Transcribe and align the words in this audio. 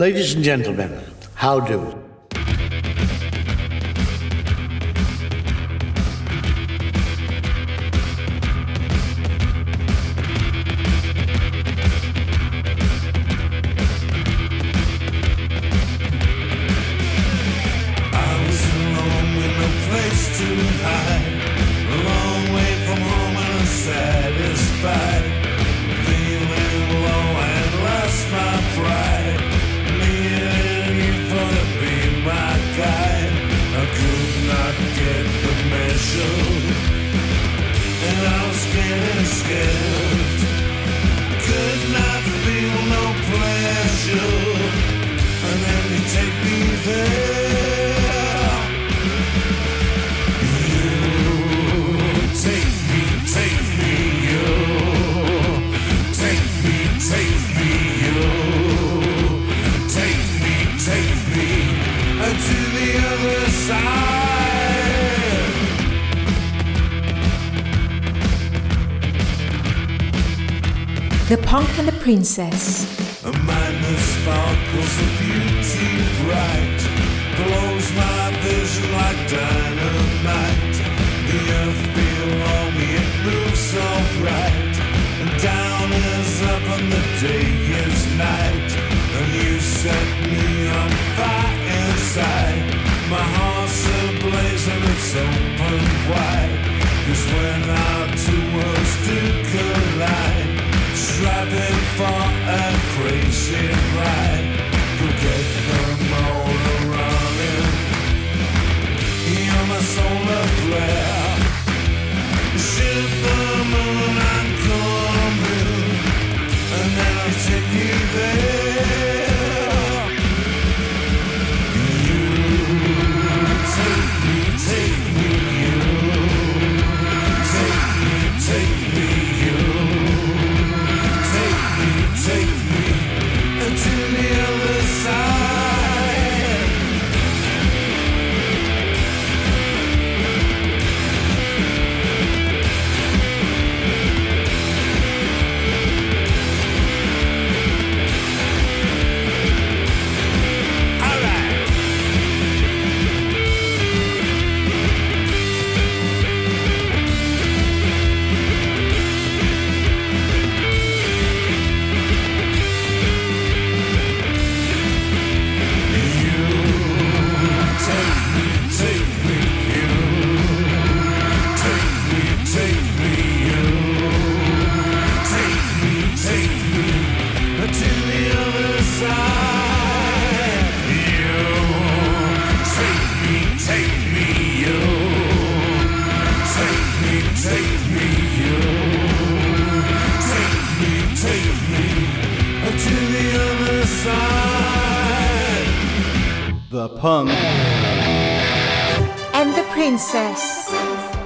Ladies 0.00 0.32
and 0.34 0.42
gentlemen, 0.42 0.98
how 1.34 1.60
do? 1.60 2.09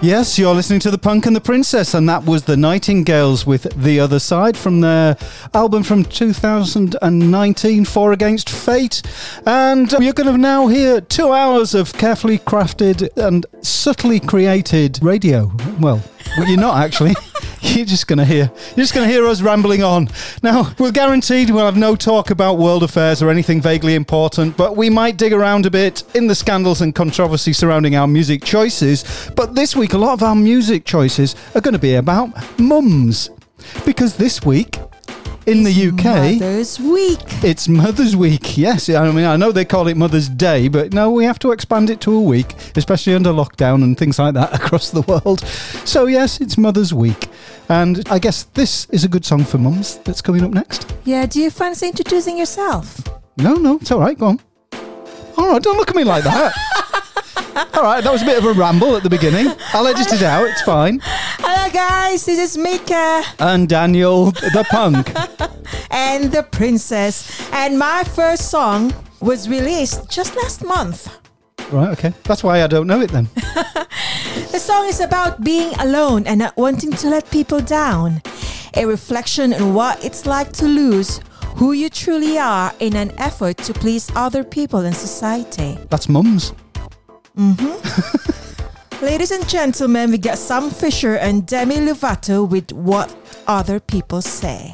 Yes, 0.05 0.39
you're 0.39 0.55
listening 0.55 0.81
to 0.81 0.91
The 0.91 0.99
Punk 0.99 1.25
and 1.25 1.35
the 1.35 1.41
Princess, 1.41 1.95
and 1.95 2.07
that 2.11 2.27
was 2.27 2.45
the 2.45 2.59
Nightingales 2.59 3.47
with 3.47 3.63
The 3.75 4.01
Other 4.01 4.19
Side 4.19 4.55
from 4.55 4.83
their 4.83 5.17
album 5.55 5.83
from 5.83 6.05
2019, 6.05 7.85
Four 7.87 8.13
Against 8.13 8.51
Fate. 8.51 9.01
And 9.47 9.91
you're 9.93 10.13
going 10.13 10.31
to 10.31 10.37
now 10.37 10.67
hear 10.67 11.01
two 11.01 11.33
hours 11.33 11.75
of 11.75 11.95
carefully 11.95 12.39
crafted 12.39 13.09
and 13.17 13.47
subtly 13.63 14.21
created 14.21 14.99
radio. 15.03 15.51
Well, 15.81 16.03
you're 16.37 16.61
not 16.61 16.85
actually. 16.85 17.15
You're 17.65 17.87
just 17.87 18.07
going 18.07 18.19
to 18.19 18.25
hear. 18.25 18.51
You're 18.77 18.85
just 18.85 18.95
going 18.95 19.09
to 19.09 19.13
hear 19.13 19.27
us 19.27 19.41
rambling 19.41 19.83
on. 19.83 20.09
Now, 20.43 20.75
we're 20.79 20.93
guaranteed 20.93 21.51
we'll 21.51 21.65
have 21.65 21.77
no 21.77 21.97
talk 21.97 22.31
about 22.31 22.59
world 22.59 22.83
affairs 22.83 23.23
or 23.23 23.31
anything 23.31 23.61
vaguely 23.61 23.95
important, 23.95 24.57
but 24.57 24.77
we 24.77 24.91
might 24.91 25.17
dig 25.17 25.33
around 25.33 25.67
a 25.67 25.71
bit 25.71 26.05
in 26.15 26.27
the 26.27 26.35
scandals 26.35 26.83
and 26.83 26.95
controversy 26.95 27.53
surrounding 27.53 27.97
our 27.97 28.07
music 28.07 28.45
choices. 28.45 29.31
But 29.35 29.55
this 29.55 29.75
week, 29.75 29.95
a 29.95 29.99
lot 29.99 30.13
of 30.13 30.23
our 30.23 30.37
music 30.37 30.85
choices 30.85 31.35
are 31.55 31.61
going 31.61 31.73
to 31.73 31.79
be 31.79 31.95
about 31.95 32.31
mums, 32.61 33.31
because 33.85 34.17
this 34.17 34.45
week 34.45 34.79
in 35.47 35.63
the 35.63 35.89
UK. 35.89 36.41
Mother's 36.41 36.81
Week. 36.81 37.21
It's 37.43 37.69
Mother's 37.69 38.17
Week, 38.17 38.57
yes. 38.57 38.89
I 38.89 39.11
mean, 39.11 39.25
I 39.25 39.37
know 39.37 39.53
they 39.53 39.65
call 39.65 39.89
it 39.89 39.97
Mother's 39.97 40.29
Day, 40.29 40.69
but 40.69 40.93
no, 40.93 41.11
we 41.11 41.25
have 41.25 41.39
to 41.41 41.53
expand 41.53 41.91
it 41.91 42.01
to 42.03 42.15
a 42.15 42.21
week, 42.21 42.55
especially 42.77 43.15
under 43.15 43.31
lockdown 43.31 43.83
and 43.83 43.97
things 43.99 44.19
like 44.19 44.35
that 44.35 44.55
across 44.61 44.91
the 44.91 45.03
world. 45.03 45.41
So, 45.85 46.07
yes, 46.07 46.41
it's 46.41 46.57
Mother's 46.57 46.95
Week. 46.95 47.29
And 47.69 48.07
I 48.11 48.19
guess 48.19 48.45
this 48.55 48.87
is 48.91 49.05
a 49.05 49.09
good 49.09 49.25
song 49.25 49.45
for 49.45 49.59
mums 49.59 49.99
that's 49.99 50.21
coming 50.21 50.45
up 50.45 50.51
next. 50.53 50.95
Yeah, 51.05 51.27
do 51.27 51.41
you 51.41 51.51
fancy 51.51 51.89
introducing 51.89 52.39
yourself? 52.39 53.01
No, 53.37 53.55
no, 53.55 53.77
it's 53.77 53.91
all 53.91 54.01
right, 54.01 54.19
go 54.19 54.27
on. 54.27 54.41
All 55.37 55.49
right, 55.53 55.63
don't 55.63 55.77
look 55.77 55.91
at 55.91 55.97
me 55.97 56.05
like 56.05 56.25
that. 56.25 56.55
all 57.57 57.83
right, 57.83 58.03
that 58.03 58.13
was 58.13 58.23
a 58.23 58.25
bit 58.25 58.39
of 58.39 58.45
a 58.45 58.53
ramble 58.53 58.97
at 58.97 59.03
the 59.03 59.11
beginning. 59.11 59.47
I'll 59.73 59.87
edit 59.87 60.13
it 60.13 60.23
out, 60.23 60.47
it's 60.47 60.63
fine. 60.63 61.01
Hello, 61.03 61.71
guys. 61.73 62.27
This 62.27 62.39
is 62.39 62.59
Mika 62.59 63.23
And 63.39 63.69
Daniel, 63.69 64.31
the 64.31 64.67
punk. 64.71 65.13
and 65.91 66.33
the 66.33 66.43
Princess. 66.43 67.49
And 67.53 67.79
my 67.79 68.05
first 68.05 68.51
song 68.51 68.93
was 69.21 69.49
released 69.49 70.11
just 70.11 70.35
last 70.37 70.65
month. 70.65 71.09
Right, 71.71 71.91
okay. 71.91 72.13
That's 72.25 72.45
why 72.45 72.63
I 72.63 72.67
don't 72.67 72.87
know 72.87 73.01
it 73.01 73.11
then. 73.11 73.29
The 74.51 74.61
song 74.61 74.87
is 74.87 75.01
about 75.01 75.43
being 75.43 75.75
alone 75.81 76.29
and 76.29 76.39
not 76.39 76.57
wanting 76.57 76.93
to 76.93 77.09
let 77.09 77.29
people 77.33 77.61
down. 77.61 78.23
A 78.77 78.85
reflection 78.87 79.53
on 79.53 79.75
what 79.75 80.05
it's 80.05 80.27
like 80.27 80.53
to 80.55 80.67
lose 80.67 81.21
who 81.57 81.73
you 81.73 81.89
truly 81.89 82.39
are 82.39 82.73
in 82.79 82.95
an 82.95 83.13
effort 83.19 83.57
to 83.59 83.73
please 83.73 84.11
other 84.15 84.45
people 84.45 84.81
in 84.81 84.93
society. 84.93 85.77
That's 85.91 86.09
mums. 86.09 86.53
Mm-hmm. 87.37 89.05
Ladies 89.05 89.33
and 89.33 89.49
gentlemen, 89.49 90.13
we 90.13 90.19
get 90.19 90.39
Sam 90.39 90.71
Fischer 90.71 91.17
and 91.17 91.45
Demi 91.47 91.77
Lovato 91.77 92.49
with 92.49 92.73
What 92.73 93.15
Other 93.49 93.81
People 93.81 94.23
Say. 94.23 94.73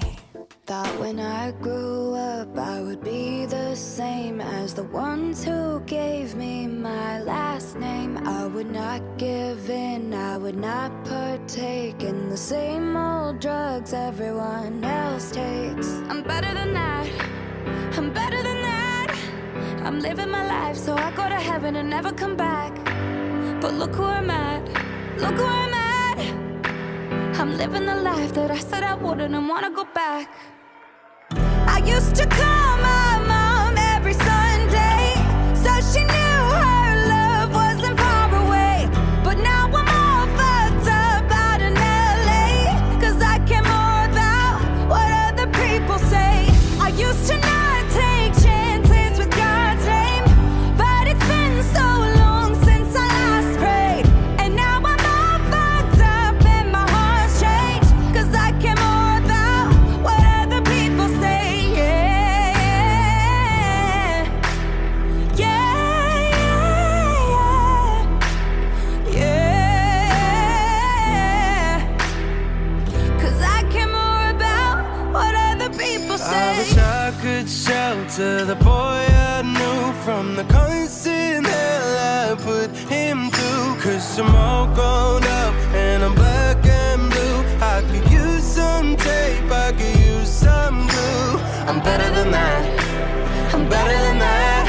Thought 0.66 1.00
when 1.00 1.18
I 1.18 1.52
grew 1.52 2.14
up 2.14 2.56
I 2.56 2.80
would 2.80 3.02
be 3.02 3.46
the 3.46 3.74
same 3.74 4.40
as 4.40 4.74
the 4.74 4.84
ones 4.84 5.42
who 5.42 5.80
gave 5.80 6.36
me 6.36 6.66
my 6.66 7.20
last 7.22 7.76
name. 7.76 8.18
I 8.28 8.46
would 8.46 8.70
not 8.70 9.00
give 9.16 9.70
in, 9.70 10.12
I 10.12 10.36
would 10.36 10.56
not 10.58 10.92
partake 11.04 12.02
in 12.02 12.28
the 12.28 12.36
same 12.36 12.94
old 12.96 13.40
drugs 13.40 13.92
everyone 13.94 14.84
else 14.84 15.30
takes. 15.30 15.88
I'm 16.08 16.22
better 16.22 16.52
than 16.54 16.74
that, 16.74 17.08
I'm 17.96 18.12
better 18.12 18.42
than 18.42 18.62
that. 18.62 18.79
I'm 19.82 19.98
living 19.98 20.30
my 20.30 20.46
life 20.46 20.76
so 20.76 20.94
I 20.94 21.10
go 21.12 21.28
to 21.28 21.34
heaven 21.34 21.76
and 21.76 21.88
never 21.88 22.12
come 22.12 22.36
back. 22.36 22.74
But 23.60 23.74
look 23.74 23.94
who 23.94 24.04
I'm 24.04 24.30
at, 24.30 24.62
look 25.18 25.34
who 25.34 25.44
I'm 25.44 25.74
at. 25.74 26.18
I'm 27.40 27.56
living 27.56 27.86
the 27.86 27.94
life 27.94 28.34
that 28.34 28.50
I 28.50 28.58
said 28.58 28.82
I 28.82 28.94
wouldn't 28.94 29.34
and 29.34 29.48
wanna 29.48 29.70
go 29.70 29.84
back. 29.94 30.30
I 31.66 31.82
used 31.84 32.14
to 32.16 32.26
call 32.26 32.76
my 32.78 33.19
shelter 78.20 78.44
the 78.44 78.56
boy 78.56 79.02
I 79.34 79.42
knew 79.42 79.92
from 80.04 80.36
the 80.36 80.44
constant 80.44 81.46
hell 81.46 82.32
I 82.32 82.34
put 82.34 82.70
him 82.70 83.30
through. 83.30 83.80
Cause 83.80 84.18
I'm 84.18 84.34
all 84.34 84.66
grown 84.66 85.24
up 85.24 85.54
and 85.74 86.04
I'm 86.04 86.14
black 86.14 86.64
and 86.66 87.10
blue. 87.10 87.38
I 87.74 87.82
could 87.90 88.10
use 88.10 88.44
some 88.44 88.96
tape, 88.96 89.50
I 89.50 89.72
could 89.72 89.96
use 90.12 90.28
some 90.28 90.86
glue. 90.92 91.38
I'm 91.68 91.80
better 91.82 92.10
than 92.16 92.30
that, 92.30 93.54
I'm 93.54 93.68
better 93.68 93.98
than 94.06 94.18
that. 94.18 94.64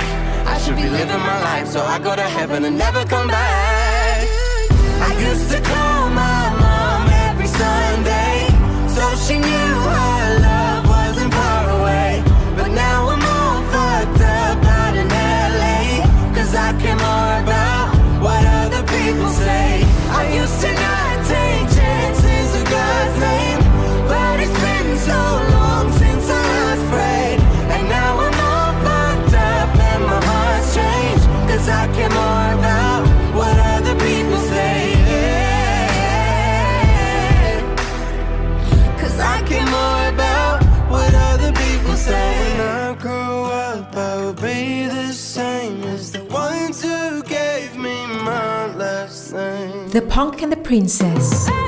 I 0.47 0.57
should 0.59 0.75
be 0.75 0.89
living 0.89 1.23
my 1.31 1.39
life 1.49 1.67
so 1.67 1.81
I 1.81 1.99
go 1.99 2.15
to 2.15 2.27
heaven 2.37 2.65
and 2.65 2.77
never 2.77 3.03
come 3.05 3.27
back. 3.27 4.27
I 5.07 5.11
used 5.29 5.51
to 5.51 5.70
The 49.91 50.01
Punk 50.03 50.41
and 50.41 50.49
the 50.49 50.55
Princess. 50.55 51.60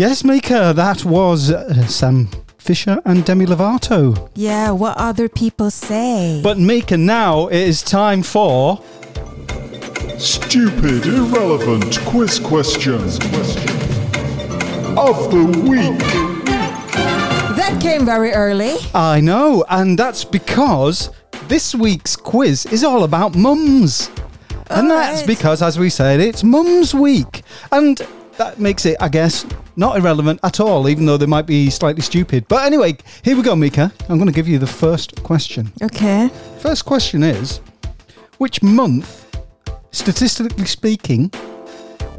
Yes, 0.00 0.24
Mika, 0.24 0.72
that 0.74 1.04
was 1.04 1.50
uh, 1.50 1.86
Sam 1.86 2.30
Fischer 2.56 3.02
and 3.04 3.22
Demi 3.22 3.44
Lovato. 3.44 4.30
Yeah, 4.34 4.70
what 4.70 4.96
other 4.96 5.28
people 5.28 5.70
say. 5.70 6.40
But 6.42 6.56
Mika, 6.58 6.96
now 6.96 7.48
it 7.48 7.60
is 7.68 7.82
time 7.82 8.22
for. 8.22 8.82
Stupid, 10.16 11.04
irrelevant 11.04 12.00
quiz 12.06 12.38
questions 12.38 13.16
of 14.96 15.30
the 15.30 15.44
week. 15.68 15.98
that 17.58 17.78
came 17.82 18.06
very 18.06 18.32
early. 18.32 18.76
I 18.94 19.20
know, 19.20 19.66
and 19.68 19.98
that's 19.98 20.24
because 20.24 21.10
this 21.48 21.74
week's 21.74 22.16
quiz 22.16 22.64
is 22.64 22.84
all 22.84 23.04
about 23.04 23.34
mums. 23.34 24.08
and 24.70 24.90
that's 24.90 25.20
Alright. 25.20 25.26
because, 25.26 25.60
as 25.60 25.78
we 25.78 25.90
said, 25.90 26.20
it's 26.20 26.42
Mums 26.42 26.94
Week. 26.94 27.42
And 27.70 28.00
that 28.40 28.58
makes 28.58 28.86
it, 28.86 28.96
I 29.00 29.08
guess, 29.08 29.44
not 29.76 29.96
irrelevant 29.98 30.40
at 30.42 30.60
all, 30.60 30.88
even 30.88 31.04
though 31.04 31.18
they 31.18 31.26
might 31.26 31.46
be 31.46 31.68
slightly 31.68 32.00
stupid. 32.00 32.46
But 32.48 32.64
anyway, 32.64 32.96
here 33.22 33.36
we 33.36 33.42
go, 33.42 33.54
Mika. 33.54 33.92
I'm 34.08 34.16
going 34.16 34.26
to 34.28 34.32
give 34.34 34.48
you 34.48 34.58
the 34.58 34.66
first 34.66 35.22
question. 35.22 35.70
Okay. 35.82 36.30
First 36.58 36.86
question 36.86 37.22
is 37.22 37.60
Which 38.38 38.62
month, 38.62 39.26
statistically 39.92 40.64
speaking, 40.64 41.30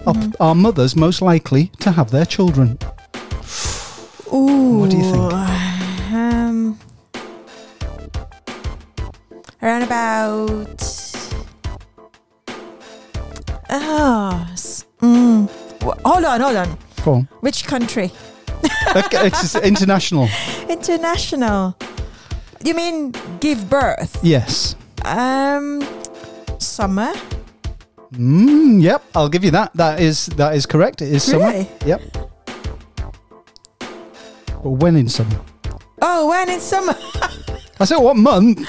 are, 0.06 0.16
are 0.40 0.54
mothers 0.56 0.96
most 0.96 1.22
likely 1.24 1.72
to 1.80 1.92
have 1.92 2.12
their 2.12 2.26
children? 2.26 2.78
Ooh. 4.32 4.80
What 4.80 4.92
do 4.92 4.98
you 4.98 5.04
think? 5.12 5.34
Um, 6.14 6.80
around 9.62 9.82
about. 9.84 10.82
Oh. 13.72 14.48
s- 14.52 14.86
Mm. 15.02 15.50
Hold 15.82 16.26
on, 16.26 16.42
hold 16.42 16.56
on. 16.56 16.78
Go 17.04 17.14
on. 17.14 17.28
Which 17.42 17.66
country? 17.66 18.12
Okay, 18.96 19.28
it's 19.28 19.56
international. 19.56 20.28
International. 20.68 21.76
You 22.64 22.74
mean 22.76 23.14
give 23.40 23.70
birth? 23.70 24.20
Yes. 24.22 24.76
Um, 25.06 25.82
summer. 26.60 27.14
Mm, 28.12 28.82
yep, 28.84 29.02
I'll 29.16 29.30
give 29.30 29.46
you 29.46 29.52
that. 29.52 29.72
That 29.76 30.02
is 30.02 30.26
that 30.36 30.56
is 30.56 30.66
correct. 30.66 31.02
It 31.02 31.14
is 31.14 31.24
summer. 31.24 31.48
Really? 31.48 31.68
Yep. 31.86 32.02
But 33.80 34.70
when 34.84 34.96
in 34.98 35.08
summer? 35.08 35.40
Oh, 36.02 36.28
when 36.28 36.50
in 36.50 36.60
summer? 36.60 36.96
I 37.80 37.86
said 37.86 37.98
what 37.98 38.18
month? 38.18 38.60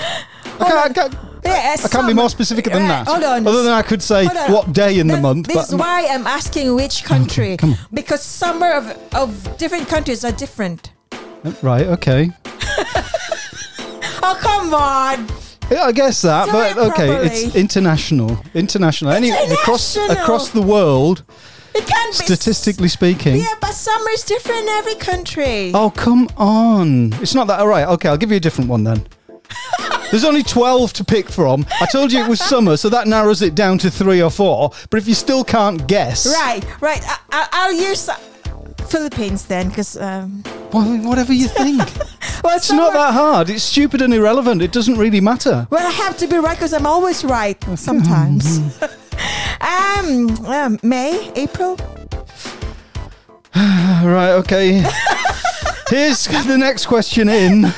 I 0.61 0.64
can't, 0.69 0.90
I 0.90 0.92
can't, 0.92 1.14
yeah, 1.44 1.76
I 1.84 1.88
can't 1.88 2.06
be 2.06 2.14
more 2.14 2.30
specific 2.30 2.64
than 2.66 2.75
Right, 2.75 2.88
that. 2.88 3.06
Hold 3.08 3.25
on. 3.25 3.46
Other 3.46 3.62
than 3.64 3.72
I 3.72 3.82
could 3.82 4.02
say 4.02 4.26
what 4.26 4.72
day 4.72 4.99
in 4.99 5.06
the 5.08 5.16
month. 5.20 5.49
This 5.49 5.68
is 5.70 5.75
why 5.75 6.06
I'm 6.08 6.26
asking 6.26 6.75
which 6.75 7.04
country. 7.04 7.56
come 7.56 7.72
on. 7.72 7.78
Because 7.92 8.22
summer 8.22 8.70
of, 8.72 9.14
of 9.14 9.56
different 9.58 9.88
countries 9.88 10.25
are 10.25 10.32
different. 10.32 10.92
right, 11.62 11.87
okay. 11.87 12.30
Oh, 14.25 14.37
come 14.40 14.72
on. 14.72 15.26
Yeah, 15.70 15.84
I 15.84 15.92
guess 15.92 16.22
that, 16.22 16.46
Do 16.46 16.52
but 16.52 16.70
it 16.72 16.76
okay, 16.78 17.06
properly. 17.08 17.26
it's 17.28 17.56
international. 17.56 18.38
International. 18.54 19.11
Any 19.11 19.30
across 19.30 19.96
International. 19.96 20.22
across 20.22 20.49
the 20.50 20.62
world, 20.62 21.25
It 21.75 21.87
can 21.87 22.11
be. 22.11 22.14
Statistically 22.14 22.88
speaking. 22.88 23.37
Yeah, 23.37 23.54
but 23.61 23.72
summer 23.72 24.11
is 24.11 24.22
different 24.22 24.61
in 24.61 24.68
every 24.68 24.94
country. 24.94 25.72
Oh, 25.75 25.90
come 25.90 26.28
on. 26.37 27.14
It's 27.14 27.34
not 27.34 27.46
that. 27.49 27.58
All 27.61 27.66
right. 27.68 27.88
Okay, 27.88 28.08
I'll 28.08 28.16
give 28.18 28.30
you 28.30 28.37
a 28.37 28.40
different 28.40 28.70
one 28.70 28.84
then. 28.84 29.06
There's 30.11 30.25
only 30.25 30.42
12 30.42 30.92
to 30.94 31.04
pick 31.04 31.30
from. 31.30 31.64
I 31.80 31.87
told 31.87 32.12
you 32.12 32.23
it 32.23 32.28
was 32.28 32.38
summer, 32.38 32.76
so 32.76 32.90
that 32.90 33.09
narrows 33.09 33.40
it 33.40 33.54
down 33.54 33.78
to 33.78 33.90
three 33.90 34.21
or 34.21 34.30
four. 34.30 34.71
But 34.90 34.99
if 34.99 35.09
you 35.09 35.14
still 35.14 35.42
can't 35.42 35.87
guess. 35.87 36.26
Right, 36.26 36.62
right. 36.82 37.02
I, 37.02 37.18
I, 37.30 37.49
I'll 37.52 37.73
use 37.73 38.11
Philippines 38.88 39.47
then, 39.47 39.71
because 39.71 39.97
um, 39.97 40.42
Well, 40.71 40.85
whatever 40.99 41.32
you 41.32 41.49
think. 41.49 41.78
well, 42.44 42.56
It's 42.56 42.71
not 42.71 42.92
that 42.92 43.14
hard. 43.14 43.49
It's 43.49 43.62
stupid 43.62 44.02
and 44.02 44.12
irrelevant. 44.12 44.61
It 44.61 44.73
doesn't 44.73 44.99
really 44.99 45.23
matter. 45.23 45.66
Well, 45.71 45.87
I 45.87 45.90
have 45.90 46.18
to 46.18 46.26
be 46.26 46.37
right 46.37 46.56
because 46.59 46.75
I'm 46.75 46.87
always 46.87 47.25
right 47.25 47.56
sometimes. 47.78 48.59
um, 49.62 50.44
um, 50.44 50.78
May, 50.82 51.32
April. 51.37 51.76
right, 53.56 54.32
okay. 54.32 54.85
Here's 55.88 56.26
the 56.26 56.56
next 56.59 56.85
question 56.85 57.30
in. 57.30 57.73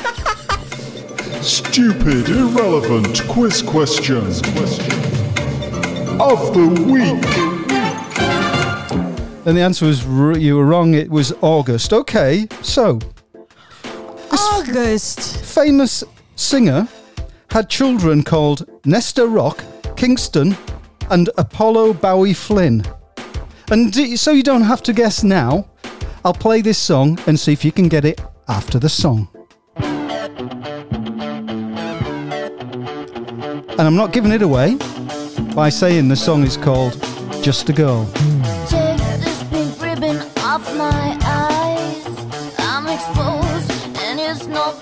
Stupid, 1.45 2.31
irrelevant 2.31 3.23
quiz 3.29 3.61
questions 3.61 4.39
of 6.19 6.55
the 6.55 6.67
week. 6.91 7.25
And 9.47 9.55
the 9.55 9.61
answer 9.61 9.85
was 9.85 10.07
you 10.41 10.57
were 10.57 10.65
wrong. 10.65 10.95
It 10.95 11.11
was 11.11 11.35
August. 11.43 11.93
Okay, 11.93 12.49
so 12.63 12.99
August. 14.33 15.45
famous 15.45 16.03
singer 16.35 16.89
had 17.51 17.69
children 17.69 18.23
called 18.23 18.67
Nesta 18.87 19.27
Rock, 19.27 19.63
Kingston, 19.97 20.57
and 21.11 21.29
Apollo 21.37 21.95
Bowie 21.95 22.33
Flynn. 22.33 22.83
And 23.71 23.93
d- 23.93 24.17
so 24.17 24.33
you 24.33 24.43
don't 24.43 24.63
have 24.63 24.83
to 24.85 24.95
guess 24.95 25.23
now. 25.23 25.69
I'll 26.25 26.33
play 26.33 26.63
this 26.63 26.79
song 26.79 27.19
and 27.27 27.39
see 27.39 27.53
if 27.53 27.67
you 27.67 27.73
can 27.73 27.89
get 27.89 28.07
it 28.07 28.23
after 28.49 28.79
the 28.79 28.89
song. 28.89 29.29
And 33.77 33.89
I'm 33.89 33.97
not 33.97 34.13
giving 34.13 34.31
it 34.31 34.43
away 34.43 34.77
by 35.53 35.69
saying 35.69 36.07
the 36.07 36.15
song 36.15 36.45
is 36.45 36.57
called 36.57 36.93
Just 37.43 37.69
a 37.69 37.73
Girl. 37.73 38.07
Take 38.69 38.99
this 39.19 39.43
pink 39.51 39.83
ribbon 39.83 40.19
off 40.39 40.63
my 40.77 41.19
eyes. 41.25 42.07
I'm 42.59 42.87
exposed, 42.87 43.99
and 43.99 44.21
it's 44.21 44.47
no. 44.47 44.75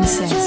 Princess. 0.00 0.39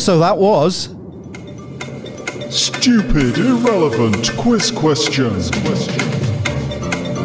So 0.00 0.18
that 0.20 0.38
was 0.38 0.86
Stupid, 2.50 3.36
irrelevant 3.36 4.34
quiz 4.38 4.70
questions 4.70 5.50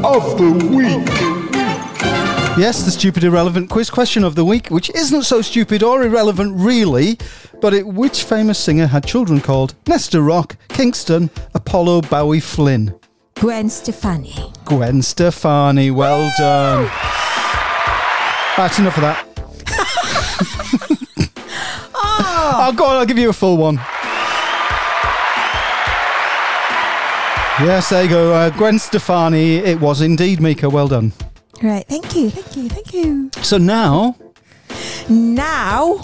of 0.04 0.38
the 0.38 0.52
week. 0.70 1.08
Yes, 2.60 2.84
the 2.84 2.92
stupid 2.92 3.24
irrelevant 3.24 3.70
quiz 3.70 3.90
question 3.90 4.26
of 4.26 4.36
the 4.36 4.44
week, 4.44 4.68
which 4.68 4.90
isn't 4.90 5.24
so 5.24 5.42
stupid 5.42 5.84
or 5.84 6.04
irrelevant 6.04 6.54
really, 6.58 7.18
but 7.62 7.74
it, 7.74 7.88
which 7.88 8.26
famous 8.26 8.60
singer 8.60 8.88
had 8.88 9.08
children 9.08 9.40
called 9.40 9.74
Nesta 9.88 10.22
Rock, 10.22 10.58
Kingston, 10.68 11.30
Apollo 11.54 12.02
Bowie 12.02 12.42
Flynn? 12.42 12.94
Gwen 13.36 13.70
Stefani. 13.70 14.36
Gwen 14.66 15.02
Stefani, 15.02 15.92
well 15.92 16.30
done. 16.38 16.84
That's 18.58 18.80
enough 18.80 18.98
of 18.98 19.02
that. 19.02 19.25
Oh, 22.68 22.74
go 22.74 22.86
on, 22.86 22.96
I'll 22.98 23.06
give 23.06 23.18
you 23.18 23.30
a 23.30 23.34
full 23.34 23.58
one. 23.58 23.80
Yes, 27.62 27.90
there 27.90 28.04
you 28.04 28.10
go. 28.10 28.34
Uh, 28.34 28.50
Gwen 28.50 28.78
Stefani. 28.80 29.58
It 29.58 29.80
was 29.80 30.02
indeed 30.02 30.42
Mika. 30.42 30.70
Well 30.70 30.90
done. 30.90 31.14
Right. 31.64 31.86
Thank 31.88 32.14
you. 32.14 32.30
Thank 32.30 32.58
you. 32.58 32.68
Thank 32.70 32.94
you. 32.94 33.30
So 33.42 33.58
now, 33.58 34.18
Now 35.10 36.02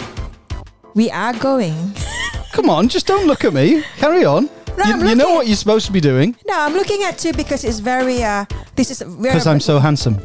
we 0.94 1.10
are 1.10 1.34
going. 1.34 1.92
come 2.52 2.70
on, 2.70 2.88
just 2.88 3.06
don't 3.06 3.26
look 3.26 3.44
at 3.44 3.52
me. 3.52 3.82
Carry 3.98 4.24
on. 4.24 4.48
No, 4.78 4.84
you, 4.86 5.08
you 5.10 5.14
know 5.14 5.28
what 5.34 5.46
you're 5.46 5.56
supposed 5.56 5.84
to 5.86 5.92
be 5.92 6.00
doing 6.00 6.34
No, 6.46 6.58
I'm 6.58 6.72
looking 6.72 7.02
at 7.02 7.22
you 7.22 7.34
because 7.34 7.64
it's 7.64 7.80
very. 7.80 8.22
Uh, 8.24 8.46
this 8.74 8.90
is 8.90 9.02
very. 9.02 9.22
because 9.22 9.46
I'm 9.46 9.60
so 9.60 9.78
handsome. 9.78 10.16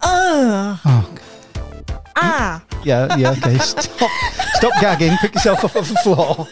Uh, 0.00 0.76
Oh, 0.86 1.14
ah. 2.16 2.62
yeah, 2.84 3.14
yeah. 3.16 3.32
Okay, 3.32 3.58
stop, 3.58 4.10
stop 4.60 4.78
gagging. 4.80 5.16
Pick 5.16 5.34
yourself 5.34 5.64
up 5.64 5.74
off 5.76 5.88
the 5.88 5.94
floor. 5.96 6.46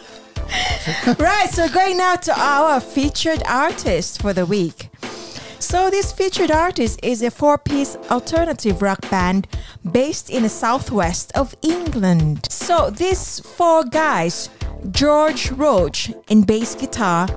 right, 1.18 1.50
so 1.50 1.68
going 1.68 1.98
now 1.98 2.16
to 2.16 2.32
our 2.40 2.80
featured 2.80 3.42
artist 3.46 4.22
for 4.22 4.32
the 4.32 4.46
week. 4.46 4.88
So 5.58 5.90
this 5.90 6.10
featured 6.10 6.50
artist 6.50 7.00
is 7.02 7.20
a 7.20 7.30
four-piece 7.30 7.96
alternative 8.10 8.80
rock 8.80 9.10
band 9.10 9.46
based 9.92 10.30
in 10.30 10.44
the 10.44 10.48
southwest 10.48 11.32
of 11.36 11.54
England. 11.60 12.50
So 12.50 12.88
these 12.88 13.40
four 13.40 13.84
guys, 13.84 14.48
George 14.90 15.50
Roach 15.50 16.10
in 16.28 16.44
bass 16.44 16.74
guitar, 16.74 17.28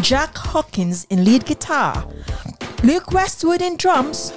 Jack 0.00 0.34
Hawkins 0.38 1.06
in 1.10 1.22
lead 1.22 1.44
guitar, 1.44 2.08
Luke 2.82 3.12
Westwood 3.12 3.60
in 3.60 3.76
drums, 3.76 4.32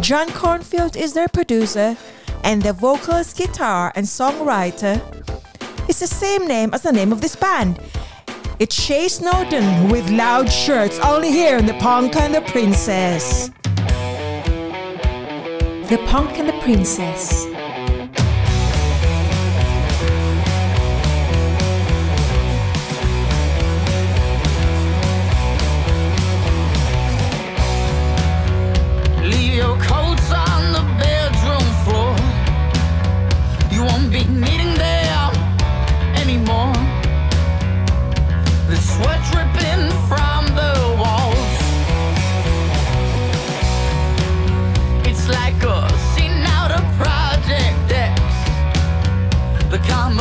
John 0.00 0.28
Cornfield 0.32 0.96
is 0.96 1.14
their 1.14 1.28
producer, 1.28 1.96
and 2.44 2.62
the 2.62 2.72
vocalist, 2.72 3.36
guitar, 3.36 3.92
and 3.94 4.06
songwriter 4.06 5.00
it's 5.88 6.00
the 6.00 6.06
same 6.06 6.46
name 6.46 6.74
as 6.74 6.82
the 6.82 6.92
name 6.92 7.12
of 7.12 7.22
this 7.22 7.34
band. 7.34 7.80
It's 8.58 8.76
Chay 8.76 9.08
Snowden 9.08 9.88
with 9.88 10.10
loud 10.10 10.50
shirts, 10.50 10.98
only 10.98 11.30
here 11.30 11.56
in 11.56 11.64
The 11.64 11.72
Punk 11.74 12.14
and 12.16 12.34
the 12.34 12.42
Princess. 12.42 13.48
The 15.88 15.98
Punk 16.06 16.38
and 16.38 16.46
the 16.46 16.58
Princess. 16.60 17.46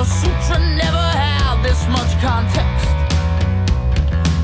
Sutra 0.07 0.59
never 0.75 1.07
had 1.21 1.61
this 1.61 1.85
much 1.89 2.11
context. 2.21 2.87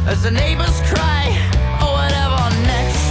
As 0.05 0.23
the 0.23 0.31
neighbors 0.31 0.81
cry, 0.91 1.23
or 1.81 1.91
whatever 1.99 2.41
next. 2.67 3.03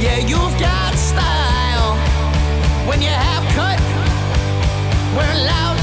Yeah, 0.00 0.18
you've 0.18 0.56
got 0.60 0.94
style 0.94 1.96
when 2.88 3.02
you 3.02 3.14
have 3.28 3.44
cut. 3.58 3.80
Wear 5.16 5.34
loud 5.50 5.81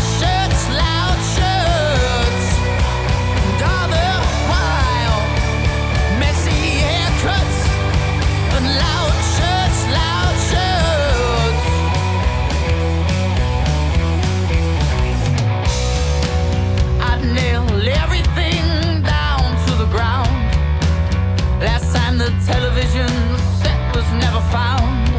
never 24.14 24.42
found. 24.50 25.10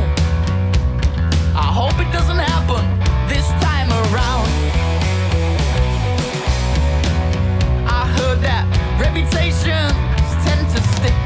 I 1.54 1.68
hope 1.78 1.94
it 2.00 2.10
doesn't 2.12 2.38
happen 2.38 2.84
this 3.28 3.46
time 3.62 3.90
around. 3.90 4.48
I 7.86 8.06
heard 8.16 8.40
that 8.40 8.64
reputations 8.98 9.94
tend 10.44 10.68
to 10.74 10.82
stick. 10.96 11.19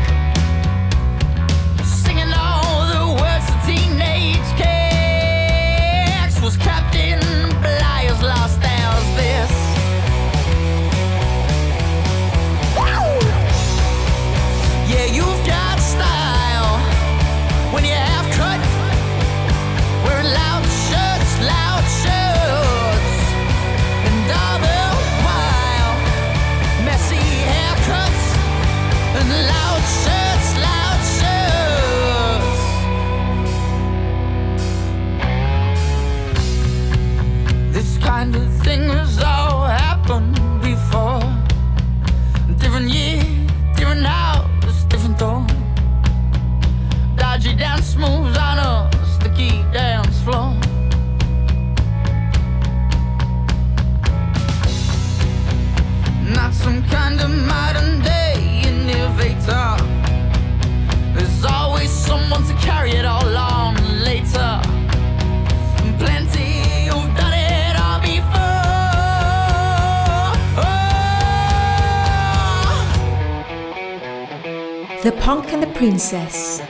The 75.04 75.12
Punk 75.20 75.52
and 75.52 75.62
the 75.62 75.66
Princess. 75.66 76.60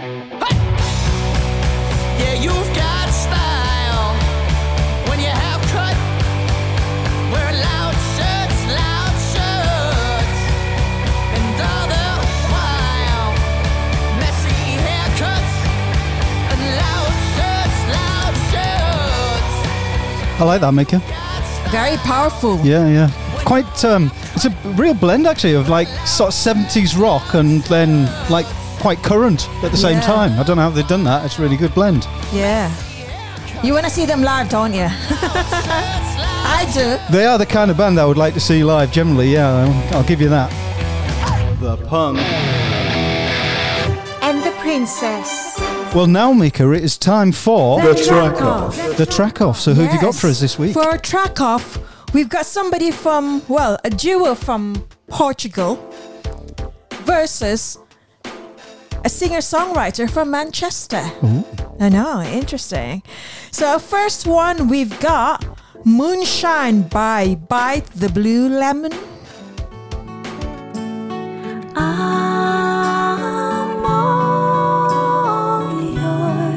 Yeah, 2.18 2.34
you've 2.34 2.74
got 2.74 3.08
style 3.10 4.12
when 5.08 5.20
you 5.20 5.30
have 5.30 5.62
cut. 5.70 5.94
Wear 7.30 7.52
loud 7.54 7.94
shirts, 8.16 8.58
loud 8.74 9.14
shirts, 9.30 10.40
and 11.38 11.62
all 11.62 11.86
the 11.94 12.10
while 12.50 13.30
messy 14.18 14.82
haircuts 14.82 15.54
and 16.50 16.60
loud 16.82 17.14
shirts, 17.36 17.78
loud 17.94 18.34
shirts. 18.50 19.54
I 20.40 20.44
like 20.44 20.60
that, 20.60 20.74
Mika. 20.74 20.98
Very 21.70 21.96
powerful. 21.98 22.58
Yeah, 22.64 22.88
yeah. 22.88 23.10
Quite. 23.44 23.84
Um, 23.84 24.10
it's 24.34 24.46
a 24.46 24.50
real 24.74 24.94
blend 24.94 25.26
actually 25.26 25.54
of 25.54 25.68
like 25.68 25.88
sort 26.06 26.28
of 26.28 26.34
70s 26.34 26.98
rock 26.98 27.34
and 27.34 27.62
then 27.64 28.06
like 28.30 28.46
quite 28.80 28.98
current 29.02 29.48
at 29.62 29.70
the 29.70 29.76
same 29.76 29.96
Yeah. 29.98 30.00
time. 30.06 30.40
I 30.40 30.42
don't 30.42 30.56
know 30.56 30.62
how 30.62 30.70
they've 30.70 30.86
done 30.88 31.04
that. 31.04 31.24
It's 31.24 31.38
a 31.38 31.42
really 31.42 31.56
good 31.56 31.74
blend. 31.74 32.06
Yeah. 32.32 32.72
You 33.62 33.72
want 33.74 33.84
to 33.84 33.90
see 33.90 34.04
them 34.06 34.22
live, 34.22 34.48
don't 34.48 34.72
you? 34.74 34.86
I 34.90 36.70
do. 36.74 36.98
They 37.12 37.24
are 37.26 37.38
the 37.38 37.46
kind 37.46 37.70
of 37.70 37.76
band 37.76 37.98
I 37.98 38.04
would 38.06 38.18
like 38.18 38.34
to 38.34 38.40
see 38.40 38.62
live. 38.64 38.92
Generally, 38.92 39.32
yeah, 39.32 39.48
I'll, 39.90 39.96
I'll 39.98 40.04
give 40.04 40.20
you 40.20 40.28
that. 40.30 40.50
The 41.60 41.76
punk. 41.86 42.18
And 44.22 44.42
the 44.42 44.50
Princess. 44.60 45.54
Well, 45.94 46.06
now, 46.06 46.32
Mika, 46.32 46.70
it 46.72 46.82
is 46.82 46.98
time 46.98 47.30
for 47.32 47.80
The 47.80 47.94
track 47.94 48.40
off. 48.42 48.76
the 48.96 49.06
track 49.06 49.40
off. 49.40 49.60
So, 49.60 49.72
who 49.74 49.82
have 49.82 49.94
you 49.94 50.00
got 50.00 50.14
for 50.14 50.26
us 50.28 50.40
this 50.40 50.58
week? 50.58 50.72
For 50.74 50.94
a 50.94 50.98
track 50.98 51.40
off, 51.40 51.78
we've 52.14 52.28
got 52.28 52.46
somebody 52.46 52.90
from, 52.90 53.42
well, 53.48 53.78
a 53.84 53.90
duo 53.90 54.34
from 54.34 54.86
Portugal 55.08 55.76
versus 57.02 57.78
a 59.04 59.08
singer 59.08 59.38
songwriter 59.38 60.08
from 60.08 60.30
Manchester. 60.30 61.02
I 61.80 61.88
know, 61.90 62.22
interesting. 62.22 63.02
So, 63.50 63.78
first 63.78 64.26
one 64.26 64.68
we've 64.68 64.98
got 65.00 65.44
Moonshine 65.84 66.82
by 66.88 67.34
Bite 67.34 67.86
the 67.90 68.08
Blue 68.08 68.48
Lemon. 68.48 68.92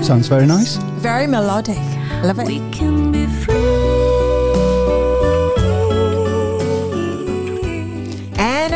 Sounds 0.03 0.29
very 0.29 0.45
nice. 0.45 0.77
Very 1.01 1.27
melodic. 1.27 1.77
I 1.77 2.21
love 2.21 2.39
it. 2.39 2.47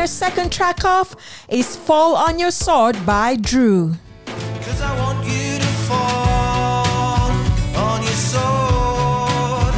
Can 0.02 0.08
be 0.08 0.10
And 0.10 0.10
our 0.10 0.30
second 0.30 0.50
track 0.50 0.84
off 0.84 1.14
is 1.48 1.76
Fall 1.76 2.16
on 2.16 2.38
Your 2.40 2.50
Sword 2.50 2.96
by 3.06 3.36
DrEw. 3.36 3.94
Cause 4.26 4.80
I 4.80 4.98
want 4.98 5.24
you 5.24 5.58
to 5.58 5.66
fall 5.86 7.30
on 7.76 8.02
your 8.02 8.12
sword 8.12 9.74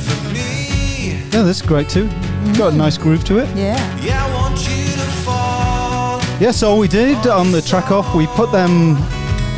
for 0.00 0.28
me. 0.32 1.28
Yeah, 1.30 1.42
that's 1.42 1.60
great 1.60 1.90
too. 1.90 2.08
Got 2.56 2.72
a 2.72 2.76
nice 2.76 2.96
groove 2.96 3.22
to 3.24 3.38
it. 3.38 3.48
Yeah. 3.54 3.76
Yeah, 4.00 4.24
I 4.24 4.34
want 4.34 4.58
you 4.66 4.84
to 4.92 5.10
fall. 5.24 6.20
Yeah, 6.40 6.52
so 6.52 6.76
we 6.76 6.88
did 6.88 7.26
on 7.26 7.52
the 7.52 7.60
track 7.60 7.90
off, 7.90 8.14
we 8.14 8.26
put 8.28 8.50
them 8.52 8.96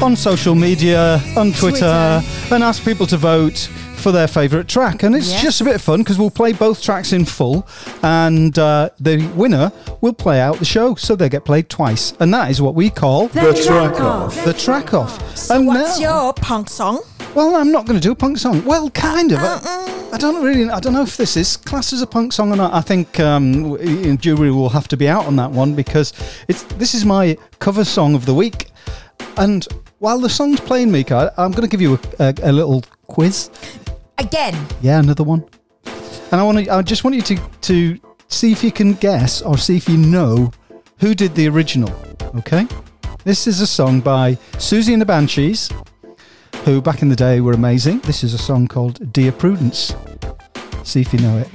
on 0.03 0.17
social 0.17 0.57
media, 0.57 1.21
on 1.37 1.53
Twitter, 1.53 1.79
Twitter. 1.79 2.55
and 2.55 2.65
asked 2.65 2.85
people 2.85 3.07
to 3.07 3.17
vote 3.17 3.69
for 4.03 4.13
their 4.13 4.27
favourite 4.29 4.69
track. 4.69 5.03
And 5.05 5.15
it's 5.15 5.31
Yes. 5.31 5.43
just 5.43 5.61
a 5.61 5.65
bit 5.65 5.77
of 5.77 5.83
fun 5.83 6.01
because 6.01 6.19
we'll 6.19 6.31
play 6.31 6.53
both 6.53 6.83
tracks 6.83 7.13
in 7.13 7.25
full, 7.25 7.67
and 8.03 8.59
uh, 8.59 8.91
the 9.01 9.27
winner 9.37 9.71
will 10.01 10.13
play 10.13 10.41
out 10.41 10.59
the 10.59 10.65
show, 10.65 10.95
so 10.97 11.15
they 11.17 11.29
get 11.29 11.45
played 11.45 11.69
twice. 11.69 12.13
And 12.21 12.35
that 12.35 12.51
is 12.51 12.61
what 12.61 12.75
we 12.75 12.91
call 12.91 13.29
The 13.29 13.53
track 13.67 14.01
off. 14.01 14.45
the 14.45 14.53
track 14.53 14.93
off. 14.93 15.37
So 15.37 15.57
and 15.57 15.67
what's 15.67 15.99
now- 16.01 16.25
your 16.25 16.33
punk 16.35 16.69
song? 16.69 17.01
Well, 17.35 17.57
I'm 17.57 17.73
not 17.73 17.87
going 17.87 17.99
to 17.99 18.03
do 18.03 18.13
a 18.13 18.15
punk 18.15 18.37
song. 18.37 18.63
Well, 18.67 18.91
kind 18.91 19.33
of. 19.33 19.39
I, 19.41 20.11
I 20.13 20.19
don't 20.19 20.45
really. 20.45 20.69
I 20.69 20.81
don't 20.81 20.93
know 20.93 21.01
if 21.03 21.17
this 21.17 21.35
is 21.35 21.57
classed 21.57 21.95
as 21.95 22.03
a 22.03 22.07
punk 22.07 22.35
song 22.35 22.53
or 22.53 22.57
not. 22.57 22.75
I 22.75 22.83
think 22.83 23.19
um, 23.21 23.79
jury 24.19 24.51
will 24.51 24.69
have 24.69 24.87
to 24.89 24.99
be 24.99 25.09
out 25.09 25.25
on 25.25 25.37
that 25.37 25.51
one 25.51 25.75
because 25.75 26.13
it's. 26.49 26.65
This 26.65 26.93
is 26.95 27.07
my 27.07 27.39
cover 27.59 27.85
song 27.87 28.15
of 28.15 28.27
the 28.27 28.35
week, 28.35 28.69
and 29.39 29.67
while 29.99 30.19
the 30.19 30.29
song's 30.29 30.61
playing, 30.61 30.93
Mika, 30.93 31.33
I'm 31.39 31.53
going 31.53 31.63
to 31.63 31.69
give 31.69 31.81
you 31.81 31.95
a, 31.95 32.01
a, 32.19 32.35
a 32.51 32.53
little 32.53 32.85
quiz. 33.07 33.49
Again. 34.19 34.55
Yeah, 34.81 34.99
another 34.99 35.25
one. 35.25 35.45
And 36.31 36.41
I 36.41 36.43
want 36.45 36.65
to. 36.65 36.73
I 36.73 36.83
just 36.83 37.05
want 37.05 37.17
you 37.17 37.23
to 37.23 37.37
to 37.63 38.01
see 38.29 38.53
if 38.53 38.65
you 38.65 38.73
can 38.73 38.95
guess 38.95 39.43
or 39.43 39.59
see 39.59 39.77
if 39.77 39.89
you 39.89 39.97
know 39.97 40.51
who 40.99 41.15
did 41.15 41.35
the 41.35 41.49
original. 41.49 41.93
Okay. 42.37 42.67
This 43.25 43.47
is 43.47 43.61
a 43.61 43.67
song 43.67 44.01
by 44.01 44.35
Siouxsie 44.55 44.93
and 44.93 45.01
the 45.01 45.07
Banshees, 45.07 45.71
who 46.65 46.81
back 46.81 47.03
in 47.03 47.09
the 47.09 47.17
day 47.17 47.41
were 47.41 47.53
amazing. 47.53 48.01
This 48.01 48.25
is 48.25 48.35
a 48.35 48.39
song 48.39 48.67
called 48.67 49.13
Dear 49.13 49.31
Prudence. 49.31 49.95
See 50.83 51.03
if 51.03 51.13
you 51.13 51.21
know 51.21 51.39
it. 51.39 51.49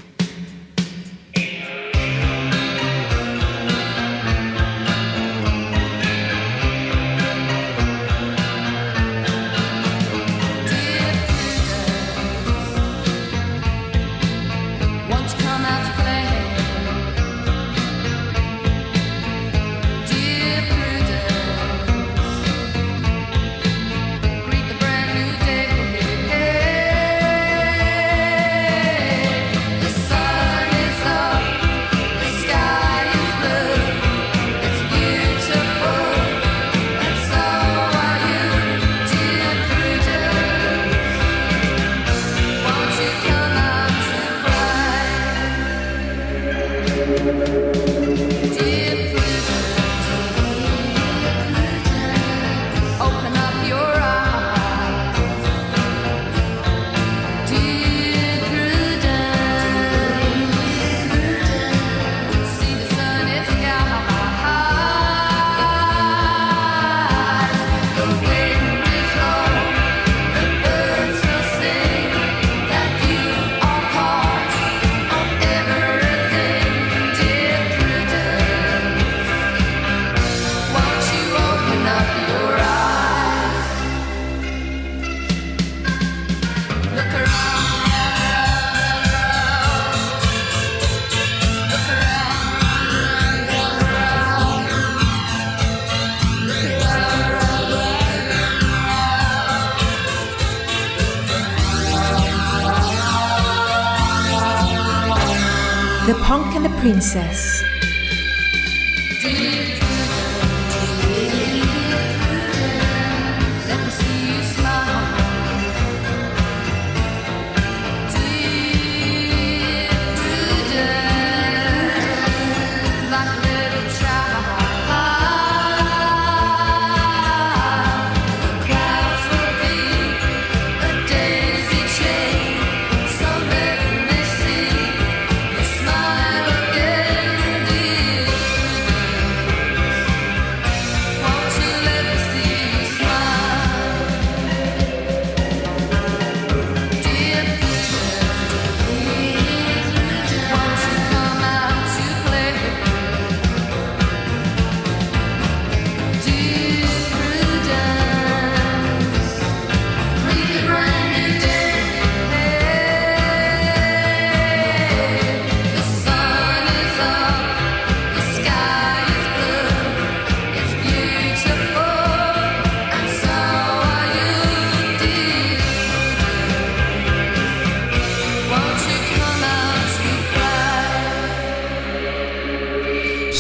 Princess. 106.87 107.86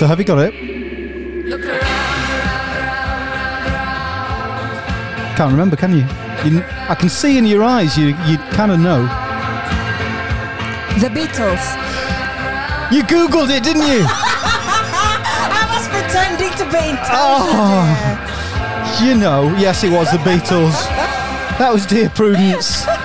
So 0.07 0.11
have 0.11 0.19
you 0.19 0.25
got 0.25 0.39
it? 0.39 0.53
Look 0.53 1.65
around, 1.65 1.81
around, 1.83 3.27
around, 3.27 3.67
around. 5.27 5.35
Can't 5.35 5.51
remember, 5.51 5.75
can 5.75 5.91
you? 5.91 6.05
you 6.49 6.63
I 6.87 6.95
can 6.97 7.09
see 7.09 7.37
in 7.37 7.45
your 7.45 7.61
eyes. 7.61 7.97
You 7.97 8.15
you 8.25 8.37
kind 8.55 8.71
of 8.71 8.79
know. 8.79 9.01
The 11.03 11.09
Beatles. 11.09 11.59
You 12.89 13.03
googled 13.03 13.49
it, 13.49 13.65
didn't 13.65 13.81
you? 13.85 14.05
I 14.07 15.67
was 15.75 15.85
pretending 15.89 16.51
to 16.51 16.63
be 16.71 16.87
intelligent. 16.87 17.51
Oh. 17.51 19.03
You 19.03 19.13
know, 19.13 19.53
yes, 19.57 19.83
it 19.83 19.91
was 19.91 20.09
the 20.09 20.19
Beatles. 20.19 20.71
That 21.59 21.73
was 21.73 21.85
Dear 21.85 22.09
Prudence. 22.11 22.85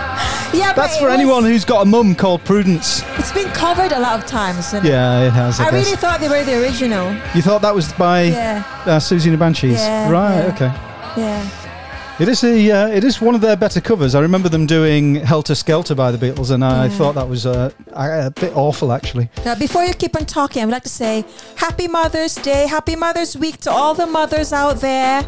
Yeah, 0.54 0.74
but 0.74 0.82
That's 0.82 0.96
it 0.96 1.00
for 1.00 1.06
was- 1.06 1.14
anyone 1.14 1.44
who's 1.44 1.64
got 1.64 1.80
a 1.80 1.84
mum 1.86 2.14
called 2.14 2.44
Prudence. 2.44 3.01
It's 3.34 3.44
been 3.44 3.52
covered 3.54 3.92
a 3.92 3.98
lot 3.98 4.18
of 4.20 4.26
times. 4.26 4.58
isn't? 4.58 4.84
Yeah, 4.84 5.26
it 5.26 5.30
has. 5.32 5.58
I, 5.58 5.68
I 5.68 5.70
really 5.70 5.96
thought 5.96 6.20
they 6.20 6.28
were 6.28 6.44
the 6.44 6.60
original. 6.62 7.12
you 7.34 7.40
thought 7.40 7.62
that 7.62 7.74
was 7.74 7.90
by 7.94 8.24
Yeah. 8.24 8.62
uh, 8.84 8.98
Siouxsie 8.98 9.24
and 9.24 9.32
the 9.34 9.38
Banshees, 9.38 9.78
Yeah, 9.80 10.10
right? 10.10 10.36
yeah. 10.36 10.52
Okay. 10.54 11.20
Yeah. 11.20 11.48
It 12.20 12.28
is 12.28 12.44
a 12.44 12.70
uh, 12.70 12.88
it 12.88 13.04
is 13.04 13.22
one 13.22 13.34
of 13.34 13.40
their 13.40 13.56
better 13.56 13.80
covers. 13.80 14.14
I 14.14 14.20
remember 14.20 14.50
them 14.50 14.66
doing 14.66 15.14
Helter 15.16 15.54
Skelter 15.54 15.94
by 15.94 16.10
the 16.12 16.18
Beatles, 16.18 16.50
and 16.50 16.62
I 16.62 16.90
thought 16.90 17.14
that 17.14 17.26
was 17.28 17.46
uh, 17.46 17.70
a, 17.94 18.26
a 18.26 18.30
bit 18.30 18.54
awful 18.54 18.92
actually. 18.92 19.30
Now, 19.46 19.54
before 19.54 19.82
you 19.84 19.94
keep 19.94 20.14
on 20.14 20.26
talking, 20.26 20.62
I 20.62 20.66
would 20.66 20.72
like 20.72 20.82
to 20.82 20.90
say 20.90 21.24
Happy 21.56 21.88
Mother's 21.88 22.34
Day, 22.34 22.66
Happy 22.66 22.96
Mother's 22.96 23.36
Week 23.36 23.56
to 23.62 23.70
all 23.70 23.94
the 23.94 24.06
mothers 24.06 24.52
out 24.52 24.76
there. 24.82 25.24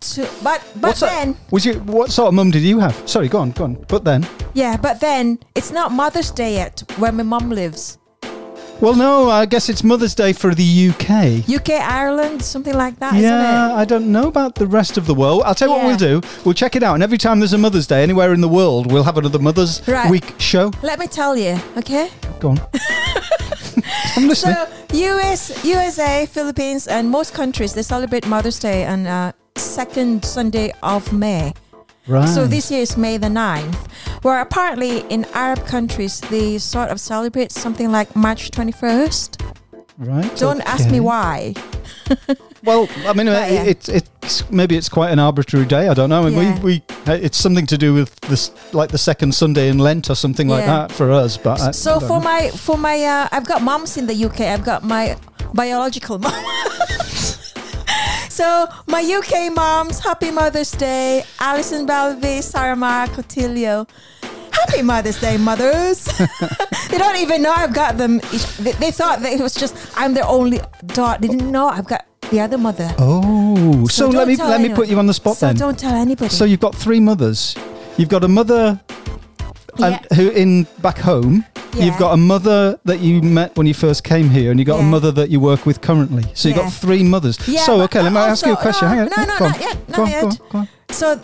To, 0.00 0.22
but 0.42 0.62
but 0.76 0.88
What's 0.90 1.00
that- 1.00 1.10
then, 1.24 1.36
Was 1.50 1.64
you 1.66 1.74
what 1.80 2.10
sort 2.12 2.28
of 2.28 2.34
mum 2.34 2.50
did 2.50 2.62
you 2.62 2.78
have? 2.78 2.94
Sorry, 3.08 3.28
go 3.28 3.38
on, 3.38 3.50
go 3.50 3.64
on. 3.64 3.74
But 3.88 4.04
then, 4.04 4.26
yeah, 4.54 4.76
but 4.76 5.00
then 5.00 5.38
it's 5.54 5.72
not 5.72 5.90
Mother's 5.92 6.30
Day 6.30 6.54
yet 6.54 6.82
where 6.98 7.10
my 7.12 7.24
mum 7.24 7.50
lives. 7.50 7.98
well, 8.80 8.94
no, 8.94 9.28
I 9.28 9.44
guess 9.46 9.68
it's 9.68 9.82
Mother's 9.82 10.14
Day 10.14 10.32
for 10.32 10.54
the 10.54 10.90
UK. 10.90 11.42
UK, 11.48 11.70
Ireland, 11.82 12.42
something 12.42 12.74
like 12.74 13.00
that, 13.00 13.14
yeah, 13.14 13.74
I 13.74 13.84
don't 13.84 14.12
know 14.12 14.28
about 14.28 14.54
the 14.54 14.68
rest 14.68 14.96
of 14.98 15.06
the 15.06 15.14
world. 15.14 15.42
I'll 15.44 15.54
tell 15.54 15.68
you 15.68 15.74
what 15.74 15.84
we'll 15.84 15.96
do. 16.20 16.20
We'll 16.44 16.54
check 16.54 16.76
it 16.76 16.82
out, 16.84 16.94
and 16.94 17.02
every 17.02 17.18
time 17.18 17.40
there's 17.40 17.52
a 17.54 17.58
Mother's 17.58 17.88
Day 17.88 18.02
anywhere 18.04 18.32
in 18.32 18.40
the 18.40 18.48
world, 18.48 18.92
we'll 18.92 19.02
have 19.04 19.18
another 19.18 19.40
Mother's 19.40 19.82
Right. 19.88 20.08
Week 20.08 20.34
show. 20.38 20.70
Let 20.82 21.00
me 21.00 21.08
tell 21.08 21.36
you, 21.36 21.58
okay? 21.76 22.08
Go 22.38 22.50
on. 22.50 22.60
I'm 24.16 24.28
listening. 24.28 24.54
So 24.54 24.66
US, 24.94 25.64
USA, 25.64 26.26
Philippines, 26.26 26.86
and 26.86 27.10
most 27.10 27.34
countries 27.34 27.74
they 27.74 27.82
celebrate 27.82 28.26
Mother's 28.26 28.58
Day 28.58 28.84
and 28.84 29.06
uh, 29.06 29.32
second 29.58 30.24
Sunday 30.24 30.72
of 30.82 31.12
May. 31.12 31.52
right. 32.06 32.28
So 32.28 32.46
this 32.46 32.70
year 32.70 32.82
is 32.82 32.96
May 32.96 33.16
the 33.18 33.28
9th, 33.28 33.76
where 34.22 34.40
apparently 34.40 35.00
in 35.10 35.24
Arab 35.34 35.66
countries 35.66 36.20
they 36.30 36.58
sort 36.58 36.88
of 36.90 36.98
celebrate 37.00 37.52
something 37.52 37.90
like 37.92 38.14
March 38.16 38.50
21st. 38.50 39.40
right. 39.98 40.36
Don't 40.36 40.60
ask 40.62 40.88
me 40.90 41.00
why. 41.00 41.54
Well, 42.64 42.88
I 43.06 43.12
mean, 43.12 43.26
But, 43.26 43.52
yeah. 43.52 43.62
it, 43.62 43.88
it's 43.88 44.50
maybe 44.50 44.76
it's 44.76 44.88
quite 44.88 45.12
an 45.12 45.20
arbitrary 45.20 45.64
day. 45.64 45.86
I 45.86 45.94
don't 45.94 46.10
know. 46.10 46.26
I 46.26 46.30
mean, 46.30 46.34
Yeah. 46.42 46.60
we, 46.60 46.82
we 47.06 47.12
uh, 47.12 47.12
it's 47.14 47.38
something 47.38 47.66
to 47.66 47.78
do 47.78 47.94
with 47.94 48.18
this, 48.22 48.50
like 48.74 48.90
the 48.90 48.98
second 48.98 49.32
Sunday 49.32 49.68
in 49.68 49.78
Lent 49.78 50.10
or 50.10 50.16
something 50.16 50.48
like 50.48 50.66
that 50.66 50.90
for 50.90 51.12
us. 51.12 51.36
But 51.36 51.60
I, 51.60 51.70
So 51.70 51.96
I 51.96 52.00
for 52.00 52.18
know. 52.18 52.20
my 52.20 52.50
for 52.50 52.76
my 52.76 53.00
uh, 53.04 53.28
I've 53.30 53.46
got 53.46 53.62
moms 53.62 53.96
in 53.96 54.06
the 54.08 54.24
UK. 54.24 54.40
I've 54.40 54.64
got 54.64 54.82
my 54.82 55.16
biological 55.54 56.18
mom. 56.18 56.34
so 58.38 58.68
my 58.86 59.02
UK 59.02 59.52
moms, 59.52 59.98
happy 59.98 60.30
Mother's 60.30 60.70
Day, 60.70 61.24
Alison 61.40 61.88
Belvey, 61.88 62.40
Sarah 62.40 62.76
Mara 62.76 63.08
Cotillo. 63.08 63.88
Happy 64.52 64.80
Mother's 64.80 65.20
Day, 65.20 65.36
mothers. 65.38 66.04
they 66.88 66.98
don't 66.98 67.16
even 67.16 67.42
know 67.42 67.50
I've 67.50 67.74
got 67.74 67.96
them. 67.96 68.20
They, 68.60 68.72
they 68.78 68.90
thought 68.92 69.22
that 69.22 69.32
it 69.32 69.40
was 69.40 69.54
just 69.54 69.74
I'm 69.96 70.14
their 70.14 70.24
only 70.24 70.60
daughter. 70.86 71.20
They 71.20 71.26
didn't 71.26 71.50
know 71.50 71.66
I've 71.66 71.88
got 71.88 72.06
the 72.30 72.38
other 72.38 72.58
mother. 72.58 72.94
oh, 72.98 73.88
so, 73.88 74.06
don't 74.06 74.14
let 74.14 74.28
me 74.28 74.36
tell 74.36 74.48
let 74.48 74.60
me 74.60 74.72
put 74.72 74.86
you 74.86 75.00
on 75.00 75.06
the 75.08 75.14
spot 75.14 75.36
so 75.36 75.46
then. 75.46 75.56
don't 75.56 75.76
tell 75.76 75.94
anybody. 75.94 76.32
So 76.32 76.44
you've 76.44 76.60
got 76.60 76.76
three 76.76 77.00
mothers. 77.00 77.56
You've 77.96 78.08
got 78.08 78.22
a 78.22 78.28
mother 78.28 78.80
and 79.78 79.98
who 80.14 80.30
in 80.30 80.68
back 80.80 80.98
home. 80.98 81.44
Yeah. 81.78 81.84
You've 81.86 81.98
got 81.98 82.12
a 82.12 82.16
mother 82.16 82.78
that 82.84 83.00
you 83.00 83.22
met 83.22 83.56
when 83.56 83.66
you 83.66 83.74
first 83.74 84.02
came 84.04 84.28
here, 84.30 84.50
and 84.50 84.58
you've 84.58 84.66
got 84.66 84.80
a 84.80 84.82
mother 84.82 85.12
that 85.12 85.30
you 85.30 85.38
work 85.40 85.64
with 85.66 85.80
currently. 85.80 86.24
So 86.34 86.48
you've 86.48 86.56
Yeah. 86.58 86.64
got 86.64 86.72
three 86.72 87.02
mothers. 87.02 87.38
Yeah, 87.46 87.62
so 87.64 87.80
okay, 87.82 88.02
let 88.02 88.12
me 88.12 88.18
ask 88.18 88.44
you 88.44 88.52
a 88.52 88.56
question. 88.56 88.88
no, 88.88 88.94
Hang 88.94 89.00
on. 89.00 89.10
no, 89.10 89.24
no, 89.34 89.38
go 89.38 89.44
on. 89.46 89.52
not 89.52 89.96
Go 89.96 90.02
on, 90.02 90.10
yet. 90.10 90.22
Go 90.22 90.28
on, 90.28 90.36
go 90.52 90.58
on. 90.58 90.68
So, 90.90 91.20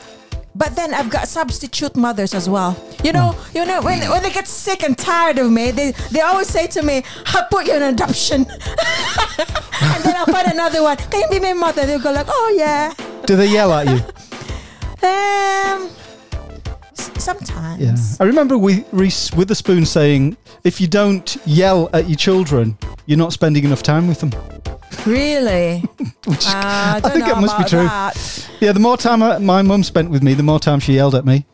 but 0.54 0.76
then 0.76 0.94
I've 0.94 1.10
got 1.10 1.26
substitute 1.28 1.96
mothers 1.96 2.32
as 2.34 2.48
well. 2.48 2.76
You 3.02 3.12
know, 3.12 3.34
Oh. 3.34 3.46
you 3.54 3.64
know 3.66 3.80
when 3.82 3.98
when 4.08 4.22
they 4.22 4.30
get 4.30 4.46
sick 4.46 4.82
and 4.84 4.96
tired 4.96 5.38
of 5.38 5.50
me, 5.50 5.72
they 5.72 5.92
they 6.12 6.20
always 6.20 6.48
say 6.48 6.66
to 6.68 6.82
me, 6.82 7.02
"I'll 7.34 7.46
put 7.50 7.66
you 7.66 7.74
in 7.74 7.82
adoption," 7.82 8.46
and 9.82 10.04
then 10.04 10.14
I'll 10.16 10.26
find 10.36 10.46
another 10.52 10.82
one. 10.82 10.96
Can 11.10 11.20
you 11.22 11.28
be 11.30 11.40
my 11.40 11.52
mother? 11.54 11.84
They'll 11.86 11.98
go 11.98 12.12
like, 12.12 12.26
"Oh 12.28 12.54
yeah." 12.56 12.92
Do 13.26 13.34
they 13.36 13.48
yell 13.48 13.72
at 13.72 13.86
you? 13.88 14.00
Um, 15.04 15.90
sometimes. 16.94 17.80
Yeah. 17.82 17.96
I 18.24 18.24
remember 18.26 18.56
we 18.58 18.84
Reese 18.92 19.32
Witherspoon 19.32 19.84
saying, 19.86 20.36
"If 20.64 20.80
you 20.80 20.86
don't 20.88 21.36
yell 21.46 21.90
at 21.92 22.08
your 22.08 22.16
children, 22.16 22.76
you're 23.06 23.18
not 23.18 23.32
spending 23.32 23.64
enough 23.64 23.82
time 23.82 24.06
with 24.08 24.20
them." 24.20 24.32
Really? 25.06 25.80
Which 26.26 26.46
Uh, 26.46 26.52
I, 26.96 27.00
don't 27.02 27.12
think 27.12 27.26
it 27.28 27.36
must 27.36 27.58
be 27.58 27.64
true. 27.64 27.82
that. 27.84 28.48
Yeah, 28.60 28.72
the 28.72 28.80
more 28.80 28.96
time 28.96 29.22
I, 29.22 29.38
my 29.38 29.62
mum 29.62 29.82
spent 29.82 30.10
with 30.10 30.22
me, 30.22 30.34
the 30.34 30.42
more 30.42 30.60
time 30.60 30.80
she 30.80 30.94
yelled 30.94 31.14
at 31.14 31.24
me. 31.24 31.44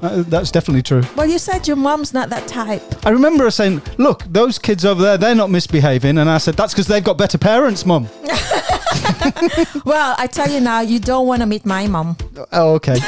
Uh, 0.00 0.22
that's 0.28 0.52
definitely 0.52 0.82
true. 0.82 1.02
Well, 1.16 1.26
you 1.26 1.38
said 1.38 1.66
your 1.66 1.76
mum's 1.76 2.14
not 2.14 2.30
that 2.30 2.46
type. 2.46 2.82
I 3.04 3.10
remember 3.10 3.44
her 3.44 3.50
saying, 3.50 3.82
"Look, 3.98 4.22
those 4.32 4.56
kids 4.58 4.84
over 4.84 5.02
there, 5.02 5.18
they're 5.18 5.34
not 5.34 5.50
misbehaving," 5.50 6.18
and 6.18 6.30
I 6.30 6.38
said, 6.38 6.54
"That's 6.54 6.72
because 6.72 6.86
they've 6.86 7.02
got 7.02 7.18
better 7.18 7.38
parents, 7.38 7.84
mum." 7.86 8.08
Well, 9.84 10.14
I 10.18 10.26
tell 10.26 10.50
you 10.50 10.60
now, 10.60 10.80
you 10.80 10.98
don't 10.98 11.26
want 11.26 11.40
to 11.40 11.46
meet 11.46 11.64
my 11.66 11.86
mum. 11.86 12.16
Oh, 12.52 12.74
okay. 12.74 12.98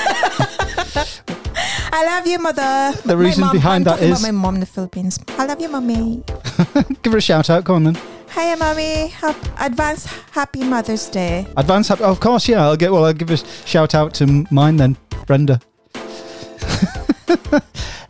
I 1.92 2.05
love 2.07 2.26
you, 2.26 2.38
mother. 2.38 2.92
The 3.05 3.16
reason 3.16 3.42
mom- 3.42 3.53
behind 3.53 3.88
I'm 3.88 3.98
that 3.98 4.03
is- 4.05 4.22
my 4.22 4.31
mom 4.31 4.55
in 4.55 4.61
the 4.61 4.66
Philippines. 4.66 5.18
I 5.38 5.46
love 5.46 5.61
you, 5.61 5.68
mommy. 5.68 6.22
Give 7.03 7.12
her 7.12 7.18
a 7.18 7.22
shout 7.22 7.50
out. 7.50 7.64
Go 7.64 7.74
on 7.74 7.85
then. 7.85 7.98
Hey, 8.31 8.55
mommy. 8.55 9.12
Advance 9.59 10.07
happy 10.31 10.62
Mother's 10.62 11.09
Day. 11.09 11.46
Advance. 11.57 11.88
Happy, 11.88 12.05
of 12.05 12.20
course, 12.20 12.48
yeah. 12.48 12.62
I'll 12.64 12.76
get. 12.76 12.92
Well, 12.92 13.05
I'll 13.05 13.12
give 13.12 13.31
a 13.31 13.37
shout 13.66 13.94
out 13.94 14.14
to 14.14 14.46
mine 14.50 14.76
then, 14.76 14.96
Brenda. 15.26 15.61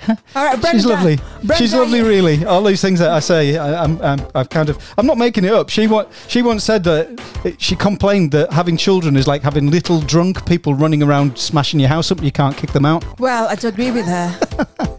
All 0.08 0.16
right, 0.34 0.60
Brenda. 0.60 0.70
She's 0.78 0.86
lovely. 0.86 1.16
Brenda, 1.16 1.56
She's 1.56 1.74
lovely, 1.74 2.02
really. 2.02 2.44
All 2.44 2.62
these 2.62 2.80
things 2.80 2.98
that 3.00 3.10
I 3.10 3.20
say, 3.20 3.56
I, 3.56 3.84
I'm, 3.84 4.00
I'm, 4.02 4.20
I've 4.34 4.48
kind 4.48 4.68
of, 4.68 4.78
I'm 4.96 5.06
not 5.06 5.18
making 5.18 5.44
it 5.44 5.52
up. 5.52 5.68
She, 5.68 5.86
wa- 5.86 6.06
she 6.28 6.42
once 6.42 6.64
said 6.64 6.84
that 6.84 7.20
it, 7.44 7.60
she 7.60 7.76
complained 7.76 8.32
that 8.32 8.52
having 8.52 8.76
children 8.76 9.16
is 9.16 9.26
like 9.26 9.42
having 9.42 9.70
little 9.70 10.00
drunk 10.00 10.46
people 10.46 10.74
running 10.74 11.02
around 11.02 11.38
smashing 11.38 11.80
your 11.80 11.88
house 11.88 12.10
up. 12.10 12.22
You 12.22 12.32
can't 12.32 12.56
kick 12.56 12.70
them 12.72 12.86
out. 12.86 13.04
Well, 13.20 13.46
I 13.48 13.54
do 13.54 13.68
agree 13.68 13.90
with 13.90 14.06
her. 14.06 14.38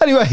Anyway, 0.00 0.26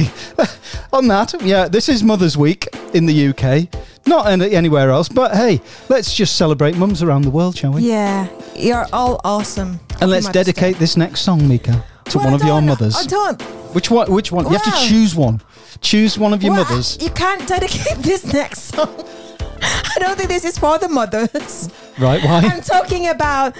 on 0.93 1.07
that, 1.07 1.33
yeah, 1.41 1.67
this 1.67 1.89
is 1.89 2.03
Mother's 2.03 2.37
Week 2.37 2.67
in 2.93 3.05
the 3.05 3.27
UK, 3.29 3.67
not 4.07 4.27
any, 4.27 4.51
anywhere 4.51 4.89
else. 4.89 5.09
But 5.09 5.35
hey, 5.35 5.61
let's 5.89 6.13
just 6.13 6.35
celebrate 6.37 6.77
mums 6.77 7.03
around 7.03 7.23
the 7.23 7.29
world, 7.29 7.57
shall 7.57 7.73
we? 7.73 7.81
yeah, 7.81 8.27
you're 8.55 8.85
all 8.93 9.19
awesome. 9.23 9.79
And 10.01 10.09
let's 10.09 10.29
dedicate 10.29 10.77
this 10.77 10.95
next 10.97 11.21
song, 11.21 11.47
Mika, 11.47 11.83
to 12.05 12.17
Well, 12.17 12.25
one 12.31 12.33
of 12.33 12.43
your 12.43 12.61
mothers. 12.61 12.95
I 12.95 13.03
don't. 13.03 13.41
Which 13.73 13.91
one? 13.91 14.11
Which 14.11 14.31
one? 14.31 14.45
You 14.45 14.51
have 14.51 14.63
to 14.63 14.87
choose 14.87 15.15
one. 15.15 15.41
Choose 15.81 16.17
one 16.17 16.33
of 16.33 16.41
your 16.43 16.53
Well, 16.53 16.63
mothers. 16.63 16.97
You 17.01 17.09
can't 17.09 17.45
dedicate 17.47 17.97
this 17.99 18.31
next 18.31 18.61
song. 18.73 18.93
I 19.61 19.97
don't 19.99 20.17
think 20.17 20.29
this 20.29 20.45
is 20.45 20.57
for 20.57 20.77
the 20.77 20.87
mothers. 20.87 21.69
Right? 21.99 22.23
Why? 22.23 22.39
I'm 22.39 22.61
talking 22.61 23.07
about 23.07 23.55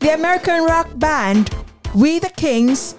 the 0.00 0.14
American 0.14 0.64
rock 0.64 0.88
band 0.98 1.50
We 1.94 2.18
the 2.18 2.30
Kings 2.30 2.94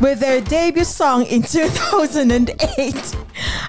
with 0.00 0.20
their 0.20 0.40
debut 0.40 0.84
song 0.84 1.24
in 1.26 1.42
2008 1.56 3.16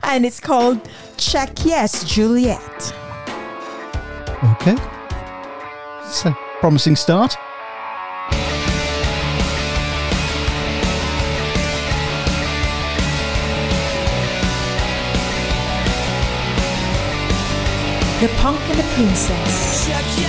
and 0.03 0.25
it's 0.25 0.39
called 0.39 0.87
Check 1.17 1.65
Yes 1.65 2.03
Juliet. 2.03 2.93
Okay. 4.53 4.75
It's 6.05 6.25
a 6.25 6.35
promising 6.59 6.95
start. 6.95 7.35
The 18.19 18.27
Punk 18.35 18.59
and 18.69 18.77
the 18.77 18.83
Princess. 18.95 20.28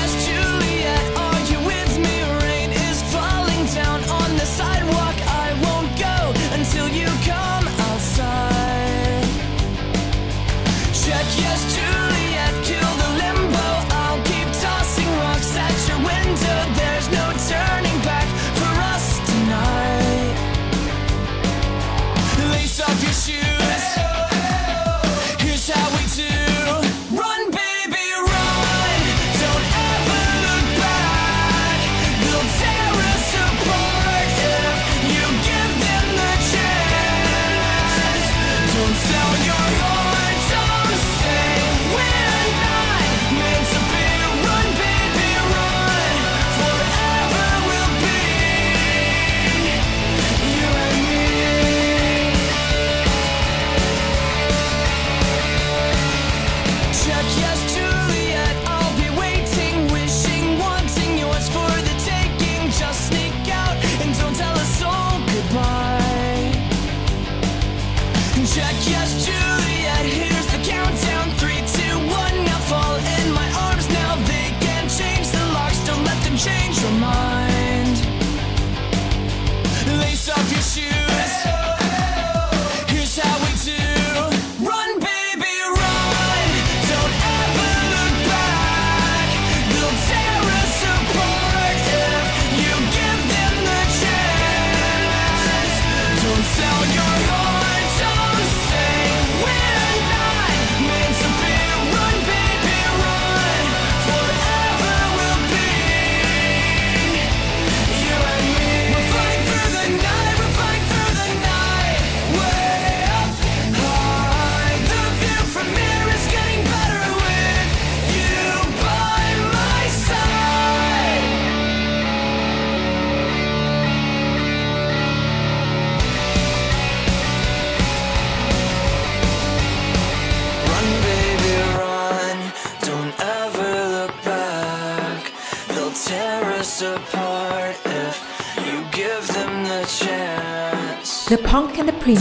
Baby. 142.00 142.20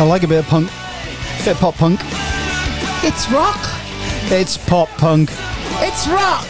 I 0.00 0.04
like 0.04 0.22
a 0.22 0.28
bit 0.28 0.38
of 0.38 0.46
punk. 0.46 0.70
Bit 1.38 1.48
of 1.48 1.58
pop 1.58 1.74
punk. 1.74 2.00
It's 3.02 3.28
rock. 3.30 3.58
It's 4.30 4.56
pop 4.56 4.88
punk. 4.90 5.30
It's 5.80 6.06
rock. 6.06 6.46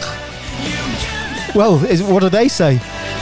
Well, 1.55 1.83
is, 1.85 2.03
what 2.03 2.21
do 2.21 2.29
they 2.29 2.47
say? 2.47 2.75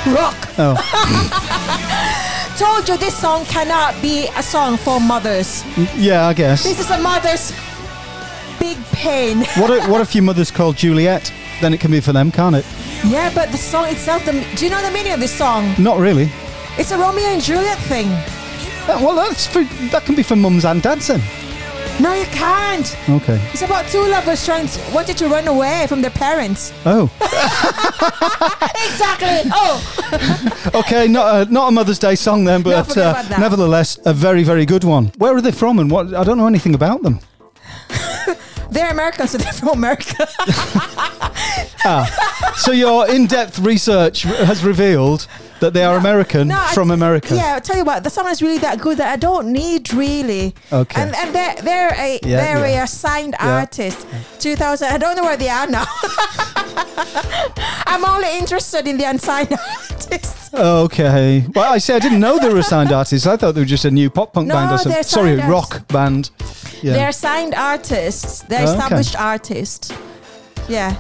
Rock. 0.07 0.35
Oh, 0.57 0.75
Told 2.57 2.89
you 2.89 2.97
this 2.97 3.15
song 3.15 3.45
cannot 3.45 4.01
be 4.01 4.27
a 4.35 4.43
song 4.43 4.77
for 4.77 4.99
mothers. 4.99 5.63
Mm, 5.75 5.89
yeah, 5.95 6.27
I 6.27 6.33
guess. 6.33 6.63
This 6.63 6.79
is 6.79 6.89
a 6.89 6.97
mother's 6.97 7.51
pain. 8.97 9.37
What 9.57 9.69
if, 9.71 9.87
what 9.89 10.01
if 10.01 10.13
your 10.15 10.23
mother's 10.23 10.51
called 10.51 10.75
Juliet? 10.75 11.31
Then 11.61 11.73
it 11.73 11.79
can 11.79 11.91
be 11.91 11.99
for 12.01 12.13
them, 12.13 12.31
can't 12.31 12.55
it? 12.55 12.65
Yeah, 13.05 13.31
but 13.33 13.51
the 13.51 13.57
song 13.57 13.85
itself, 13.87 14.25
the, 14.25 14.31
do 14.55 14.65
you 14.65 14.71
know 14.71 14.81
the 14.81 14.91
meaning 14.91 15.13
of 15.13 15.19
this 15.19 15.33
song? 15.35 15.73
Not 15.79 15.97
really. 15.99 16.29
It's 16.77 16.91
a 16.91 16.97
Romeo 16.97 17.25
and 17.27 17.41
Juliet 17.41 17.77
thing. 17.87 18.07
Uh, 18.87 18.99
Well, 19.01 19.15
that's 19.15 19.47
for, 19.47 19.63
that 19.91 20.05
can 20.05 20.15
be 20.15 20.23
for 20.23 20.35
mums 20.35 20.65
and 20.65 20.81
dads 20.81 21.07
then. 21.07 21.21
No, 21.99 22.13
you 22.13 22.25
can't. 22.25 22.95
Okay. 23.09 23.39
It's 23.51 23.63
about 23.63 23.87
two 23.87 24.05
lovers 24.05 24.45
trying 24.45 24.67
to, 24.67 24.79
wanted 24.93 25.17
to 25.17 25.27
run 25.27 25.47
away 25.47 25.87
from 25.87 26.01
their 26.03 26.11
parents. 26.11 26.71
Oh, 26.85 27.09
Exactly. 28.89 29.49
Oh, 29.53 30.71
okay. 30.81 31.07
Not 31.07 31.47
a, 31.47 31.51
not 31.51 31.67
a 31.69 31.71
Mother's 31.71 31.99
Day 31.99 32.15
song 32.15 32.45
then, 32.45 32.61
but 32.61 32.83
forget 32.87 32.97
uh, 33.05 33.09
about 33.11 33.25
that. 33.29 33.39
nevertheless, 33.39 33.97
a 34.05 34.13
very 34.13 34.43
very 34.43 34.65
good 34.65 34.83
one. 34.83 35.11
Where 35.17 35.35
are 35.35 35.41
they 35.41 35.51
from, 35.51 35.79
and 35.79 35.89
what? 35.89 36.13
I 36.13 36.23
don't 36.23 36.37
know 36.37 36.47
anything 36.47 36.75
about 36.75 37.01
them. 37.01 37.19
They're 38.77 38.91
American, 38.91 39.27
so 39.27 39.37
they're 39.37 39.53
from 39.53 39.69
America. 39.69 40.27
Ah, 41.89 42.53
so 42.57 42.71
your 42.71 43.07
in-depth 43.09 43.59
research 43.59 44.23
has 44.23 44.63
revealed 44.65 45.27
that 45.59 45.73
they 45.73 45.83
are 45.83 45.97
American 45.97 46.47
No, 46.49 46.59
I- 46.59 46.73
from 46.73 46.91
America. 46.91 47.35
Yeah, 47.35 47.55
I'll 47.55 47.61
tell 47.61 47.77
you 47.77 47.83
what, 47.83 48.03
the 48.03 48.09
song 48.09 48.27
is 48.29 48.41
really 48.41 48.59
that 48.59 48.79
good 48.79 48.97
that 48.99 49.11
I 49.11 49.15
don't 49.17 49.51
need 49.51 49.93
really. 49.93 50.53
Okay. 50.71 51.01
And 51.01 51.15
and 51.15 51.33
they're 51.35 51.55
they're 51.61 51.93
a 51.97 52.19
Yeah, 52.23 52.37
they're 52.41 52.67
yeah. 52.67 52.83
a 52.83 52.87
signed 52.87 53.35
Yeah. 53.39 53.57
artist. 53.59 54.05
Two 54.39 54.55
thousand 54.55 54.89
I 54.93 54.97
don't 54.97 55.15
know 55.15 55.23
where 55.23 55.37
they 55.37 55.49
are 55.49 55.67
now. 55.67 55.85
I'm 57.87 58.03
only 58.05 58.37
interested 58.37 58.87
in 58.87 58.97
the 58.97 59.05
unsigned 59.05 59.53
artists. 59.91 60.53
Okay. 60.53 61.45
Well, 61.53 61.73
I 61.73 61.77
say 61.79 61.95
I 61.95 61.99
didn't 61.99 62.19
know 62.19 62.39
they 62.39 62.53
were 62.53 62.61
signed 62.63 62.91
artist. 62.91 63.25
I 63.27 63.37
thought 63.37 63.53
they 63.55 63.61
were 63.61 63.65
just 63.65 63.85
a 63.85 63.91
new 63.91 64.09
pop 64.09 64.33
punk 64.33 64.47
No, 64.47 64.55
band 64.55 64.71
or 64.71 64.77
something. 64.77 65.03
Sorry, 65.03 65.35
rock 65.37 65.87
band. 65.87 66.29
Yeah. 66.81 66.93
They're 66.93 67.11
signed 67.11 67.53
artists. 67.55 68.41
They're 68.43 68.63
established 68.63 69.15
artists. 69.19 69.91
Yeah. 70.69 70.95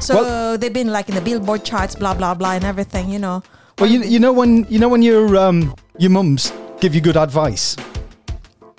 So 0.00 0.14
Well- 0.16 0.58
they've 0.58 0.72
been 0.72 0.92
like 0.92 1.08
in 1.08 1.14
the 1.14 1.20
Billboard 1.20 1.64
charts, 1.64 1.94
blah 1.94 2.14
blah 2.14 2.34
blah, 2.34 2.52
and 2.52 2.64
everything. 2.64 3.08
You 3.10 3.18
know. 3.18 3.42
Well, 3.78 3.90
you, 3.90 4.02
you 4.02 4.18
know 4.18 4.32
when 4.32 4.64
you 4.68 4.78
know 4.78 4.88
when 4.88 5.02
your 5.02 5.36
um 5.36 5.74
your 5.98 6.10
mums 6.10 6.52
give 6.80 6.94
you 6.94 7.00
good 7.00 7.16
advice. 7.16 7.76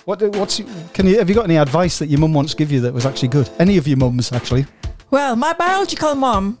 What 0.04 0.22
what's 0.36 0.60
can 0.92 1.06
you 1.06 1.18
have 1.18 1.28
you 1.28 1.34
got 1.34 1.44
any 1.44 1.56
advice 1.56 1.98
that 1.98 2.08
your 2.08 2.20
mum 2.20 2.34
wants 2.34 2.52
to 2.52 2.56
give 2.56 2.70
you 2.70 2.80
that 2.80 2.92
was 2.92 3.06
actually 3.06 3.28
good? 3.28 3.48
Any 3.58 3.76
of 3.76 3.88
your 3.88 3.96
mums 3.96 4.32
actually? 4.32 4.66
Well, 5.10 5.36
my 5.36 5.52
biological 5.52 6.14
mum 6.14 6.58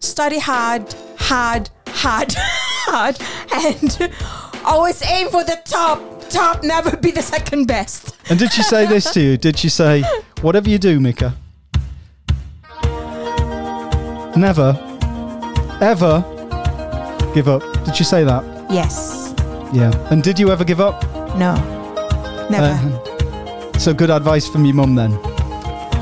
study 0.00 0.38
hard, 0.38 0.94
hard, 1.18 1.70
hard, 1.88 2.34
hard, 2.36 3.18
and 3.52 4.12
always 4.64 5.02
aim 5.02 5.28
for 5.28 5.44
the 5.44 5.60
top. 5.64 6.00
Top, 6.30 6.64
never 6.64 6.96
be 6.96 7.10
the 7.10 7.22
second 7.22 7.66
best. 7.66 8.16
And 8.30 8.38
did 8.38 8.52
she 8.52 8.62
say 8.62 8.86
this 8.94 9.12
to 9.12 9.20
you? 9.20 9.36
Did 9.36 9.58
she 9.58 9.68
say, 9.68 10.02
whatever 10.40 10.68
you 10.68 10.78
do, 10.78 10.98
Mika, 10.98 11.36
never, 14.36 14.74
ever 15.80 16.33
give 17.34 17.48
up? 17.48 17.62
Did 17.84 17.96
she 17.96 18.04
say 18.04 18.24
that? 18.24 18.44
Yes. 18.70 19.34
Yeah. 19.72 19.90
And 20.10 20.22
did 20.22 20.38
you 20.38 20.50
ever 20.50 20.64
give 20.64 20.80
up? 20.80 21.02
No. 21.36 21.54
Never. 22.50 22.78
Uh, 22.78 23.78
so 23.78 23.92
good 23.92 24.10
advice 24.10 24.48
from 24.48 24.64
your 24.64 24.74
mum 24.74 24.94
then. 24.94 25.12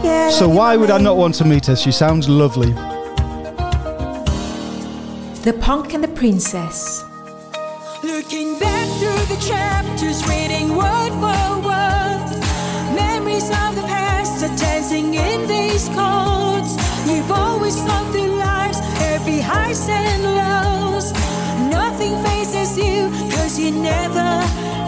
yeah. 0.04 0.30
So 0.30 0.48
why 0.48 0.74
you 0.74 0.80
would 0.80 0.90
I 0.90 0.98
not 0.98 1.16
want 1.16 1.34
to 1.36 1.44
meet 1.44 1.66
her? 1.66 1.76
She 1.76 1.90
sounds 1.92 2.28
lovely. 2.28 2.72
The 5.42 5.52
Punk 5.60 5.94
and 5.94 6.04
the 6.04 6.08
Princess. 6.08 7.02
Looking 8.04 8.58
back 8.58 8.86
through 8.98 9.24
the 9.34 9.40
chapters, 9.44 10.26
reading 10.28 10.76
word 10.76 11.10
for 11.22 11.60
word. 11.66 12.40
Memories 12.94 13.48
of 13.50 13.74
the 13.74 13.82
past 13.86 14.44
are 14.44 14.56
dancing 14.56 15.14
in 15.14 15.48
these 15.48 15.88
chords. 15.88 16.76
You've 17.08 17.30
always 17.32 17.76
gone 17.82 18.12
through 18.12 18.36
life's 18.38 18.78
every 19.00 19.40
highs 19.40 19.88
and 19.88 20.22
lows. 20.22 20.81
Nothing 23.52 23.64
you, 23.64 23.72
cause 23.72 23.76
you 23.76 23.82
never, 23.82 24.30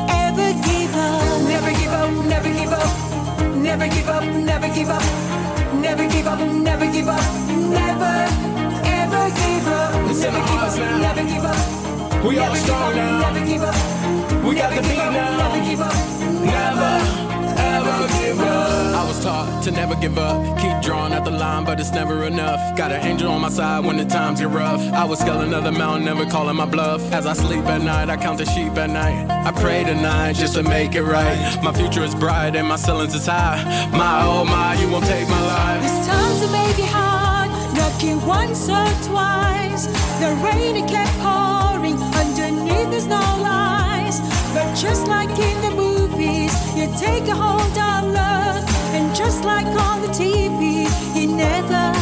ever 0.08 0.52
give 0.64 0.94
up. 0.94 1.42
Never 1.42 1.70
give 1.70 1.92
up, 1.92 2.10
never 2.24 2.48
give 2.48 2.72
up. 2.72 3.56
Never 3.56 3.88
give 3.88 4.08
up, 4.08 4.24
never 4.24 4.68
give 4.68 4.88
up. 4.88 5.02
Never 5.74 6.08
give 6.08 6.26
up, 6.26 6.38
never 6.38 6.90
give 6.90 7.08
up. 7.08 7.20
Never, 7.50 8.14
ever 8.86 9.30
give 9.36 9.68
up. 9.68 9.92
Never 10.06 10.40
give 10.40 10.62
up, 10.62 10.78
never 11.00 11.24
give 11.24 11.44
up. 11.44 12.24
We 12.24 12.38
all 12.38 12.46
Never 12.46 12.56
strong 12.56 12.96
now. 12.96 13.32
Never 13.32 13.46
give 13.46 13.62
up. 13.62 14.44
We 14.44 14.54
got 14.54 14.74
the 14.74 14.80
beat 14.80 14.96
now. 14.96 15.36
Never 15.36 15.64
give 15.68 15.80
up. 15.80 15.94
Never, 16.22 16.80
ever 16.80 17.23
I 18.32 19.04
was 19.06 19.22
taught 19.22 19.62
to 19.64 19.70
never 19.70 19.94
give 19.96 20.18
up. 20.18 20.58
Keep 20.58 20.82
drawing 20.82 21.12
at 21.12 21.24
the 21.24 21.30
line, 21.30 21.64
but 21.64 21.78
it's 21.78 21.92
never 21.92 22.24
enough. 22.24 22.76
Got 22.76 22.92
an 22.92 23.04
angel 23.04 23.30
on 23.30 23.42
my 23.42 23.48
side 23.50 23.84
when 23.84 23.96
the 23.96 24.04
times 24.04 24.40
get 24.40 24.48
rough. 24.48 24.80
I 24.92 25.04
would 25.04 25.18
scale 25.18 25.40
another 25.40 25.72
mountain, 25.72 26.04
never 26.04 26.24
calling 26.24 26.56
my 26.56 26.66
bluff. 26.66 27.00
As 27.12 27.26
I 27.26 27.34
sleep 27.34 27.64
at 27.66 27.82
night, 27.82 28.08
I 28.08 28.16
count 28.16 28.38
the 28.38 28.46
sheep 28.46 28.76
at 28.76 28.90
night. 28.90 29.28
I 29.30 29.52
pray 29.52 29.84
tonight 29.84 30.34
just 30.34 30.54
to 30.54 30.62
make 30.62 30.94
it 30.94 31.02
right. 31.02 31.36
My 31.62 31.72
future 31.72 32.02
is 32.02 32.14
bright 32.14 32.56
and 32.56 32.66
my 32.66 32.76
ceilings 32.76 33.14
is 33.14 33.26
high. 33.26 33.62
My 33.92 34.22
oh 34.22 34.44
my, 34.44 34.74
you 34.80 34.88
won't 34.90 35.04
take 35.04 35.28
my 35.28 35.42
life. 35.46 35.82
There's 35.82 36.06
times 36.06 36.40
may 36.52 36.72
be 36.76 36.86
hard, 36.86 37.50
knocking 37.76 38.24
once 38.26 38.68
or 38.68 38.88
twice. 39.08 39.86
The 40.20 40.30
rain 40.44 40.76
it 40.76 40.88
kept 40.88 41.12
pouring, 41.20 41.96
underneath 42.22 42.90
there's 42.90 43.06
no 43.06 43.24
lies. 43.42 44.20
But 44.54 44.74
just 44.74 45.08
like 45.08 45.30
in 45.30 45.60
the 45.60 45.72
movies, 45.76 46.52
you 46.76 46.86
take 46.96 47.28
a 47.28 47.34
hold 47.34 47.76
love. 47.76 47.93
And 49.04 49.14
just 49.14 49.44
like 49.44 49.66
on 49.66 50.00
the 50.00 50.08
TV, 50.08 50.88
you 51.14 51.26
never, 51.36 51.92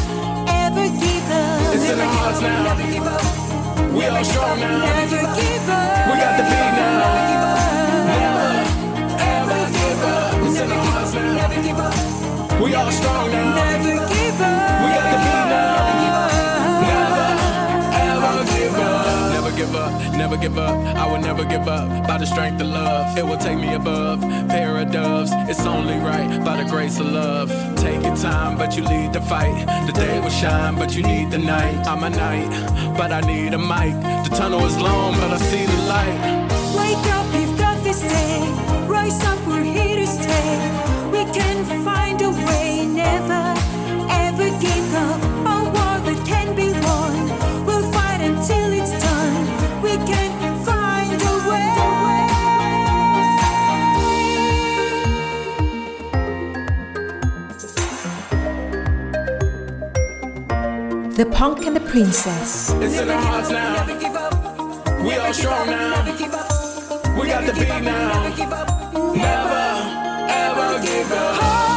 ever 0.46 0.86
give 0.86 1.30
up. 1.30 1.74
It's 1.74 1.90
in 1.90 1.98
never 1.98 2.02
our 2.02 2.14
hearts 2.14 2.40
now. 2.40 2.62
Never 2.62 2.86
give 2.92 3.02
up. 3.02 3.92
We 3.92 4.02
give 4.06 4.26
strong 4.26 4.60
now. 4.60 4.86
Never 4.86 5.22
give 5.34 5.68
up. 5.68 6.06
We 6.06 6.14
got 6.22 6.32
the 6.38 6.44
beat 6.46 6.72
now. 6.78 7.02
Never 7.02 7.22
give 7.30 7.42
up. 7.50 7.58
Never, 8.06 8.50
ever 9.18 9.62
give 9.78 10.02
up. 10.14 10.46
It's 10.46 10.60
in 10.60 10.70
our 10.70 10.84
hearts 10.92 11.12
now. 11.14 11.34
Never 11.42 11.58
give 11.66 11.80
up. 11.80 12.60
We 12.62 12.74
all 12.76 12.92
strong 12.92 13.30
now. 13.32 13.54
Never 13.56 13.94
give 14.14 14.40
up. 14.40 14.78
We 14.82 14.88
got 14.94 15.06
the 15.10 15.18
beat 15.26 15.46
now. 15.50 15.74
Never 15.74 15.94
give 16.02 16.18
up. 16.22 16.38
Never, 16.86 17.26
ever 17.98 18.44
give 18.54 18.78
up. 18.78 19.01
Never 19.62 19.74
give 19.74 19.80
up, 19.80 20.16
never 20.16 20.36
give 20.36 20.58
up. 20.58 20.96
I 20.96 21.06
will 21.06 21.20
never 21.20 21.44
give 21.44 21.68
up. 21.68 22.08
By 22.08 22.18
the 22.18 22.26
strength 22.26 22.60
of 22.60 22.66
love, 22.66 23.16
it 23.16 23.24
will 23.24 23.36
take 23.36 23.56
me 23.56 23.74
above. 23.74 24.20
Pair 24.48 24.76
of 24.78 24.90
doves, 24.90 25.30
it's 25.48 25.60
only 25.60 25.98
right. 25.98 26.44
By 26.44 26.60
the 26.60 26.68
grace 26.68 26.98
of 26.98 27.06
love, 27.06 27.48
take 27.76 28.02
your 28.02 28.16
time, 28.16 28.58
but 28.58 28.76
you 28.76 28.82
lead 28.82 29.12
the 29.12 29.20
fight. 29.20 29.64
The 29.86 29.92
day 29.92 30.18
will 30.18 30.30
shine, 30.30 30.74
but 30.74 30.96
you 30.96 31.04
need 31.04 31.30
the 31.30 31.38
night. 31.38 31.86
I'm 31.86 32.02
a 32.02 32.10
night, 32.10 32.50
but 32.96 33.12
I 33.12 33.20
need 33.20 33.54
a 33.54 33.58
mic. 33.58 33.94
The 34.28 34.34
tunnel 34.34 34.64
is 34.66 34.76
long, 34.78 35.14
but 35.14 35.30
I 35.30 35.38
see 35.38 35.64
the 35.64 35.82
light. 35.86 36.18
Wake 36.76 37.06
up, 37.14 37.21
The 61.14 61.26
Punk 61.26 61.66
and 61.66 61.76
the 61.76 61.80
Princess. 61.80 62.70
It's 62.80 62.98
in 62.98 63.10
our 63.10 63.20
hearts 63.20 63.50
now. 63.50 63.84
We 65.04 65.14
all 65.16 65.32
strong 65.34 65.66
now. 65.66 66.04
We 67.20 67.26
got 67.26 67.44
the 67.44 67.52
beat 67.52 67.82
now. 67.82 68.28
Never, 69.14 70.28
ever 70.32 70.82
give 70.82 71.12
up. 71.12 71.71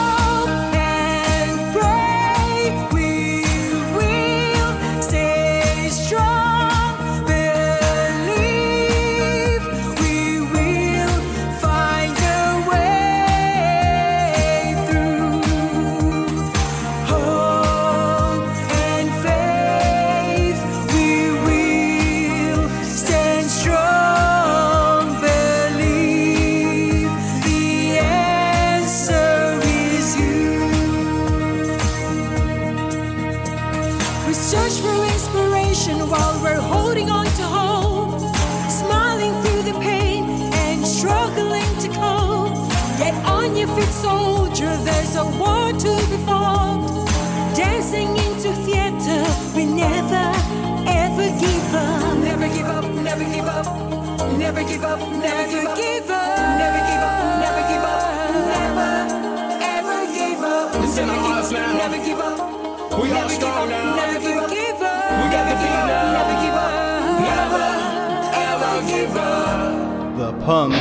Up. 70.48 70.72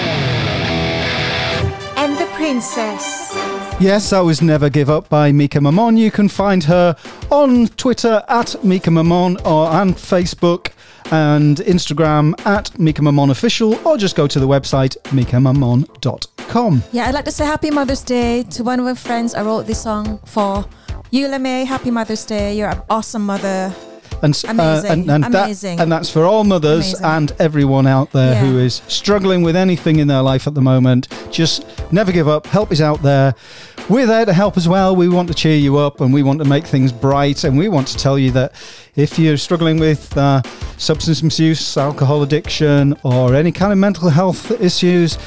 And 1.97 2.17
the 2.19 2.27
princess. 2.35 3.33
Yes, 3.81 4.11
that 4.11 4.21
was 4.21 4.41
Never 4.41 4.71
Give 4.71 4.89
Up 4.89 5.09
by 5.09 5.33
Mika 5.33 5.59
Mamon. 5.59 5.99
You 5.99 6.11
can 6.11 6.29
find 6.29 6.63
her 6.65 6.97
on 7.31 7.67
Twitter 7.69 8.23
at 8.29 8.63
Mika 8.65 8.91
Mamon 8.91 9.45
or 9.45 9.67
on 9.69 9.95
Facebook 9.95 10.73
and 11.11 11.59
Instagram 11.59 12.35
at 12.47 12.79
Mika 12.79 13.03
Mamon 13.03 13.31
Official 13.31 13.75
or 13.87 13.97
just 13.97 14.17
go 14.17 14.27
to 14.27 14.39
the 14.39 14.47
website 14.47 14.97
mikamamon.com. 15.11 16.83
Yeah, 16.93 17.07
I'd 17.07 17.15
like 17.15 17.25
to 17.25 17.33
say 17.33 17.45
Happy 17.45 17.71
Mother's 17.71 18.03
Day 18.03 18.45
to 18.45 18.63
one 18.63 18.79
of 18.79 18.85
my 18.87 18.95
friends 18.95 19.35
I 19.35 19.43
wrote 19.43 19.67
this 19.67 19.83
song 19.83 20.19
for. 20.25 20.65
Eula 21.13 21.41
May, 21.41 21.65
Happy 21.65 21.91
Mother's 21.91 22.25
Day. 22.25 22.57
You're 22.57 22.71
an 22.71 22.83
awesome 22.91 23.27
mother. 23.27 23.73
And, 24.23 24.35
uh, 24.59 24.83
and, 24.87 25.11
and, 25.11 25.25
that- 25.35 25.65
and 25.65 25.93
that's 25.93 26.09
for 26.11 26.25
all 26.25 26.45
mothers 26.45 26.95
Amazing. 26.95 27.05
and 27.05 27.33
everyone 27.39 27.87
out 27.87 28.13
there 28.13 28.37
who 28.37 28.57
Yeah. 28.59 28.65
is 28.65 28.81
struggling 28.89 29.43
with 29.43 29.55
anything 29.57 29.99
in 29.99 30.09
their 30.09 30.23
life 30.23 30.47
at 30.47 30.55
the 30.55 30.63
moment. 30.63 31.09
Just 31.31 31.65
never 31.93 32.11
give 32.13 32.27
up. 32.29 32.47
Help 32.47 32.73
is 32.73 32.81
out 32.81 33.03
there. 33.03 33.35
We're 33.91 34.07
there 34.07 34.25
to 34.25 34.33
help 34.33 34.57
as 34.57 34.67
well. 34.67 34.97
We 34.97 35.09
want 35.11 35.29
to 35.29 35.35
cheer 35.35 35.59
you 35.59 35.77
up 35.77 36.01
and 36.01 36.15
we 36.15 36.23
want 36.23 36.39
to 36.43 36.49
make 36.49 36.67
things 36.67 36.91
bright. 36.91 37.45
And 37.45 37.59
we 37.59 37.69
want 37.69 37.87
to 37.89 37.99
tell 37.99 38.19
you 38.19 38.31
that 38.31 38.53
if 38.97 39.19
you're 39.19 39.37
struggling 39.37 39.79
with 39.79 40.17
uh, 40.17 40.41
substance 40.79 41.23
misuse, 41.23 41.77
alcohol 41.77 42.23
addiction, 42.23 42.97
or 43.03 43.35
any 43.35 43.53
kind 43.53 43.73
of 43.73 43.79
mental 43.79 44.09
health 44.09 44.51
issues, 44.61 45.19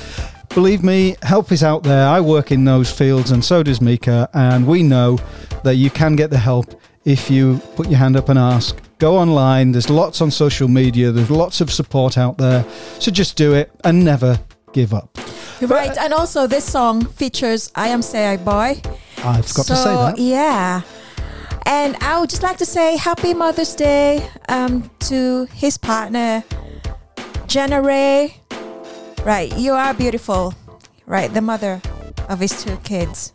Believe 0.55 0.81
me, 0.81 1.15
help 1.23 1.51
is 1.51 1.61
out 1.61 1.83
there. 1.83 2.07
I 2.07 2.19
work 2.21 2.51
in 2.53 2.63
those 2.63 2.89
fields, 2.89 3.31
and 3.31 3.43
so 3.43 3.61
does 3.63 3.79
Mika. 3.81 4.27
And 4.33 4.65
we 4.65 4.81
know 4.81 5.19
that 5.63 5.75
you 5.75 5.89
can 5.91 6.15
get 6.15 6.29
the 6.31 6.37
help 6.37 6.73
if 7.07 7.31
you 7.31 7.57
put 7.77 7.87
your 7.87 7.97
hand 7.97 8.17
up 8.17 8.27
and 8.27 8.37
ask. 8.37 8.77
Go 8.99 9.15
online. 9.15 9.71
There's 9.71 9.89
lots 9.89 10.19
on 10.19 10.29
social 10.29 10.67
media. 10.67 11.09
There's 11.09 11.31
lots 11.31 11.61
of 11.61 11.71
support 11.71 12.17
out 12.17 12.37
there. 12.37 12.65
So 12.99 13.11
just 13.11 13.37
do 13.37 13.53
it 13.53 13.71
and 13.85 14.03
never 14.03 14.37
give 14.73 14.93
up. 14.93 15.17
Right, 15.61 15.97
and 15.97 16.13
also 16.13 16.47
this 16.47 16.65
song 16.65 17.05
features 17.05 17.71
I 17.75 17.87
Am 17.87 18.01
Say 18.01 18.27
I 18.27 18.35
Boy. 18.35 18.81
I 19.19 19.41
forgot 19.41 19.65
so, 19.65 19.73
to 19.73 19.75
say 19.75 19.95
that. 19.95 20.17
Yeah. 20.17 20.81
And 21.65 21.95
I 22.01 22.19
would 22.19 22.29
just 22.29 22.43
like 22.43 22.57
to 22.57 22.65
say 22.65 22.97
Happy 22.97 23.33
Mother's 23.33 23.73
Day 23.73 24.29
um, 24.49 24.91
to 25.07 25.45
his 25.53 25.77
partner, 25.77 26.43
Jenna 27.47 27.81
Ray. 27.81 28.35
Right, 29.23 29.57
you 29.57 29.73
are 29.73 29.93
beautiful. 29.93 30.53
Right, 31.05 31.33
the 31.33 31.41
mother 31.41 31.81
of 32.27 32.39
his 32.39 32.63
two 32.63 32.75
kids. 32.83 33.31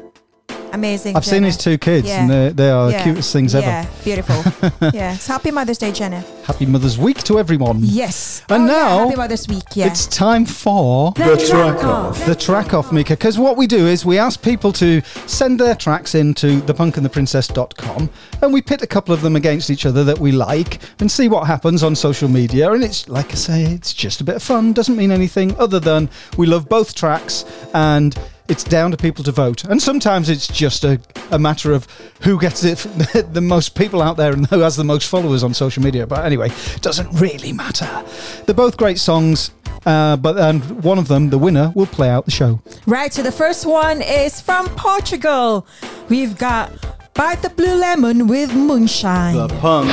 Amazing. 0.72 1.16
I've 1.16 1.24
seen 1.24 1.34
Jenna. 1.36 1.46
his 1.46 1.56
two 1.56 1.78
kids, 1.78 2.08
Yeah. 2.08 2.20
and 2.22 2.30
they, 2.30 2.48
they 2.50 2.70
are 2.70 2.90
Yeah. 2.90 2.98
the 2.98 3.04
cutest 3.04 3.32
things 3.32 3.54
ever. 3.54 3.66
Yeah, 3.66 3.86
beautiful. 4.04 4.90
yes. 4.92 5.26
Happy 5.26 5.50
Mother's 5.50 5.78
Day, 5.78 5.92
Jenna. 5.92 6.24
Happy 6.44 6.66
Mother's 6.66 6.98
Week 6.98 7.22
to 7.24 7.38
everyone. 7.38 7.78
Yes. 7.82 8.42
And 8.48 8.64
Oh, 8.64 8.66
yeah, 8.66 8.72
now 8.72 8.98
Happy 9.04 9.16
Mother's 9.16 9.46
Week. 9.48 9.62
Yeah. 9.74 9.86
It's 9.86 10.06
time 10.06 10.44
for 10.46 11.12
The 11.12 11.24
The 11.24 11.36
track 11.36 11.48
track 11.78 11.84
off. 11.84 12.20
off. 12.20 12.26
The 12.26 12.34
track 12.34 12.74
off, 12.74 12.90
Mika. 12.92 13.12
Because 13.14 13.38
what 13.38 13.56
we 13.56 13.66
do 13.66 13.86
is 13.86 14.04
we 14.04 14.18
ask 14.18 14.42
people 14.42 14.72
to 14.74 15.02
send 15.26 15.60
their 15.60 15.74
tracks 15.74 16.14
into 16.14 16.60
thepunkandtheprincess.com 16.62 18.10
and 18.42 18.52
we 18.52 18.62
pit 18.62 18.82
a 18.82 18.86
couple 18.86 19.14
of 19.14 19.20
them 19.22 19.36
against 19.36 19.70
each 19.70 19.86
other 19.86 20.04
that 20.04 20.18
we 20.18 20.32
like 20.32 20.80
and 21.00 21.10
see 21.10 21.28
what 21.28 21.46
happens 21.46 21.82
on 21.82 21.94
social 21.94 22.28
media. 22.28 22.72
And 22.72 22.82
it's, 22.82 23.08
like 23.08 23.30
I 23.32 23.34
say, 23.34 23.62
it's 23.64 23.92
just 23.94 24.20
a 24.20 24.24
bit 24.24 24.36
of 24.36 24.42
fun. 24.42 24.72
Doesn't 24.72 24.96
mean 24.96 25.12
anything 25.12 25.56
other 25.58 25.78
than 25.80 26.08
we 26.36 26.46
love 26.46 26.68
both 26.68 26.94
tracks 26.94 27.44
and 27.74 28.16
it's 28.52 28.62
down 28.62 28.90
to 28.90 28.98
people 28.98 29.24
to 29.24 29.32
vote. 29.32 29.64
And 29.64 29.80
sometimes 29.80 30.28
it's 30.28 30.46
just 30.46 30.84
a, 30.84 31.00
a 31.30 31.38
matter 31.38 31.72
of 31.72 31.88
who 32.20 32.38
gets 32.38 32.62
it, 32.62 32.76
the 33.32 33.40
most 33.40 33.74
people 33.74 34.02
out 34.02 34.18
there 34.18 34.32
and 34.32 34.46
who 34.48 34.60
has 34.60 34.76
the 34.76 34.84
most 34.84 35.08
followers 35.08 35.42
on 35.42 35.54
social 35.54 35.82
media. 35.82 36.06
But 36.06 36.26
anyway, 36.26 36.50
it 36.50 36.82
doesn't 36.82 37.10
really 37.18 37.52
matter. 37.52 38.04
They're 38.44 38.54
both 38.54 38.76
great 38.76 38.98
songs. 38.98 39.50
Uh, 39.86 40.16
but 40.16 40.38
and 40.38 40.84
one 40.84 40.98
of 40.98 41.08
them, 41.08 41.30
the 41.30 41.38
winner, 41.38 41.72
will 41.74 41.86
play 41.86 42.08
out 42.08 42.26
the 42.26 42.30
show. 42.30 42.60
Right, 42.86 43.12
so 43.12 43.22
the 43.22 43.32
first 43.32 43.66
one 43.66 44.00
is 44.00 44.40
from 44.40 44.68
Portugal. 44.76 45.66
We've 46.08 46.38
got 46.38 46.70
Bite 47.14 47.42
the 47.42 47.50
Blue 47.50 47.74
Lemon 47.74 48.28
with 48.28 48.54
Moonshine. 48.54 49.34
The 49.34 49.48
punk. 49.48 49.90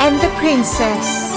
And 0.00 0.20
the 0.20 0.28
Princess. 0.38 1.27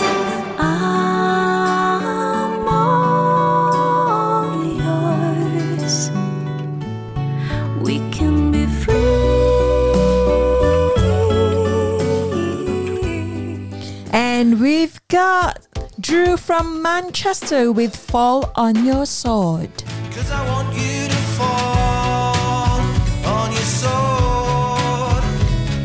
And 14.42 14.60
we've 14.60 15.00
got 15.08 15.68
DrEw 16.00 16.36
from 16.36 16.82
Manchester 16.82 17.72
with 17.72 17.96
Fall 17.96 18.52
on 18.56 18.84
Your 18.84 19.06
Sword. 19.06 19.70
Cause 20.12 20.32
I 20.32 20.44
want 20.48 20.74
you 20.76 21.08
to 21.08 21.16
fall 21.38 22.82
on 23.24 23.52
your 23.52 23.62
sword 23.62 25.24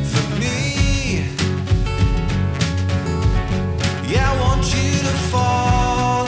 for 0.08 0.26
me. 0.40 1.26
Yeah, 4.10 4.32
I 4.32 4.40
want 4.40 4.64
you 4.74 4.90
to 5.00 5.14
fall 5.28 6.26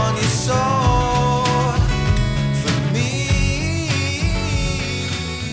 on 0.00 0.14
your 0.14 0.32
sword 0.46 1.82
for 2.62 2.78
me. 2.94 3.28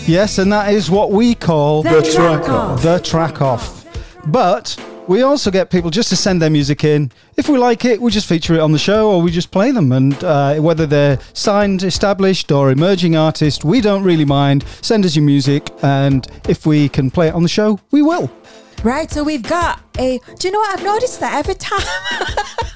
Yes, 0.06 0.38
and 0.38 0.50
that 0.52 0.72
is 0.72 0.90
what 0.90 1.10
we 1.12 1.34
call 1.34 1.82
The 1.82 2.00
The 2.00 2.02
track 2.02 2.14
track 2.14 2.48
off. 2.48 2.70
off. 2.78 2.82
The 2.82 2.98
track 3.00 3.42
off. 3.42 3.84
But 4.28 4.74
we 5.06 5.22
also 5.22 5.50
get 5.50 5.70
people 5.70 5.90
just 5.90 6.08
to 6.10 6.16
send 6.16 6.42
their 6.42 6.50
music 6.50 6.84
in. 6.84 7.12
If 7.36 7.48
we 7.48 7.58
like 7.58 7.84
it, 7.84 8.00
we 8.00 8.10
just 8.10 8.28
feature 8.28 8.54
it 8.54 8.60
on 8.60 8.72
the 8.72 8.78
show 8.78 9.10
or 9.10 9.22
we 9.22 9.30
just 9.30 9.50
play 9.50 9.70
them. 9.70 9.92
And 9.92 10.22
uh, 10.24 10.56
whether 10.56 10.86
they're 10.86 11.18
signed, 11.32 11.82
established, 11.82 12.50
or 12.50 12.70
emerging 12.70 13.16
artist, 13.16 13.64
we 13.64 13.80
don't 13.80 14.02
really 14.02 14.24
mind. 14.24 14.64
Send 14.82 15.04
us 15.04 15.16
your 15.16 15.24
music, 15.24 15.70
and 15.82 16.26
if 16.48 16.66
we 16.66 16.88
can 16.88 17.10
play 17.10 17.28
it 17.28 17.34
on 17.34 17.42
the 17.42 17.48
show, 17.48 17.80
we 17.90 18.02
will. 18.02 18.30
Right, 18.82 19.10
so 19.10 19.24
we've 19.24 19.42
got 19.42 19.80
a. 19.98 20.20
Do 20.38 20.48
you 20.48 20.52
know 20.52 20.58
what? 20.58 20.78
I've 20.78 20.84
noticed 20.84 21.20
that 21.20 21.34
every 21.34 21.54
time. 21.54 21.80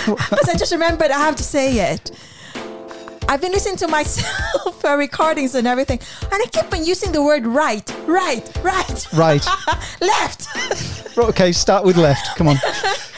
Because 0.06 0.48
I 0.48 0.56
just 0.56 0.72
remembered 0.72 1.10
I 1.10 1.18
have 1.18 1.36
to 1.36 1.42
say 1.42 1.92
it. 1.92 2.10
I've 3.30 3.40
been 3.40 3.52
listening 3.52 3.76
to 3.76 3.86
myself 3.86 4.80
for 4.80 4.96
recordings 4.96 5.54
and 5.54 5.64
everything, 5.64 6.00
and 6.20 6.42
I 6.42 6.46
keep 6.50 6.72
on 6.72 6.84
using 6.84 7.12
the 7.12 7.22
word 7.22 7.46
right, 7.46 7.88
right, 8.04 8.42
right, 8.60 9.06
Right. 9.12 9.46
left, 10.00 10.48
Right, 11.16 11.28
okay, 11.28 11.52
start 11.52 11.84
with 11.84 11.96
left. 11.96 12.36
Come 12.36 12.48
on. 12.48 12.56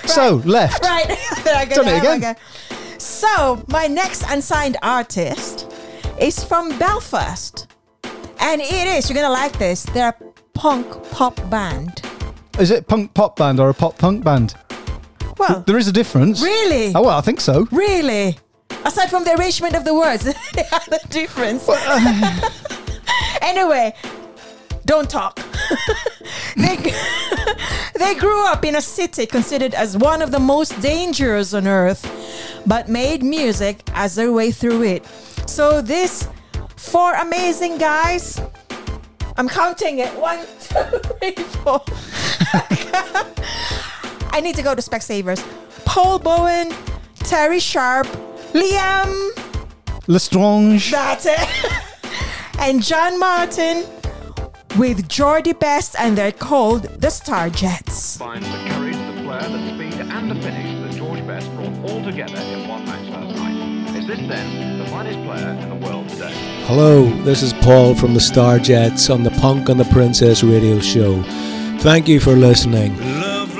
So, 0.04 0.42
left. 0.44 0.84
right. 0.84 1.06
There 1.44 1.54
Done 1.66 1.88
it 1.88 2.02
there 2.02 2.14
again. 2.16 2.34
go. 2.34 2.76
So, 2.98 3.64
my 3.68 3.86
next 3.86 4.24
unsigned 4.30 4.76
artist 4.82 5.72
is 6.20 6.44
from 6.44 6.78
Belfast, 6.78 7.68
and 8.38 8.60
it 8.60 8.86
is, 8.88 9.08
you're 9.08 9.14
going 9.14 9.26
to 9.26 9.32
like 9.32 9.58
this, 9.58 9.84
they're 9.94 10.10
a 10.10 10.24
punk 10.52 11.10
pop 11.10 11.36
band. 11.48 12.02
Is 12.58 12.70
it 12.70 12.86
punk 12.86 13.14
pop 13.14 13.36
band 13.36 13.58
or 13.60 13.70
a 13.70 13.74
pop 13.74 13.96
punk 13.96 14.22
band? 14.22 14.56
Well, 15.38 15.64
there 15.66 15.78
is 15.78 15.88
a 15.88 15.92
difference. 15.92 16.42
Really? 16.42 16.92
Oh, 16.94 17.00
well, 17.00 17.16
I 17.16 17.22
think 17.22 17.40
so. 17.40 17.66
Really? 17.72 18.36
Aside 18.84 19.10
from 19.10 19.24
the 19.24 19.34
arrangement 19.38 19.74
of 19.74 19.84
the 19.84 19.94
words, 19.94 20.24
they 20.54 20.64
are 20.72 20.86
the 20.88 21.00
difference. 21.08 21.68
Uh, 21.68 22.50
anyway, 23.42 23.94
don't 24.84 25.08
talk. 25.08 25.38
they, 26.56 26.76
they 27.94 28.14
grew 28.14 28.44
up 28.46 28.64
in 28.64 28.76
a 28.76 28.82
city 28.82 29.26
considered 29.26 29.74
as 29.74 29.96
one 29.96 30.22
of 30.22 30.30
the 30.30 30.40
most 30.40 30.80
dangerous 30.80 31.54
on 31.54 31.66
earth, 31.66 32.04
but 32.66 32.88
made 32.88 33.22
music 33.22 33.82
as 33.94 34.14
their 34.16 34.32
way 34.32 34.50
through 34.50 34.82
it. 34.82 35.06
So, 35.46 35.80
this 35.80 36.28
four 36.76 37.14
amazing 37.14 37.78
guys, 37.78 38.40
I'm 39.36 39.48
counting 39.48 40.00
it 40.00 40.12
one, 40.18 40.40
two, 40.60 40.98
three, 40.98 41.34
four. 41.62 41.82
I 44.34 44.40
need 44.42 44.56
to 44.56 44.62
go 44.62 44.74
to 44.74 44.82
Specsavers. 44.82 45.44
Paul 45.84 46.18
Bowen, 46.18 46.72
Terry 47.18 47.60
Sharp, 47.60 48.06
Liam, 48.52 49.30
Lestrange. 50.06 50.90
that's 50.90 51.26
it, 51.26 51.48
and 52.58 52.82
John 52.82 53.18
Martin 53.18 53.84
with 54.78 55.08
Geordie 55.08 55.52
Best, 55.54 55.96
and 55.98 56.16
they're 56.16 56.32
called 56.32 56.82
the 57.00 57.08
Starjets. 57.08 58.18
Finds 58.18 58.46
the 58.46 58.70
courage, 58.70 58.96
the 58.96 59.22
flair, 59.22 59.40
the 59.40 59.74
speed, 59.74 60.00
and 60.00 60.30
the 60.30 60.34
finish 60.42 60.90
that 60.90 60.96
George 60.98 61.26
Best 61.26 61.50
brought 61.54 61.90
all 61.90 62.02
together 62.04 62.36
in 62.36 62.68
one 62.68 62.84
match 62.84 63.08
last 63.08 63.36
night. 63.36 63.96
Is 63.96 64.06
this 64.06 64.18
then 64.28 64.78
the 64.78 64.86
finest 64.86 65.18
player 65.24 65.48
in 65.50 65.68
the 65.68 65.86
world 65.86 66.08
today? 66.08 66.32
Hello, 66.66 67.04
this 67.22 67.42
is 67.42 67.52
Paul 67.54 67.94
from 67.94 68.14
the 68.14 68.20
Starjets 68.20 69.12
on 69.12 69.22
the 69.22 69.30
Punk 69.32 69.68
and 69.68 69.78
the 69.80 69.84
Princess 69.86 70.42
radio 70.42 70.78
show. 70.80 71.22
Thank 71.80 72.06
you 72.08 72.20
for 72.20 72.32
listening. 72.32 72.98
Love 73.20 73.56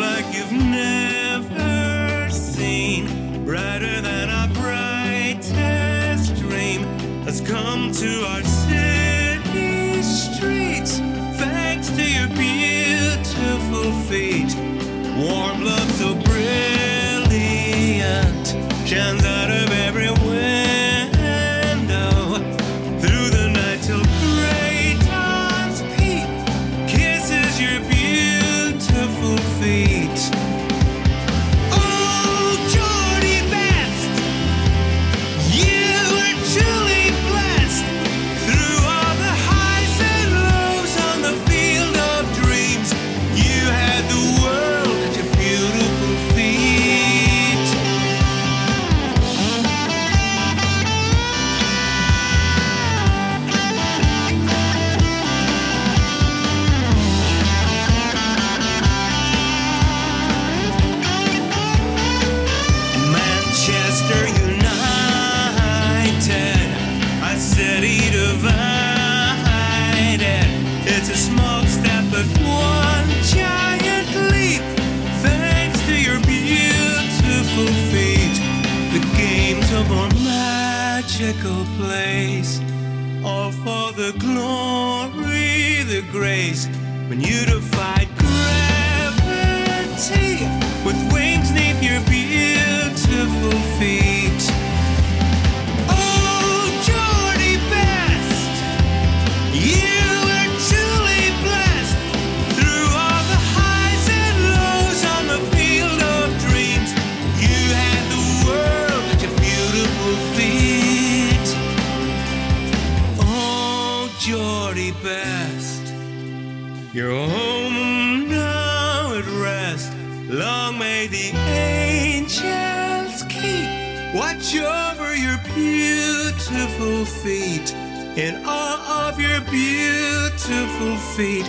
beautiful 126.83 127.05
feet. 127.05 127.75
In 128.17 128.43
awe 128.45 129.09
of 129.09 129.21
your 129.21 129.41
beautiful 129.43 130.97
feet, 131.15 131.47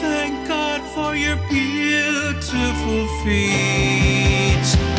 thank 0.00 0.46
God 0.46 0.80
for 0.94 1.14
your 1.14 1.36
beautiful 1.48 3.06
feet. 3.24 4.95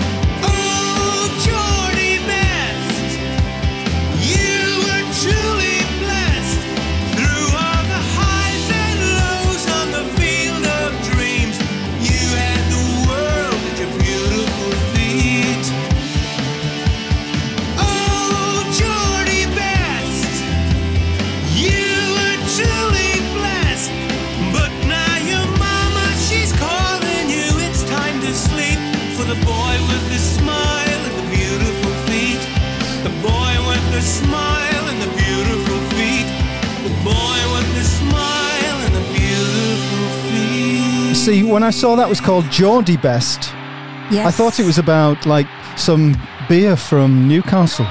See, 41.27 41.43
when 41.43 41.61
I 41.61 41.71
saw 41.71 41.97
that 41.97 42.07
was 42.07 42.21
called 42.21 42.49
Geordie 42.49 42.95
Best, 42.95 43.53
I 43.53 44.31
thought 44.31 44.61
it 44.61 44.65
was 44.65 44.77
about 44.77 45.25
like 45.25 45.45
some 45.75 46.15
beer 46.47 46.77
from 46.77 47.27
Newcastle. 47.27 47.85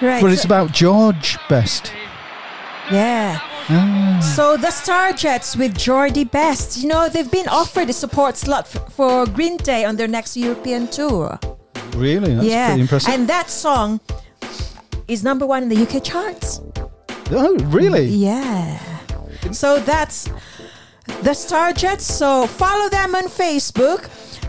Right. 0.00 0.22
But 0.22 0.32
it's 0.32 0.46
about 0.46 0.72
George 0.72 1.36
Best. 1.50 1.92
Yeah. 2.90 3.40
Ah. 3.68 4.20
So 4.34 4.56
the 4.56 4.68
Starjets 4.68 5.54
with 5.54 5.76
Geordie 5.76 6.24
Best, 6.24 6.78
you 6.82 6.88
know, 6.88 7.10
they've 7.10 7.30
been 7.30 7.46
offered 7.48 7.90
a 7.90 7.92
support 7.92 8.38
slot 8.38 8.74
f- 8.74 8.90
for 8.90 9.26
Green 9.26 9.58
Day 9.58 9.84
on 9.84 9.96
their 9.96 10.08
next 10.08 10.34
European 10.34 10.88
tour. 10.88 11.38
Really? 11.94 12.34
That's 12.34 12.46
yeah. 12.46 12.68
pretty 12.68 12.80
impressive. 12.80 13.12
And 13.12 13.28
that 13.28 13.50
song 13.50 14.00
is 15.08 15.22
number 15.22 15.44
one 15.44 15.64
in 15.64 15.68
the 15.68 15.76
UK 15.76 16.02
charts. 16.02 16.62
oh, 17.32 17.54
really? 17.66 18.06
Yeah. 18.06 18.78
So 19.50 19.78
that's 19.80 20.30
the 21.22 21.30
Starjets. 21.30 22.02
So 22.02 22.46
follow 22.46 22.88
them 22.88 23.14
on 23.14 23.24
Facebook, 23.24 24.02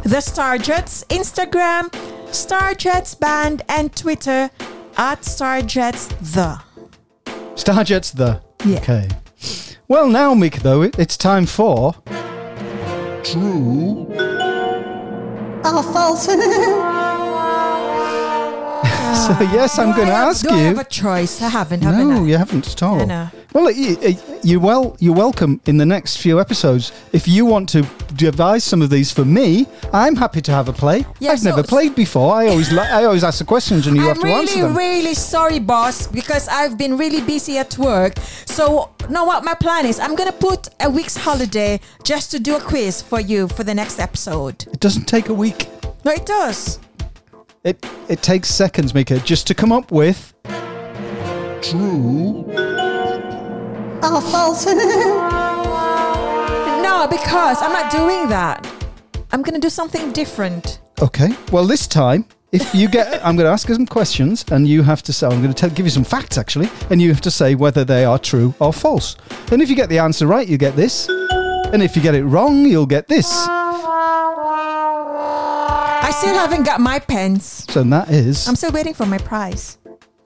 the 0.03 0.17
Starjets, 0.17 1.05
Instagram, 1.07 1.89
Starjets 2.27 3.19
Band, 3.19 3.61
and 3.69 3.95
Twitter 3.95 4.49
at 4.97 5.21
Starjets 5.21 6.09
The. 6.33 6.61
Starjet's 7.55 8.11
the. 8.11 8.41
Yeah. 8.65 8.77
Okay. 8.77 9.07
Well, 9.87 10.07
now, 10.09 10.33
Mick, 10.33 10.61
though, 10.61 10.81
it's 10.81 11.17
time 11.17 11.45
for. 11.45 11.93
True. 13.23 14.07
Oh, 15.65 15.91
false. 15.93 16.27
so, 19.13 19.33
ah, 19.33 19.51
yes, 19.53 19.77
I'm 19.79 19.95
going 19.95 20.07
to 20.07 20.13
ask 20.13 20.45
do 20.45 20.53
I 20.53 20.57
you. 20.57 20.63
have 20.65 20.79
a 20.79 20.83
choice? 20.83 21.41
I 21.41 21.49
haven't, 21.49 21.81
haven't 21.81 22.09
no, 22.09 22.23
I? 22.23 22.27
you 22.27 22.37
haven't 22.37 22.67
at 22.67 22.81
all. 22.83 23.01
I 23.01 23.05
know. 23.05 23.29
Well, 23.53 23.69
you, 23.69 23.97
you 24.43 24.59
well, 24.59 24.97
you're 24.99 25.13
welcome 25.15 25.61
in 25.67 25.77
the 25.77 25.85
next 25.85 26.17
few 26.17 26.39
episodes. 26.39 26.91
If 27.11 27.27
you 27.27 27.45
want 27.45 27.69
to 27.69 27.87
devise 28.15 28.63
some 28.63 28.81
of 28.81 28.89
these 28.89 29.11
for 29.11 29.23
me, 29.23 29.67
I'm 29.93 30.15
happy 30.15 30.41
to 30.41 30.51
have 30.51 30.67
a 30.69 30.73
play. 30.73 31.05
Yeah, 31.19 31.31
I've 31.33 31.39
so- 31.39 31.49
never 31.51 31.61
played 31.63 31.93
before. 31.93 32.33
I 32.33 32.47
always, 32.47 32.71
li- 32.71 32.79
I 32.79 33.03
always 33.05 33.23
ask 33.23 33.37
the 33.37 33.45
questions, 33.45 33.85
and 33.85 33.95
you 33.95 34.01
have 34.03 34.17
I'm 34.17 34.23
to 34.23 34.27
answer 34.29 34.55
really, 34.55 34.61
them. 34.67 34.77
really 34.77 35.13
sorry, 35.13 35.59
boss, 35.59 36.07
because 36.07 36.47
I've 36.47 36.77
been 36.79 36.97
really 36.97 37.21
busy 37.21 37.59
at 37.59 37.77
work. 37.77 38.17
So, 38.45 38.89
now 39.09 39.25
what 39.27 39.43
my 39.43 39.53
plan 39.53 39.85
is, 39.85 39.99
I'm 39.99 40.15
gonna 40.15 40.31
put 40.31 40.69
a 40.79 40.89
week's 40.89 41.17
holiday 41.17 41.79
just 42.03 42.31
to 42.31 42.39
do 42.39 42.55
a 42.55 42.59
quiz 42.61 43.01
for 43.03 43.19
you 43.19 43.47
for 43.47 43.63
the 43.63 43.75
next 43.75 43.99
episode. 43.99 44.63
it 44.73 44.79
doesn't 44.79 45.05
take 45.05 45.29
a 45.29 45.33
week. 45.33 45.67
No, 46.03 46.11
it 46.11 46.25
does. 46.25 46.79
It 47.63 47.85
it 48.09 48.21
takes 48.21 48.49
seconds, 48.49 48.93
Mika, 48.93 49.19
just 49.19 49.47
to 49.47 49.55
come 49.55 49.71
up 49.71 49.89
with. 49.89 50.33
True. 51.61 52.43
Oh, 54.05 54.19
false. 54.31 54.65
no, 56.83 57.07
because 57.09 57.61
I'm 57.61 57.71
not 57.71 57.89
doing 57.89 58.27
that. 58.27 58.67
I'm 59.31 59.41
gonna 59.41 59.59
do 59.59 59.69
something 59.69 60.11
different. 60.11 60.81
Okay. 61.01 61.29
Well, 61.53 61.65
this 61.65 61.87
time, 61.87 62.25
if 62.51 62.75
you 62.75 62.89
get, 62.89 63.07
I'm 63.25 63.37
going 63.37 63.45
to 63.45 63.51
ask 63.51 63.67
you 63.67 63.75
some 63.75 63.87
questions, 63.87 64.45
and 64.51 64.67
you 64.67 64.83
have 64.83 65.01
to 65.03 65.13
say, 65.13 65.27
I'm 65.27 65.41
going 65.41 65.53
to 65.53 65.53
tell, 65.53 65.69
give 65.69 65.85
you 65.85 65.89
some 65.89 66.03
facts 66.03 66.37
actually, 66.37 66.69
and 66.89 67.01
you 67.01 67.11
have 67.11 67.21
to 67.21 67.31
say 67.31 67.55
whether 67.55 67.83
they 67.83 68.05
are 68.05 68.19
true 68.19 68.53
or 68.59 68.71
false. 68.71 69.15
And 69.51 69.61
if 69.61 69.69
you 69.69 69.75
get 69.75 69.89
the 69.89 69.99
answer 69.99 70.27
right, 70.27 70.47
you 70.47 70.57
get 70.57 70.75
this, 70.75 71.09
and 71.09 71.81
if 71.81 71.95
you 71.95 72.01
get 72.01 72.13
it 72.13 72.25
wrong, 72.25 72.65
you'll 72.65 72.85
get 72.85 73.07
this. 73.07 73.47
I 76.23 76.25
still 76.27 76.39
haven't 76.39 76.63
got 76.63 76.79
my 76.79 76.99
pens. 76.99 77.65
So 77.67 77.83
that 77.83 78.09
is 78.09 78.47
I'm 78.47 78.55
still 78.55 78.71
waiting 78.71 78.93
for 78.93 79.05
my 79.05 79.17
prize. 79.17 79.77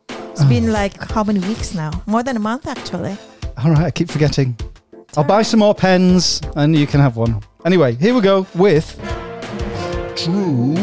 It's 0.10 0.44
been 0.44 0.70
ah. 0.70 0.74
like 0.74 1.12
how 1.12 1.24
many 1.24 1.40
weeks 1.40 1.74
now? 1.74 2.04
More 2.06 2.22
than 2.22 2.38
a 2.38 2.40
month, 2.40 2.68
actually. 2.68 3.18
All 3.58 3.72
right, 3.72 3.86
I 3.86 3.90
keep 3.90 4.08
forgetting. 4.12 4.56
I'll 5.18 5.24
buy 5.24 5.42
some 5.42 5.62
more 5.62 5.74
pens 5.74 6.40
and 6.56 6.76
you 6.76 6.86
can 6.86 7.00
have 7.00 7.18
one. 7.18 7.42
Anyway, 7.66 7.96
here 7.96 8.14
we 8.14 8.22
go 8.22 8.46
with 8.54 8.96
True 10.16 10.76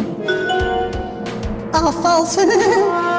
Oh, 1.73 1.93
false. 2.03 2.37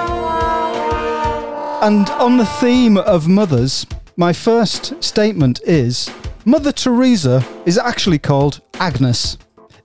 And 1.82 2.10
on 2.10 2.36
the 2.36 2.46
theme 2.46 2.98
of 2.98 3.30
mothers, 3.30 3.86
my 4.18 4.34
first 4.34 5.02
statement 5.02 5.62
is 5.64 6.10
Mother 6.44 6.74
Teresa 6.74 7.46
is 7.66 7.78
actually 7.78 8.20
called 8.20 8.60
Agnes. 8.82 9.38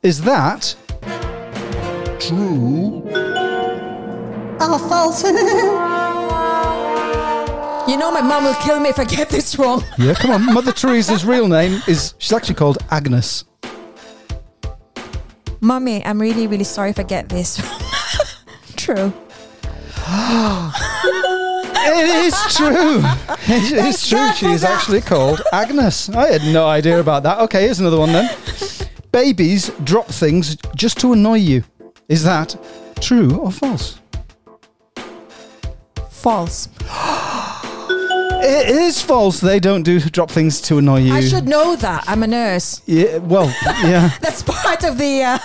Is 0.03 0.23
that 0.23 0.75
True 2.21 3.31
oh, 4.61 4.89
false. 4.89 5.23
you 7.91 7.97
know, 7.97 8.12
my 8.12 8.21
mom 8.21 8.45
will 8.45 8.55
kill 8.55 8.81
me 8.81 8.91
if 8.91 8.99
I 8.99 9.05
get 9.05 9.29
this 9.29 9.59
wrong. 9.59 9.83
Yeah, 9.99 10.14
come 10.14 10.31
on. 10.31 10.55
Mother 10.55 10.73
Teresa's 10.73 11.25
real 11.25 11.49
name 11.59 11.81
is 11.87 12.14
she's 12.18 12.33
actually 12.33 12.55
called 12.55 12.79
Agnes. 12.91 13.45
Mommy, 15.61 16.05
I'm 16.05 16.21
really, 16.21 16.47
really 16.47 16.64
sorry 16.64 16.91
if 16.91 16.99
I 16.99 17.03
get 17.03 17.29
this. 17.29 17.57
True. 18.77 19.12
It 21.83 22.27
is 22.27 22.57
true. 22.57 23.03
It 23.49 23.73
is 23.73 24.09
true. 24.09 24.33
She 24.35 24.47
is 24.47 24.64
actually 24.64 25.01
called 25.01 25.41
Agnes. 25.53 26.11
I 26.11 26.29
had 26.29 26.43
no 26.43 26.66
idea 26.66 27.01
about 27.01 27.23
that. 27.23 27.41
Okay, 27.41 27.62
here's 27.62 27.81
another 27.81 27.99
one 27.99 28.12
then. 28.12 28.31
Babies 29.12 29.71
drop 29.83 30.07
things 30.07 30.57
just 30.77 31.01
to 31.01 31.14
annoy 31.14 31.37
you. 31.37 31.64
Is 32.11 32.25
that 32.25 32.57
true 33.01 33.37
or 33.39 33.51
false? 33.53 33.99
False. 36.11 36.69
It 38.43 38.71
is 38.71 39.03
false. 39.03 39.39
They 39.39 39.61
don't 39.61 39.83
do 39.83 40.01
drop 40.01 40.31
things 40.31 40.63
to 40.63 40.79
annoy 40.79 41.01
you. 41.01 41.13
I 41.13 41.21
should 41.21 41.47
know 41.47 41.77
that. 41.77 42.05
I'm 42.09 42.23
a 42.23 42.27
nurse. 42.27 42.81
Yeah, 42.87 43.19
well, 43.19 43.55
yeah. 43.85 44.17
That's 44.23 44.43
part 44.43 44.83
of 44.83 44.97
the. 44.97 45.23
Uh, 45.23 45.39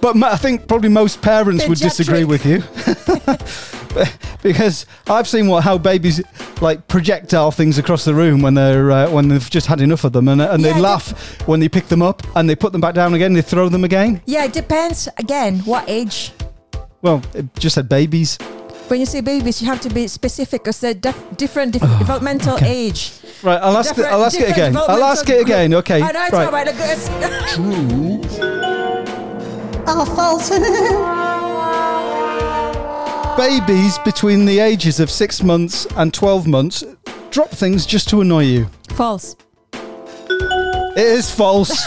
But 0.00 0.20
I 0.22 0.36
think 0.36 0.66
probably 0.66 0.88
most 0.88 1.22
parents 1.22 1.68
would 1.68 1.78
disagree 1.88 2.24
with 2.24 2.44
you. 2.44 2.62
because 4.42 4.86
I've 5.08 5.26
seen 5.28 5.46
what 5.48 5.64
how 5.64 5.78
babies 5.78 6.20
like 6.60 6.86
projectile 6.88 7.50
things 7.50 7.78
across 7.78 8.04
the 8.04 8.14
room 8.14 8.42
when 8.42 8.54
they're 8.54 8.90
uh, 8.90 9.10
when 9.10 9.28
they've 9.28 9.50
just 9.50 9.66
had 9.66 9.80
enough 9.80 10.04
of 10.04 10.12
them 10.12 10.28
and, 10.28 10.40
and 10.40 10.62
Yeah, 10.62 10.72
they 10.74 10.80
laugh 10.80 11.12
when 11.48 11.60
they 11.60 11.68
pick 11.68 11.88
them 11.88 12.02
up 12.02 12.22
and 12.36 12.48
they 12.48 12.54
put 12.56 12.72
them 12.72 12.80
back 12.80 12.94
down 12.94 13.14
again 13.14 13.32
they 13.32 13.42
throw 13.42 13.68
them 13.68 13.84
again 13.84 14.20
yeah, 14.26 14.44
it 14.44 14.52
depends. 14.52 15.08
Again, 15.18 15.60
what 15.60 15.84
age? 15.88 16.32
well 17.02 17.22
it 17.34 17.46
just 17.58 17.74
said 17.74 17.88
babies 17.88 18.38
When 18.88 18.98
you 19.00 19.06
say 19.06 19.20
babies, 19.20 19.62
you 19.62 19.68
have 19.68 19.80
to 19.82 19.88
be 19.88 20.08
specific 20.08 20.62
because 20.64 20.80
they're 20.80 20.94
def- 20.94 21.36
different 21.36 21.72
def- 21.72 21.98
developmental 21.98 22.58
age. 22.64 23.12
right 23.42 23.60
I'll 23.62 23.76
ask 23.76 23.96
it, 23.96 24.04
I'll 24.04 24.24
ask 24.24 24.38
it 24.40 24.50
again 24.50 24.76
I'll 24.76 25.04
ask 25.04 25.28
it 25.28 25.40
again 25.40 25.74
okay 25.74 26.02
I 26.02 26.12
know 26.12 26.24
it's 26.24 26.32
right. 26.32 26.46
all 26.46 26.52
right. 26.52 26.66
Look, 26.66 26.76
True 27.54 28.20
oh, 29.86 30.04
false. 30.16 30.50
babies 33.40 33.98
between 34.00 34.44
the 34.44 34.58
ages 34.58 35.00
of 35.00 35.10
6 35.10 35.42
months 35.42 35.86
and 35.96 36.12
12 36.12 36.46
months 36.46 36.84
drop 37.30 37.48
things 37.48 37.86
just 37.86 38.06
to 38.10 38.20
annoy 38.20 38.44
you 38.44 38.68
false. 38.90 39.34
It 39.72 41.06
is 41.06 41.30
false. 41.30 41.86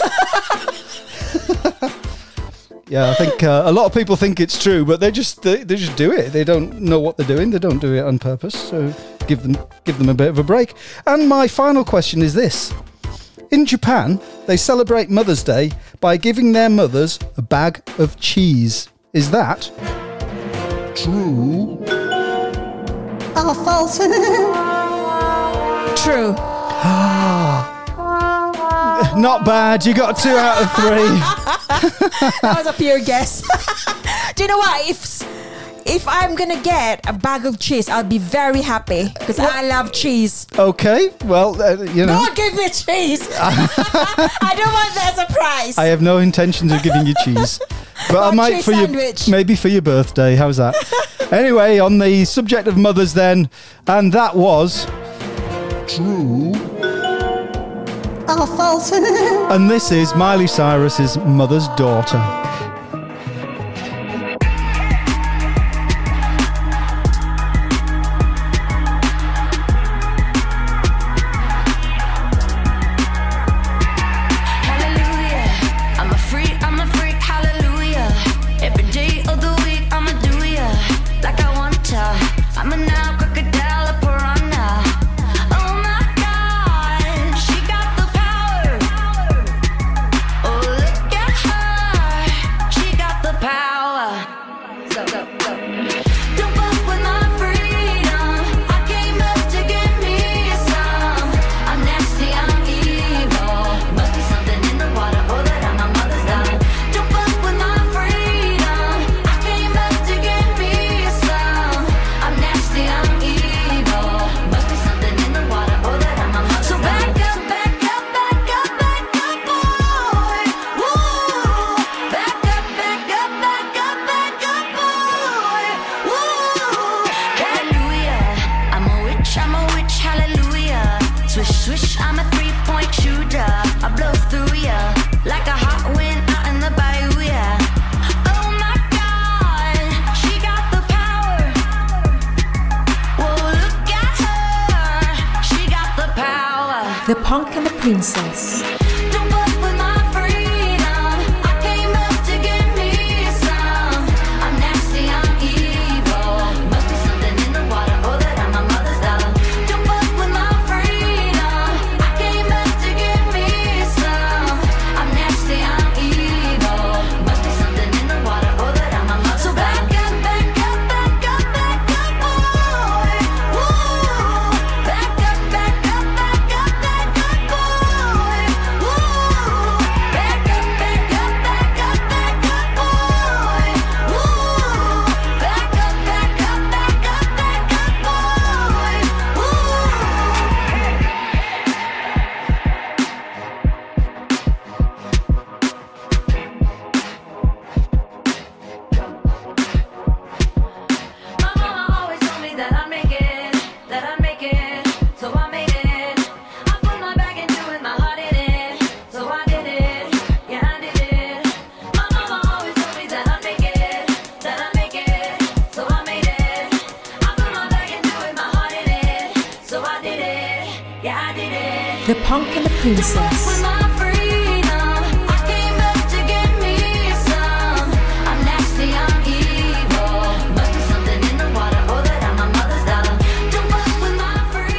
yeah, 2.88 3.08
I 3.08 3.14
think 3.14 3.44
uh, 3.44 3.62
a 3.66 3.70
lot 3.70 3.86
of 3.86 3.94
people 3.94 4.16
think 4.16 4.40
it's 4.40 4.60
true, 4.60 4.84
but 4.84 4.98
they 4.98 5.12
just 5.12 5.42
they, 5.42 5.62
they 5.62 5.76
just 5.76 5.96
do 5.96 6.10
it. 6.10 6.32
They 6.32 6.42
don't 6.42 6.80
know 6.80 6.98
what 6.98 7.16
they're 7.16 7.36
doing. 7.36 7.50
They 7.50 7.60
don't 7.60 7.78
do 7.78 7.94
it 7.94 8.02
on 8.02 8.18
purpose. 8.18 8.54
So 8.70 8.92
give 9.28 9.44
them 9.44 9.56
give 9.84 9.96
them 9.98 10.08
a 10.08 10.14
bit 10.14 10.26
of 10.30 10.38
a 10.38 10.42
break. 10.42 10.74
And 11.06 11.28
my 11.28 11.46
final 11.46 11.84
question 11.84 12.20
is 12.20 12.34
this: 12.34 12.74
In 13.52 13.64
Japan, 13.64 14.20
they 14.46 14.56
celebrate 14.56 15.08
Mother's 15.08 15.44
Day 15.44 15.70
by 16.00 16.16
giving 16.16 16.50
their 16.50 16.68
mothers 16.68 17.20
a 17.36 17.42
bag 17.42 17.80
of 17.98 18.18
cheese. 18.18 18.88
Is 19.12 19.30
that 19.30 19.70
True 20.94 21.78
Oh, 23.36 23.52
false. 23.64 23.98
True. 26.02 26.32
not 29.20 29.44
bad? 29.44 29.84
You 29.84 29.92
got 29.92 30.16
two 30.16 30.30
out 30.30 30.62
of 30.62 30.72
three. 30.72 31.20
that 32.42 32.54
was 32.56 32.66
a 32.66 32.72
pure 32.72 33.00
guess. 33.00 33.42
Do 34.34 34.42
you 34.44 34.48
know 34.48 34.58
what? 34.58 34.88
If 34.88 35.22
if 35.86 36.08
I'm 36.08 36.34
gonna 36.34 36.60
get 36.62 37.06
a 37.08 37.12
bag 37.12 37.44
of 37.44 37.58
cheese, 37.58 37.88
I'll 37.88 38.04
be 38.04 38.18
very 38.18 38.62
happy 38.62 39.08
because 39.18 39.38
I 39.38 39.62
love 39.62 39.92
cheese. 39.92 40.46
Okay, 40.58 41.10
well 41.24 41.60
uh, 41.60 41.82
you 41.82 42.06
know. 42.06 42.24
Don't 42.24 42.36
give 42.36 42.54
me 42.54 42.68
cheese. 42.70 43.28
I 43.38 44.54
don't 44.56 44.72
want 44.72 44.94
that 44.94 45.10
as 45.12 45.18
a 45.18 45.32
prize. 45.32 45.76
I 45.76 45.86
have 45.86 46.00
no 46.00 46.18
intentions 46.18 46.72
of 46.72 46.82
giving 46.82 47.06
you 47.06 47.14
cheese, 47.24 47.60
but 48.08 48.32
I 48.32 48.34
might 48.34 48.64
for 48.64 48.72
sandwich. 48.72 49.28
your 49.28 49.36
maybe 49.36 49.56
for 49.56 49.68
your 49.68 49.82
birthday. 49.82 50.36
How's 50.36 50.56
that? 50.58 50.74
anyway, 51.32 51.78
on 51.78 51.98
the 51.98 52.24
subject 52.24 52.68
of 52.68 52.76
mothers, 52.76 53.14
then, 53.14 53.50
and 53.86 54.12
that 54.12 54.36
was, 54.36 54.86
True 55.86 56.52
oh, 58.28 58.54
false. 58.56 58.92
and 58.92 59.70
this 59.70 59.92
is 59.92 60.14
Miley 60.14 60.46
Cyrus's 60.46 61.16
mother's 61.18 61.68
daughter. 61.76 62.18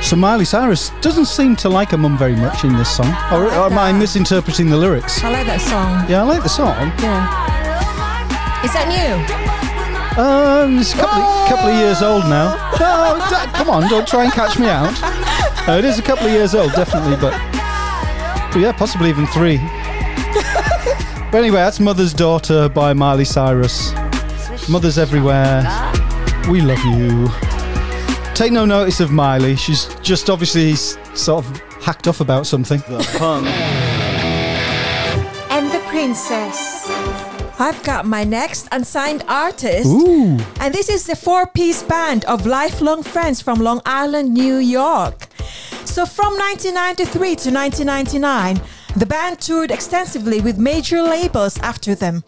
So 0.06 0.16
Miley 0.16 0.45
Cyrus 0.45 0.91
doesn't 1.01 1.26
seem 1.26 1.56
to 1.56 1.68
like 1.68 1.89
her 1.89 1.97
mum 1.97 2.16
very 2.16 2.36
much 2.36 2.64
in 2.64 2.74
this 2.74 2.95
song. 2.95 3.08
Or, 3.32 3.45
or 3.45 3.66
am 3.66 3.76
I 3.80 3.91
misinterpreting 3.91 4.70
the 4.70 4.78
lyrics? 4.78 5.24
I 5.24 5.32
like 5.32 5.47
that 5.47 5.60
song. 5.60 6.08
Yeah, 6.08 6.22
I 6.22 6.24
like 6.26 6.43
the 6.43 6.47
song. 6.47 6.93
Yeah. 7.01 8.64
Is 8.64 8.72
that 8.74 8.86
new? 8.86 10.22
Um, 10.22 10.78
it's 10.78 10.93
a 10.93 10.97
couple 10.97 11.24
of, 11.24 11.49
couple 11.49 11.70
of 11.70 11.76
years 11.76 12.03
old 12.03 12.24
now. 12.26 12.53
No, 12.80 13.18
d- 13.32 13.51
come 13.58 13.72
on, 13.72 13.89
don't 13.89 14.08
try 14.08 14.26
and 14.26 14.32
catch 14.32 14.60
me 14.60 14.68
out. 14.68 14.93
No, 15.66 15.80
it 15.80 15.86
is 15.86 15.97
a 15.97 16.03
couple 16.03 16.28
of 16.28 16.34
years 16.34 16.53
old, 16.53 16.72
definitely, 16.74 17.16
but, 17.16 17.32
but 18.53 18.60
yeah, 18.60 18.74
possibly 18.78 19.10
even 19.10 19.26
three. 19.26 19.58
but 21.32 21.39
anyway, 21.39 21.58
that's 21.58 21.80
Mother's 21.80 22.14
Daughter 22.14 22.70
by 22.70 22.93
Miley 22.93 23.26
Cyrus. 23.26 23.91
Mothers 24.70 24.99
everywhere. 24.99 25.64
We 26.47 26.62
love 26.62 26.86
you. 26.86 27.28
Take 28.36 28.51
no 28.51 28.65
notice 28.65 28.99
of 28.99 29.11
Miley. 29.11 29.55
She's 29.55 29.86
just 30.01 30.29
obviously 30.29 30.75
sort 30.75 31.45
of 31.45 31.57
hacked 31.81 32.05
off 32.05 32.19
about 32.19 32.45
something. 32.45 32.79
The 32.81 32.97
punk. 33.17 33.47
And 35.49 35.71
the 35.71 35.79
Princess. 35.88 36.86
I've 37.57 37.81
got 37.83 38.05
my 38.05 38.25
next 38.25 38.67
unsigned 38.73 39.23
artist. 39.29 39.88
Ooh. 39.88 40.38
And 40.59 40.73
this 40.73 40.89
is 40.89 41.05
the 41.05 41.15
four 41.15 41.47
piece 41.47 41.81
band 41.81 42.25
of 42.25 42.45
lifelong 42.45 43.03
friends 43.03 43.41
from 43.41 43.61
Long 43.61 43.81
Island, 43.86 44.33
New 44.33 44.57
York. 44.57 45.27
So 45.86 46.05
from 46.05 46.33
1993 46.33 47.36
to 47.38 47.51
1999, 47.51 48.59
the 48.97 49.05
band 49.05 49.39
toured 49.39 49.71
extensively 49.71 50.41
with 50.41 50.57
major 50.57 51.01
labels 51.01 51.57
after 51.59 51.95
them. 51.95 52.25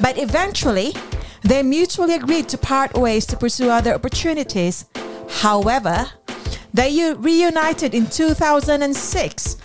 But 0.00 0.18
eventually, 0.18 0.94
they 1.42 1.64
mutually 1.64 2.14
agreed 2.14 2.48
to 2.50 2.58
part 2.58 2.96
ways 2.96 3.26
to 3.26 3.36
pursue 3.36 3.70
other 3.70 3.92
opportunities. 3.92 4.84
However, 5.28 6.10
they 6.72 7.14
reunited 7.14 7.94
in 7.94 8.06
2006 8.06 9.56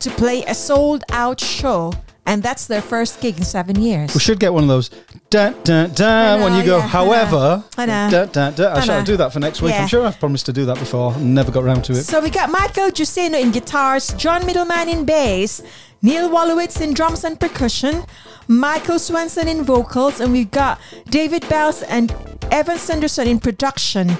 to 0.00 0.10
play 0.10 0.44
a 0.44 0.54
sold 0.54 1.04
out 1.10 1.40
show. 1.40 1.92
And 2.26 2.42
that's 2.42 2.66
their 2.66 2.82
first 2.82 3.22
gig 3.22 3.38
in 3.38 3.44
seven 3.44 3.80
years. 3.80 4.12
We 4.12 4.20
should 4.20 4.38
get 4.38 4.52
one 4.52 4.64
of 4.64 4.68
those. 4.68 4.90
Da, 5.30 5.48
da, 5.64 5.86
da, 5.86 6.34
I 6.34 6.40
when 6.44 6.52
you 6.52 6.62
go, 6.62 6.76
yeah, 6.76 6.86
however. 6.86 7.64
I 7.78 7.86
know. 7.86 8.10
Da, 8.10 8.24
da, 8.26 8.50
da. 8.50 8.64
I, 8.64 8.76
I 8.76 8.80
shall 8.80 8.98
know. 8.98 9.04
do 9.06 9.16
that 9.16 9.32
for 9.32 9.40
next 9.40 9.62
week. 9.62 9.72
Yeah. 9.72 9.80
I'm 9.80 9.88
sure 9.88 10.06
I've 10.06 10.20
promised 10.20 10.44
to 10.44 10.52
do 10.52 10.66
that 10.66 10.78
before 10.78 11.16
never 11.16 11.50
got 11.50 11.64
round 11.64 11.84
to 11.84 11.92
it. 11.92 12.04
So 12.04 12.20
we 12.20 12.28
got 12.28 12.50
Michael 12.50 12.90
Giussino 12.90 13.40
in 13.40 13.50
guitars, 13.50 14.12
John 14.12 14.44
Middleman 14.44 14.90
in 14.90 15.06
bass, 15.06 15.62
Neil 16.02 16.28
Wolowitz 16.28 16.82
in 16.82 16.92
drums 16.92 17.24
and 17.24 17.40
percussion, 17.40 18.04
Michael 18.46 18.98
Swenson 18.98 19.48
in 19.48 19.62
vocals, 19.62 20.20
and 20.20 20.30
we've 20.30 20.50
got 20.50 20.78
David 21.08 21.48
Bells 21.48 21.82
and 21.82 22.14
Evan 22.50 22.76
Sanderson 22.76 23.26
in 23.26 23.40
production. 23.40 24.18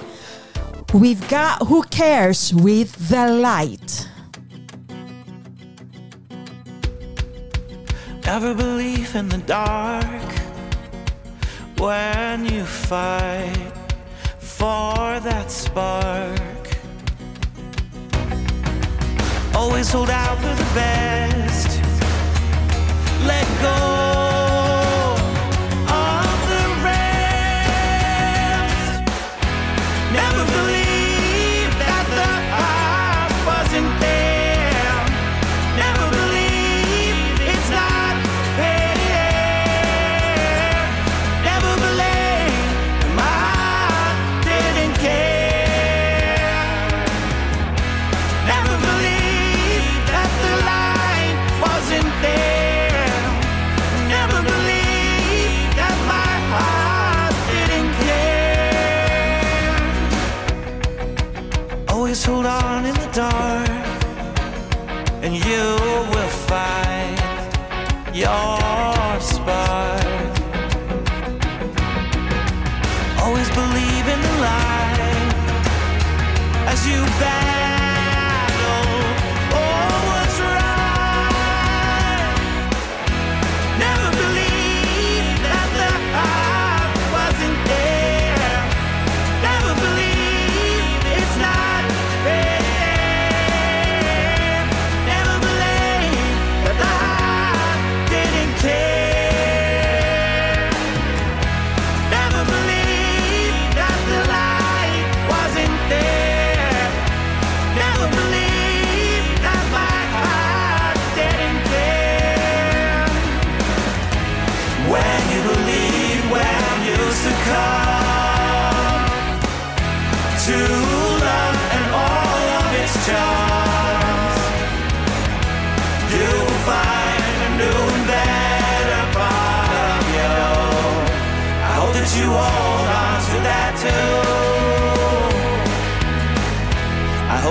We've 0.95 1.29
got 1.29 1.67
Who 1.67 1.83
Cares 1.83 2.55
with 2.55 3.11
the 3.11 3.29
Light. 3.29 4.09
Never 8.25 8.55
believe 8.55 9.15
in 9.15 9.29
the 9.29 9.39
dark 9.39 10.07
when 11.79 12.47
you 12.47 12.65
fight 12.65 13.73
for 14.39 15.21
that 15.21 15.51
spark. 15.51 16.41
Always 19.55 19.93
hold 19.93 20.09
out 20.09 20.39
for 20.39 20.55
the 20.55 20.71
best. 20.75 21.83
Let 23.27 23.47
go 23.61 24.38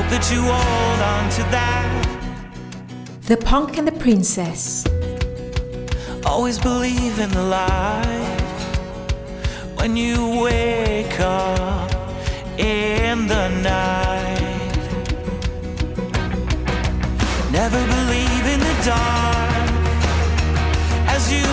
that 0.10 0.32
you 0.32 0.42
hold 0.42 1.02
on 1.14 1.30
to 1.32 1.44
that. 1.52 1.88
The 3.24 3.38
Punk 3.38 3.78
and 3.78 3.88
the 3.88 3.92
Princess. 3.92 4.86
Always 6.26 6.58
believe 6.60 7.20
in 7.20 7.30
the 7.32 7.44
light 7.44 8.42
when 9.76 9.98
you 9.98 10.42
wake 10.42 11.20
up 11.20 11.92
in 12.58 13.28
the 13.28 13.50
night. 13.62 14.48
Never 17.52 17.82
believe 17.88 18.46
in 18.54 18.60
the 18.60 18.76
dark 18.86 19.70
as 21.16 21.32
you 21.32 21.44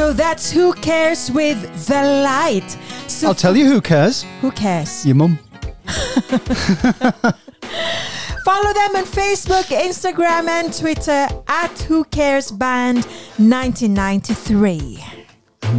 So 0.00 0.14
that's 0.14 0.50
Who 0.50 0.72
Cares 0.72 1.30
with 1.30 1.60
The 1.86 2.22
Light. 2.24 2.70
So 3.06 3.28
I'll 3.28 3.34
tell 3.34 3.54
you 3.54 3.66
who 3.66 3.82
cares. 3.82 4.22
Who 4.40 4.50
cares? 4.50 5.04
Your 5.04 5.14
mum. 5.14 5.36
Follow 8.46 8.72
them 8.72 8.96
on 8.96 9.04
Facebook, 9.04 9.64
Instagram, 9.64 10.48
and 10.48 10.72
Twitter 10.72 11.28
at 11.48 11.78
Who 11.86 12.04
Cares 12.04 12.50
Band 12.50 13.04
1993. 13.36 15.04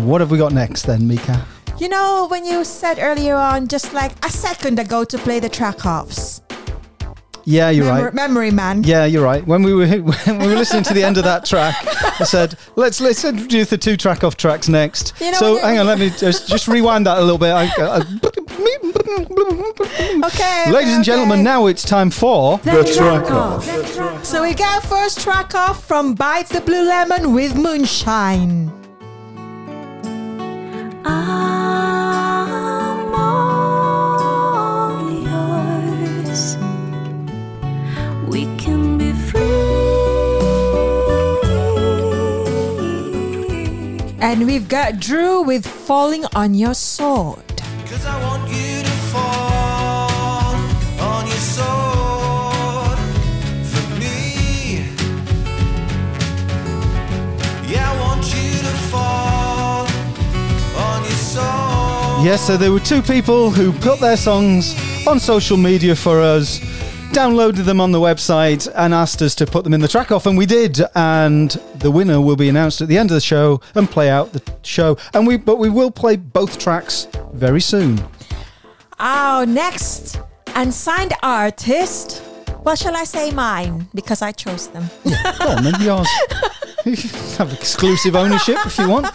What 0.06 0.22
have 0.22 0.30
we 0.30 0.38
got 0.38 0.54
next 0.54 0.84
then, 0.84 1.08
Mika? 1.08 1.44
You 1.80 1.90
know, 1.90 2.28
when 2.30 2.46
you 2.46 2.64
said 2.64 3.00
earlier 3.00 3.36
on, 3.36 3.68
just 3.68 3.92
like 3.92 4.12
a 4.24 4.30
second 4.30 4.78
ago, 4.78 5.04
to 5.04 5.18
play 5.18 5.40
the 5.40 5.50
track 5.50 5.84
offs. 5.84 6.44
Yeah, 7.44 7.70
you're 7.72 7.86
Memor- 7.86 8.04
right. 8.06 8.14
Memory 8.14 8.52
man. 8.52 8.84
Yeah, 8.84 9.06
you're 9.06 9.24
right. 9.24 9.46
When 9.46 9.64
we 9.64 9.74
were 9.74 9.88
when 9.88 10.40
we 10.40 10.48
were 10.48 10.56
listening 10.56 10.84
to 10.84 10.94
the 10.94 11.04
end 11.04 11.18
of 11.18 11.24
that 11.24 11.46
track, 11.46 11.76
I 12.20 12.24
said, 12.24 12.56
"Let's 12.76 13.02
let's 13.02 13.24
introduce 13.26 13.70
the 13.70 13.78
two 13.78 13.98
track 13.98 14.24
off 14.24 14.38
tracks 14.38 14.68
next." 14.70 15.14
You 15.20 15.32
know, 15.32 15.38
so 15.38 15.58
hang 15.60 15.80
on, 15.80 15.88
let 15.88 15.98
me 16.00 16.10
just, 16.12 16.48
just 16.48 16.68
rewind 16.68 17.06
that 17.08 17.18
a 17.18 17.22
little 17.22 17.38
bit. 17.40 17.52
I, 17.52 17.66
I- 17.80 18.04
Okay. 20.24 20.72
ladies 20.72 20.94
and 20.96 21.04
gentlemen, 21.04 21.44
now 21.44 21.66
it's 21.66 21.84
time 21.84 22.10
for 22.12 22.58
The 22.60 22.84
track 22.96 23.30
off. 23.32 24.26
So 24.26 24.42
we 24.44 24.54
got 24.54 24.84
first 24.84 25.20
track 25.22 25.54
off 25.56 25.84
from 25.86 26.14
Bite 26.14 26.48
the 26.50 26.62
Blue 26.62 26.84
Lemon 26.88 27.34
with 27.34 27.56
Moonshine. 27.56 28.72
I'm 31.04 32.21
And 44.32 44.46
we've 44.46 44.70
got 44.70 44.98
DrEw 44.98 45.42
with 45.42 45.68
Falling 45.68 46.24
on 46.36 46.54
Your 46.54 46.74
Sword. 46.74 47.44
Cause 47.86 48.06
I 48.06 48.18
want 48.24 48.50
you 48.50 48.82
to 48.82 48.92
fall 49.12 50.56
on 51.02 51.28
your 51.28 51.36
sword 51.36 52.98
for 53.68 54.00
me. 54.00 54.86
Yeah, 57.70 57.92
I 57.92 58.00
want 58.00 58.24
you 58.34 58.52
to 58.52 58.74
fall 58.90 59.86
on 60.78 61.04
your 61.04 61.12
sword. 61.12 62.26
Yes, 62.26 62.48
so 62.48 62.56
there 62.56 62.72
were 62.72 62.80
two 62.80 63.02
people 63.02 63.52
who 63.52 63.74
put 63.74 64.00
their 64.00 64.16
songs 64.16 64.78
on 65.06 65.20
social 65.20 65.58
media 65.58 65.94
for 65.94 66.22
us, 66.22 66.62
downloaded 67.12 67.66
them 67.66 67.80
on 67.82 67.92
the 67.92 68.00
website, 68.00 68.72
and 68.76 68.94
asked 68.94 69.22
us 69.22 69.36
to 69.36 69.46
put 69.46 69.64
them 69.64 69.74
in 69.74 69.82
the 69.82 69.88
track 69.88 70.12
off, 70.12 70.26
and 70.26 70.38
we 70.38 70.46
did. 70.46 70.80
And 70.96 71.52
the 71.76 71.92
winner 71.92 72.22
will 72.22 72.36
be 72.36 72.50
announced 72.50 72.82
at 72.82 72.88
the 72.88 72.98
end 72.98 73.12
of 73.12 73.16
the 73.16 73.22
show 73.22 73.62
and 73.76 73.90
play 73.90 74.10
out 74.10 74.34
the 74.34 74.42
show. 74.64 74.98
And 75.14 75.28
we, 75.28 75.38
but 75.38 75.58
we 75.58 75.70
will 75.70 75.92
play 75.92 76.16
both 76.16 76.58
tracks 76.58 77.08
very 77.34 77.62
soon. 77.62 78.02
Our 79.00 79.46
next 79.46 80.20
unsigned 80.56 81.14
artist. 81.24 82.24
Well, 82.64 82.76
shall 82.76 82.96
I 82.96 83.04
say 83.04 83.32
mine? 83.32 83.88
Because 83.94 84.22
I 84.22 84.32
chose 84.32 84.68
them. 84.68 84.90
Go 85.04 85.48
on, 85.48 85.64
then 85.64 85.82
yours. 85.82 86.08
Have 87.38 87.52
exclusive 87.54 88.16
ownership 88.16 88.58
if 88.66 88.78
you 88.78 88.90
want. 88.90 89.08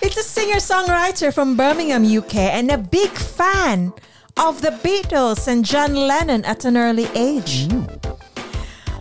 It's 0.00 0.18
a 0.18 0.22
singer 0.22 0.56
songwriter 0.56 1.32
from 1.32 1.56
Birmingham, 1.56 2.04
UK, 2.04 2.36
and 2.36 2.70
a 2.70 2.76
big 2.78 3.10
fan 3.10 3.92
of 4.36 4.60
the 4.60 4.70
Beatles 4.70 5.46
and 5.46 5.64
John 5.64 5.94
Lennon 5.94 6.44
at 6.44 6.64
an 6.64 6.76
early 6.76 7.06
age. 7.14 7.68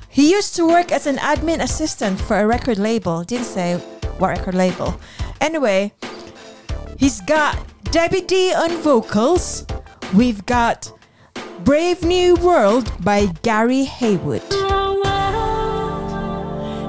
He 0.10 0.32
used 0.32 0.56
to 0.56 0.68
work 0.68 0.92
as 0.92 1.08
an 1.08 1.18
admin 1.18 1.62
assistant 1.62 2.20
for 2.20 2.38
a 2.40 2.46
record 2.46 2.78
label. 2.78 3.24
Didn't 3.24 3.46
say 3.46 3.78
what 4.20 4.30
record 4.30 4.56
label. 4.56 5.00
Anyway, 5.42 5.94
he's 6.98 7.22
got 7.22 7.58
Debbie 7.86 8.22
D 8.22 8.54
on 8.54 8.70
vocals. 8.78 9.66
We've 10.14 10.46
got 10.46 10.92
Brave 11.64 12.04
New 12.04 12.36
World 12.36 12.92
by 13.04 13.26
Gary 13.42 13.86
Haywood. 13.86 14.44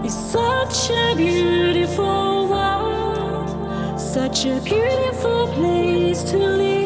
It's 0.04 0.14
such 0.14 0.90
a 0.90 1.14
beautiful 1.16 2.48
world, 2.48 3.98
such 3.98 4.44
a 4.44 4.60
beautiful 4.60 5.46
place 5.54 6.22
to 6.24 6.36
live. 6.36 6.83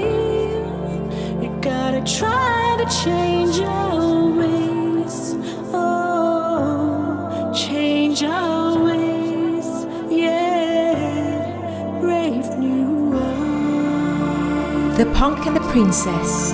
Try 2.07 2.76
to 2.78 2.86
change 3.05 3.59
your 3.59 4.30
ways. 4.30 5.34
Oh, 5.74 7.53
change 7.53 8.22
our 8.22 8.78
ways. 8.84 9.66
Yeah, 10.09 11.99
brave 12.01 12.57
new 12.57 13.11
world. 13.11 14.96
The 14.96 15.07
Punk 15.14 15.46
and 15.46 15.57
the 15.57 15.61
Princess. 15.72 16.53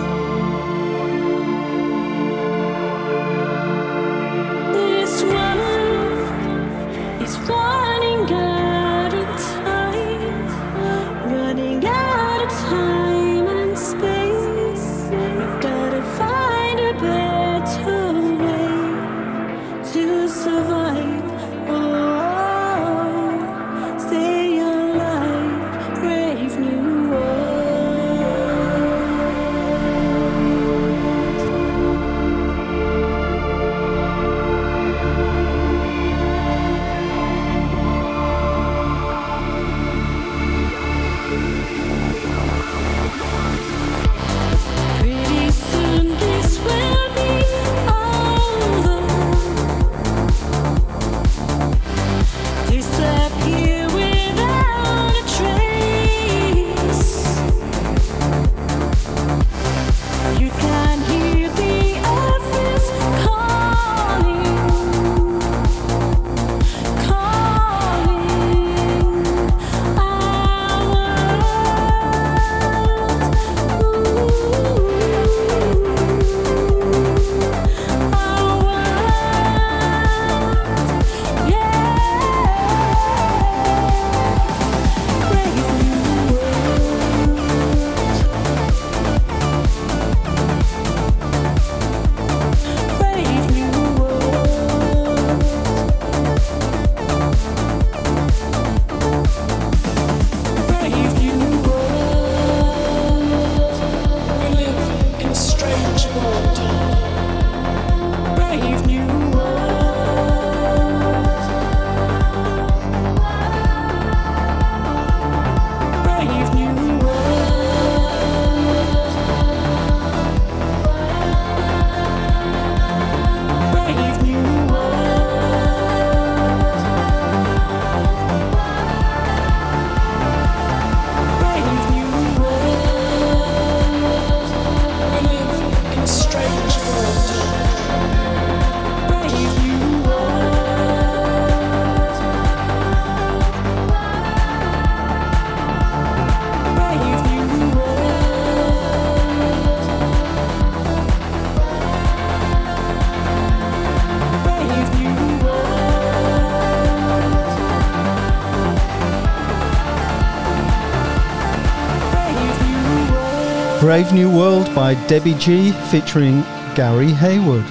Brave 163.84 164.14
New 164.14 164.34
World 164.34 164.74
by 164.74 164.94
Debbie 165.08 165.34
G 165.34 165.72
featuring 165.90 166.40
Gary 166.74 167.10
Haywood. 167.10 167.66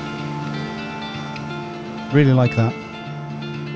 Really 2.13 2.33
like 2.33 2.55
that. 2.55 2.71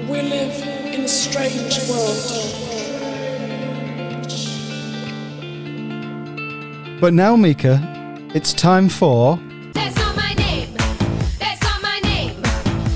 We 0.07 0.21
live 0.21 0.53
in 0.93 1.01
a 1.01 1.07
strange 1.07 1.79
world. 1.89 2.15
But 7.01 7.15
now, 7.15 7.35
Mika, 7.35 7.81
it's 8.35 8.53
time 8.53 8.87
for. 8.87 9.39
That's 9.73 9.95
not 9.95 10.15
my 10.15 10.33
name. 10.33 10.75
That's 11.39 11.63
not 11.63 11.81
my 11.81 11.99
name. 12.03 12.39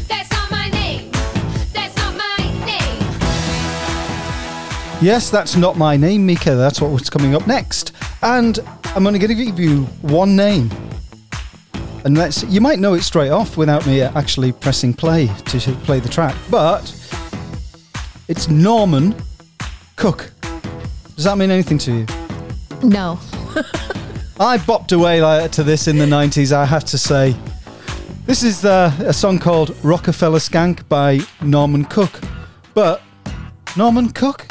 That's 0.07 0.29
not 0.29 0.51
my 0.51 0.69
name. 0.69 1.09
That's 1.73 1.97
not 1.97 2.15
my 2.15 2.37
name. 2.67 3.01
Yes, 5.01 5.31
that's 5.31 5.55
not 5.55 5.79
my 5.79 5.97
name, 5.97 6.27
Mika. 6.27 6.53
That's 6.53 6.79
what's 6.79 7.09
coming 7.09 7.33
up 7.33 7.47
next. 7.47 7.91
And 8.21 8.59
I'm 8.93 9.07
only 9.07 9.19
going 9.19 9.29
to 9.29 9.45
give 9.45 9.57
you 9.57 9.83
one 10.01 10.35
name. 10.35 10.69
And 12.03 12.17
let's, 12.17 12.43
you 12.43 12.59
might 12.59 12.77
know 12.77 12.93
it 12.93 13.03
straight 13.03 13.29
off 13.29 13.55
without 13.55 13.87
me 13.87 14.01
actually 14.01 14.51
pressing 14.51 14.93
play 14.93 15.27
to 15.45 15.59
play 15.85 16.01
the 16.01 16.09
track. 16.09 16.35
But 16.49 16.93
it's 18.27 18.49
Norman 18.49 19.15
Cook. 19.95 20.33
Does 21.15 21.23
that 21.23 21.37
mean 21.37 21.51
anything 21.51 21.77
to 21.77 21.91
you? 21.99 22.05
No. 22.83 23.17
I 24.41 24.57
bopped 24.57 24.91
away 24.91 25.21
like, 25.21 25.51
to 25.53 25.63
this 25.63 25.87
in 25.87 25.97
the 25.97 26.05
90s, 26.05 26.51
I 26.51 26.65
have 26.65 26.83
to 26.85 26.97
say. 26.97 27.33
This 28.25 28.43
is 28.43 28.65
uh, 28.65 28.93
a 28.99 29.13
song 29.13 29.39
called 29.39 29.73
Rockefeller 29.85 30.39
Skank 30.39 30.85
by 30.89 31.21
Norman 31.41 31.85
Cook. 31.85 32.19
But 32.73 33.01
Norman 33.77 34.09
Cook? 34.09 34.50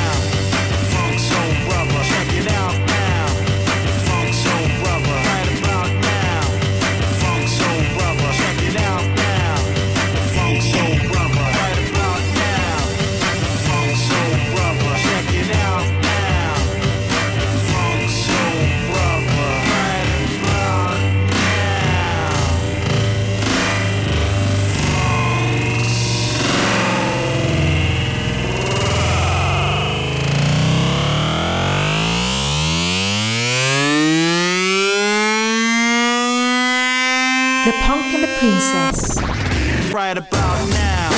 Right 40.11 40.17
about 40.17 40.69
now, 40.71 41.09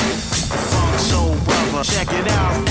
Funk 0.69 0.99
Soul 0.99 1.35
Brother. 1.45 1.83
Check 1.83 2.13
it 2.13 2.27
out 2.27 2.62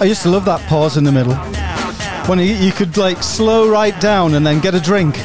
I 0.00 0.04
used 0.04 0.22
to 0.22 0.30
love 0.30 0.46
that 0.46 0.60
pause 0.68 0.96
in 0.96 1.04
the 1.04 1.12
middle. 1.12 1.34
When 2.26 2.38
you, 2.38 2.54
you 2.54 2.72
could 2.72 2.96
like 2.96 3.22
slow 3.22 3.68
right 3.70 3.98
down 4.00 4.34
and 4.34 4.46
then 4.46 4.60
get 4.60 4.74
a 4.74 4.80
drink 4.80 5.16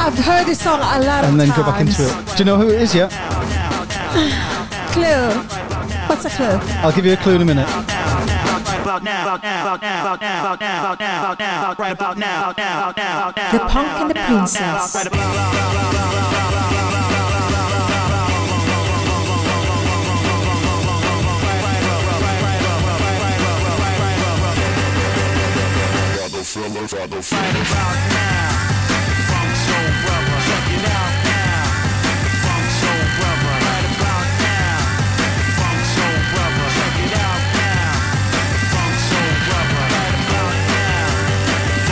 I've 0.00 0.18
heard 0.18 0.46
this 0.46 0.60
song 0.60 0.80
a 0.80 1.04
lot 1.04 1.24
and 1.24 1.38
then 1.38 1.48
times. 1.48 1.58
go 1.58 1.64
back 1.64 1.80
into 1.82 2.02
it. 2.02 2.36
Do 2.36 2.38
you 2.38 2.44
know 2.46 2.56
who 2.56 2.70
it 2.70 2.80
is 2.80 2.94
yet? 2.94 3.10
Clue. 4.92 5.30
What's 6.08 6.24
a 6.24 6.30
clue? 6.30 6.58
I'll 6.80 6.90
give 6.90 7.04
you 7.04 7.12
a 7.12 7.16
clue 7.18 7.36
in 7.36 7.42
a 7.42 7.44
minute. 7.44 7.68
motherfucker. 26.80 27.20
Right 27.20 27.54
about 27.54 27.96
it 28.00 28.08
out 28.08 28.08
now, 28.10 28.30
about 28.30 28.40
now, 28.40 28.70
funk 35.60 35.92
soul 41.36 41.88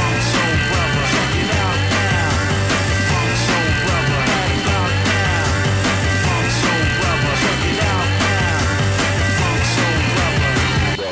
brother, 6.98 7.34
check 7.44 7.62
it 7.64 7.78
out 7.78 8.08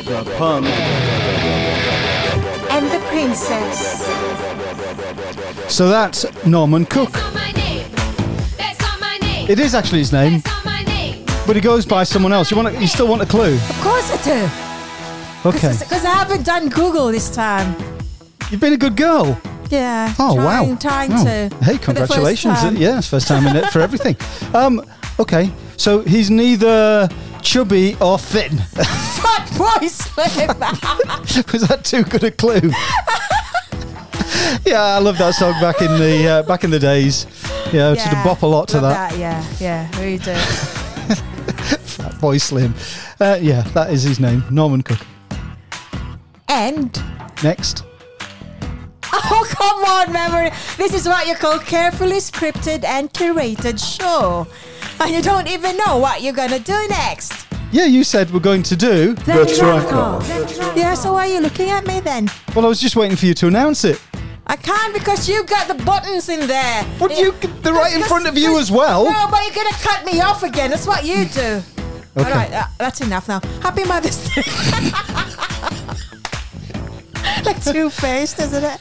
The 0.07 0.23
pump. 0.37 1.56
And 2.77 2.91
the 2.91 2.99
Princess. 3.07 4.05
So 5.67 5.89
that's 5.89 6.25
Norman 6.45 6.85
Cook. 6.85 7.11
My. 7.33 7.47
It 9.49 9.59
is 9.59 9.73
actually 9.73 9.99
his 9.99 10.11
name, 10.11 10.41
but 11.47 11.55
he 11.55 11.61
goes 11.61 11.85
by 11.85 12.03
someone 12.03 12.33
else. 12.33 12.51
You 12.51 12.57
want? 12.57 12.75
To, 12.75 12.79
you 12.81 12.85
still 12.85 13.07
want 13.07 13.21
a 13.21 13.25
clue? 13.25 13.55
Of 13.55 13.79
course 13.81 14.11
I 14.11 14.17
do. 14.23 15.49
Okay. 15.49 15.73
Because 15.79 16.03
I 16.05 16.09
haven't 16.09 16.45
done 16.45 16.67
Google 16.67 17.07
this 17.13 17.33
time. 17.33 17.75
You've 18.51 18.59
been 18.59 18.73
a 18.73 18.77
good 18.77 18.97
girl. 18.97 19.41
Yeah. 19.69 20.13
Oh 20.19 20.35
trying, 20.35 20.69
wow! 20.69 20.75
Trying 20.75 21.11
Oh, 21.13 21.23
to. 21.23 21.55
Hey, 21.63 21.77
for 21.77 21.93
the 21.93 22.01
first 22.01 22.13
congratulations! 22.13 22.79
Yeah, 22.79 22.97
it's 22.97 23.07
first 23.07 23.27
time 23.27 23.47
in 23.47 23.55
it 23.55 23.71
for 23.71 23.79
everything. 23.79 24.17
Um, 24.53 24.85
okay, 25.19 25.49
so 25.77 26.01
he's 26.01 26.29
neither 26.29 27.09
chubby 27.41 27.95
or 27.99 28.19
thin. 28.19 28.61
Fat 29.37 29.57
boy 29.57 29.87
slim. 29.87 30.47
Was 31.51 31.67
that 31.67 31.81
too 31.83 32.03
good 32.03 32.23
a 32.23 32.31
clue? 32.31 32.71
yeah, 34.65 34.81
I 34.81 34.99
love 34.99 35.17
that 35.17 35.35
song 35.35 35.53
back 35.61 35.81
in 35.81 35.91
the 35.99 36.27
uh, 36.27 36.43
back 36.43 36.63
in 36.63 36.69
the 36.71 36.79
days. 36.79 37.25
Yeah, 37.71 37.89
to 37.89 37.95
Yeah, 37.95 38.23
bop 38.23 38.41
a 38.41 38.45
lot 38.47 38.67
to 38.69 38.81
love 38.81 38.93
that. 38.93 39.17
Yeah, 39.17 39.45
yeah, 39.59 39.99
we 39.99 40.17
do. 40.17 40.33
Fatboy 41.97 42.39
Slim. 42.41 42.73
Uh, 43.19 43.37
yeah, 43.41 43.61
that 43.73 43.91
is 43.91 44.03
his 44.03 44.19
name, 44.19 44.43
Norman 44.49 44.81
Cook. 44.81 44.99
And 46.47 47.01
Next. 47.43 47.83
oh 49.13 49.47
come 49.49 49.83
on, 49.85 50.11
memory. 50.11 50.49
This 50.77 50.93
is 50.93 51.07
what 51.07 51.27
you 51.27 51.35
call 51.35 51.59
carefully 51.59 52.17
scripted 52.17 52.83
and 52.83 53.11
curated 53.13 53.79
show, 53.79 54.47
and 54.99 55.13
you 55.13 55.21
don't 55.21 55.47
even 55.47 55.77
know 55.77 55.97
what 55.97 56.21
you're 56.23 56.33
gonna 56.33 56.59
do 56.59 56.87
next. 56.89 57.46
Yeah, 57.71 57.85
you 57.85 58.03
said 58.03 58.31
we're 58.31 58.39
going 58.39 58.63
to 58.63 58.75
do 58.75 59.13
The 59.13 59.55
track 59.57 59.91
off. 59.91 60.27
Yeah, 60.75 60.93
so 60.93 61.13
why 61.13 61.27
are 61.27 61.33
you 61.33 61.41
looking 61.41 61.69
at 61.69 61.85
me 61.85 61.99
then? 61.99 62.29
Well, 62.55 62.65
I 62.65 62.69
was 62.69 62.79
just 62.79 62.95
waiting 62.95 63.17
for 63.17 63.25
you 63.25 63.33
to 63.35 63.47
announce 63.47 63.83
it. 63.83 64.01
I 64.45 64.55
can't 64.55 64.93
because 64.93 65.27
you 65.27 65.43
got 65.43 65.67
the 65.67 65.83
buttons 65.83 66.29
in 66.29 66.47
there. 66.47 66.83
What 66.99 67.17
you? 67.17 67.33
They're 67.61 67.73
right 67.73 67.93
in 67.93 68.03
front 68.03 68.27
of 68.27 68.37
you 68.37 68.57
as 68.57 68.71
well. 68.71 69.03
No, 69.03 69.27
but 69.29 69.41
you're 69.43 69.55
gonna 69.55 69.75
cut 69.81 70.05
me 70.05 70.21
off 70.21 70.43
again. 70.43 70.71
That's 70.71 70.87
what 70.87 71.05
you 71.05 71.25
do. 71.25 71.61
Okay. 72.15 72.31
All 72.31 72.35
right, 72.35 72.53
uh, 72.53 72.63
that's 72.77 73.01
enough 73.01 73.27
now. 73.27 73.41
Happy 73.61 73.83
Mother's 73.83 74.17
Day. 74.33 74.41
like 77.43 77.61
two 77.61 77.89
faced, 77.89 78.39
isn't 78.39 78.63
it? 78.63 78.77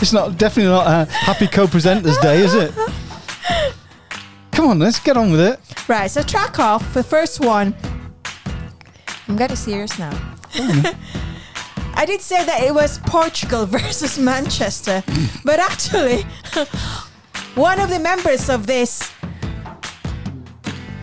It's 0.00 0.12
not 0.12 0.38
definitely 0.38 0.70
not 0.70 0.86
a 0.86 1.10
happy 1.10 1.48
co-presenters 1.48 2.20
day, 2.22 2.38
is 2.38 2.54
it? 2.54 2.72
Come 4.58 4.70
on, 4.70 4.78
let's 4.80 4.98
get 4.98 5.16
on 5.16 5.30
with 5.30 5.38
it. 5.38 5.60
Right, 5.88 6.10
so 6.10 6.20
track 6.20 6.58
off 6.58 6.92
the 6.92 7.04
first 7.04 7.38
one. 7.38 7.76
I'm 9.28 9.36
getting 9.36 9.54
serious 9.54 9.96
now. 10.00 10.10
I 11.94 12.04
did 12.04 12.20
say 12.20 12.44
that 12.44 12.64
it 12.64 12.74
was 12.74 12.98
Portugal 13.06 13.66
versus 13.78 14.18
Manchester, 14.18 15.04
but 15.44 15.60
actually, 15.60 16.22
one 17.54 17.78
of 17.78 17.88
the 17.88 18.00
members 18.00 18.50
of 18.50 18.66
this 18.66 19.12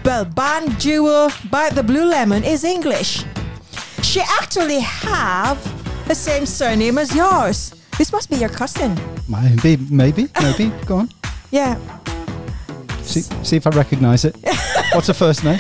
well, 0.03 0.25
band 0.25 0.77
duo 0.77 1.29
Bite 1.49 1.75
the 1.75 1.83
Blue 1.83 2.09
Lemon 2.09 2.43
is 2.43 2.65
English. 2.65 3.23
She 4.03 4.19
actually 4.19 4.81
have 4.81 5.57
the 6.09 6.15
same 6.15 6.45
surname 6.45 6.97
as 6.97 7.15
yours. 7.15 7.73
This 7.97 8.11
must 8.11 8.29
be 8.29 8.35
your 8.35 8.49
cousin. 8.49 8.99
Maybe, 9.29 9.77
maybe, 9.89 10.27
maybe. 10.41 10.73
Go 10.85 10.97
on. 10.97 11.09
Yeah. 11.51 11.79
See, 13.05 13.21
see 13.43 13.55
if 13.55 13.67
I 13.67 13.69
recognise 13.71 14.25
it. 14.25 14.35
What's 14.93 15.07
her 15.07 15.13
first 15.13 15.43
name? 15.43 15.59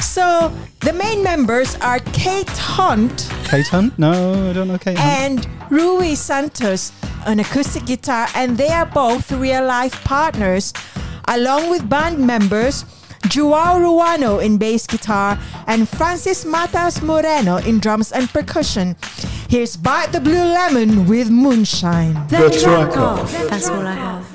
So 0.00 0.52
the 0.80 0.92
main 0.92 1.22
members 1.22 1.76
are 1.76 1.98
Kate 2.12 2.48
Hunt 2.50 3.30
Kate 3.44 3.66
Hunt? 3.68 3.98
No, 3.98 4.50
I 4.50 4.52
don't 4.52 4.68
know 4.68 4.78
Kate 4.78 4.98
Hunt. 4.98 5.46
and 5.46 5.70
Rui 5.70 6.14
Santos 6.14 6.92
on 7.26 7.40
acoustic 7.40 7.86
guitar, 7.86 8.26
and 8.34 8.56
they 8.56 8.68
are 8.68 8.86
both 8.86 9.30
real 9.32 9.64
life 9.64 10.02
partners, 10.04 10.72
along 11.28 11.70
with 11.70 11.88
band 11.88 12.18
members 12.18 12.84
Joao 13.28 13.78
Ruano 13.78 14.44
in 14.44 14.58
bass 14.58 14.86
guitar 14.86 15.38
and 15.66 15.88
Francis 15.88 16.44
Matos 16.44 17.00
Moreno 17.00 17.56
in 17.56 17.78
drums 17.78 18.12
and 18.12 18.28
percussion. 18.28 18.96
Here's 19.48 19.76
Bite 19.76 20.12
the 20.12 20.20
Blue 20.20 20.32
Lemon 20.34 21.06
with 21.06 21.30
Moonshine. 21.30 22.14
The 22.28 22.50
track 22.62 22.96
off. 22.96 23.32
That's 23.48 23.68
all 23.68 23.86
I 23.86 23.94
have. 23.94 24.33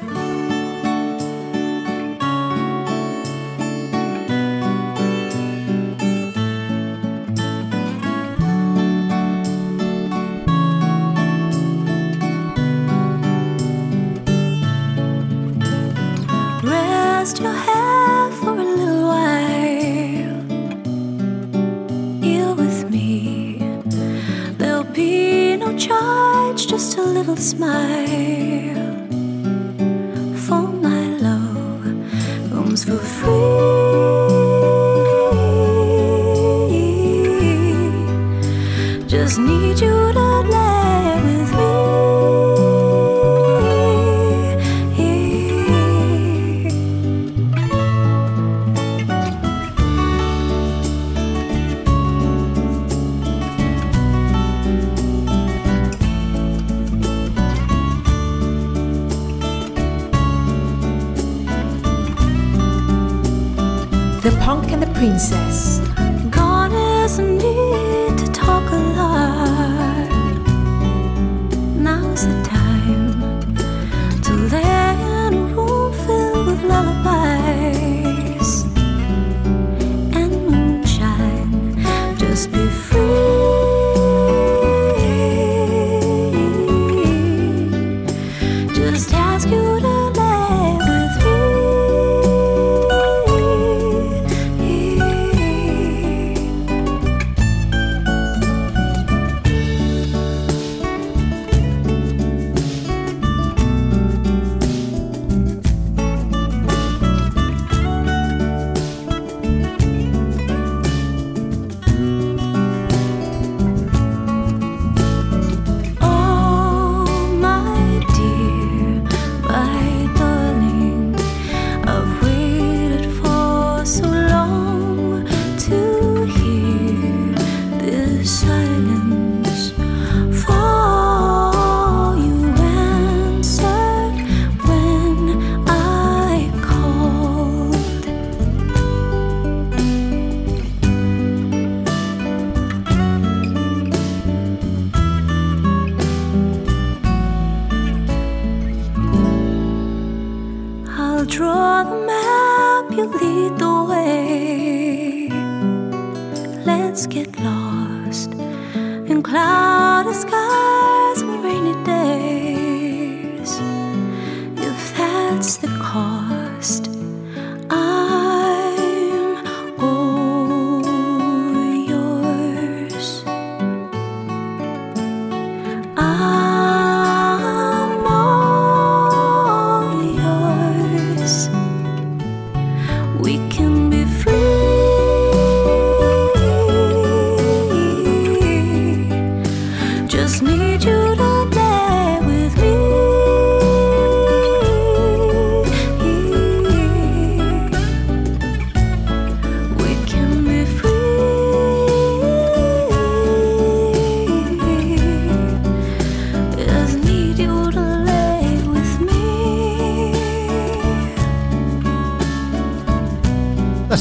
Rest 17.29 17.41
your 17.43 17.53
head 17.53 18.33
for 18.41 18.55
a 18.57 18.63
little 18.63 19.03
while. 19.03 20.41
Here 22.23 22.55
with 22.55 22.89
me, 22.89 23.59
there'll 24.57 24.83
be 24.83 25.55
no 25.55 25.77
charge, 25.77 26.65
just 26.65 26.97
a 26.97 27.03
little 27.03 27.37
smile. 27.37 29.05
For 30.37 30.69
my 30.87 31.05
love 31.27 31.83
comes 32.49 32.83
for 32.85 32.97
free. 32.97 33.29
Just 39.05 39.37
need 39.37 39.68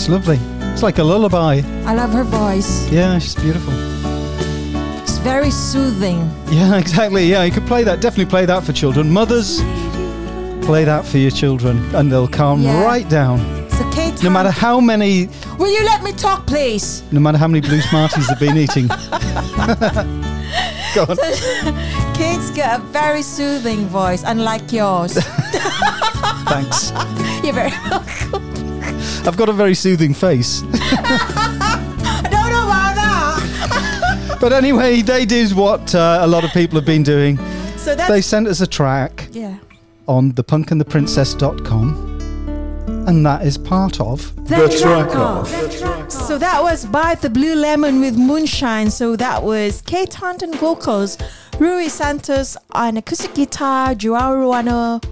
Lovely. 0.09 0.39
It's 0.73 0.83
like 0.83 0.99
a 0.99 1.05
lullaby. 1.05 1.61
I 1.85 1.95
love 1.95 2.11
her 2.13 2.25
voice. 2.25 2.91
Yeah, 2.91 3.19
she's 3.19 3.35
beautiful. 3.35 3.75
It's 5.03 5.19
very 5.19 5.51
soothing. 5.51 6.19
Yeah, 6.51 6.77
exactly. 6.79 7.27
Yeah, 7.27 7.45
you 7.45 7.53
could 7.53 7.67
play 7.67 7.85
that. 7.85 8.01
Definitely 8.01 8.31
play 8.31 8.47
that 8.47 8.65
for 8.65 8.73
children. 8.73 9.11
Mothers, 9.11 9.59
play 10.65 10.85
that 10.85 11.05
for 11.05 11.19
your 11.19 11.31
children, 11.31 11.95
and 11.95 12.11
they'll 12.11 12.29
calm 12.29 12.63
Yeah. 12.63 12.83
right 12.85 13.07
down. 13.09 13.39
So 13.71 13.89
Kate, 13.91 14.23
No 14.23 14.31
matter 14.31 14.51
how 14.51 14.81
many, 14.81 15.29
will 15.59 15.71
you 15.71 15.85
let 15.85 16.03
me 16.03 16.13
talk, 16.13 16.47
please? 16.47 17.03
no 17.13 17.21
matter 17.21 17.37
how 17.39 17.47
many 17.47 17.61
blue 17.61 17.81
smarties 17.83 18.27
they've 18.29 18.41
been 18.41 18.57
eating. 18.57 18.89
Go 20.95 21.03
on. 21.05 21.17
Kate's 22.15 22.51
got 22.51 22.81
a 22.81 22.83
very 22.93 23.23
soothing 23.23 23.85
voice, 23.87 24.25
unlike 24.27 24.73
yours. 24.73 25.19
Thanks. 26.49 26.93
You're 27.45 27.53
very 27.53 27.71
welcome. 27.91 28.08
I've 29.29 29.37
got 29.37 29.51
a 29.51 29.53
very 29.53 29.75
soothing 29.75 30.15
face. 30.15 30.63
I 30.73 32.23
don't 32.31 32.51
know 32.51 32.65
about 32.65 32.95
that. 32.97 34.39
But 34.41 34.55
anyway, 34.55 35.03
they 35.03 35.27
did 35.27 35.53
what 35.53 35.95
uh, 35.95 36.21
a 36.23 36.27
lot 36.27 36.45
of 36.45 36.51
people 36.53 36.79
have 36.79 36.87
been 36.87 37.03
doing. 37.03 37.37
So 37.77 37.95
that's 37.95 38.09
They 38.09 38.23
sent 38.23 38.49
us 38.49 38.63
a 38.63 38.67
track 38.67 39.29
yeah. 39.33 39.59
on 40.07 40.33
thepunkandtheprincess.com, 40.33 43.05
and 43.07 43.27
that 43.27 43.43
is 43.45 43.59
part 43.59 44.01
of 44.01 44.35
The 44.47 44.67
track 44.81 45.11
So 46.11 46.39
that 46.39 46.63
was 46.63 46.87
Bite 46.87 47.21
the 47.21 47.29
Blue 47.29 47.55
Lemon 47.55 48.01
with 48.01 48.17
Moonshine. 48.17 48.89
So 48.91 49.15
that 49.17 49.43
was 49.43 49.83
Kate 49.83 50.15
Hunt 50.15 50.43
on 50.43 50.55
vocals, 50.55 51.19
Rui 51.59 51.91
Santos 51.91 52.57
on 52.73 52.97
acoustic 52.97 53.35
guitar, 53.35 53.95
Joao 53.95 54.35
Ruano 54.37 55.03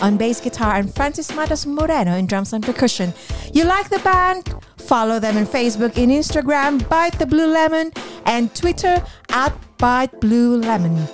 on 0.00 0.16
bass 0.16 0.40
guitar, 0.40 0.74
and 0.74 0.94
Francis 0.94 1.34
Matos 1.34 1.66
Moreno 1.66 2.16
in 2.16 2.26
drums 2.26 2.52
and 2.52 2.64
percussion. 2.64 3.12
You 3.52 3.64
like 3.64 3.88
the 3.88 3.98
band? 4.00 4.54
Follow 4.78 5.18
them 5.18 5.36
on 5.36 5.46
Facebook 5.46 5.96
and 5.96 6.10
Instagram, 6.10 6.88
Bite 6.88 7.18
the 7.18 7.26
Blue 7.26 7.46
Lemon, 7.46 7.92
and 8.24 8.54
Twitter 8.54 9.04
at 9.30 9.52
Bite 9.78 10.20
Blue 10.20 10.56
Lemon. 10.56 11.06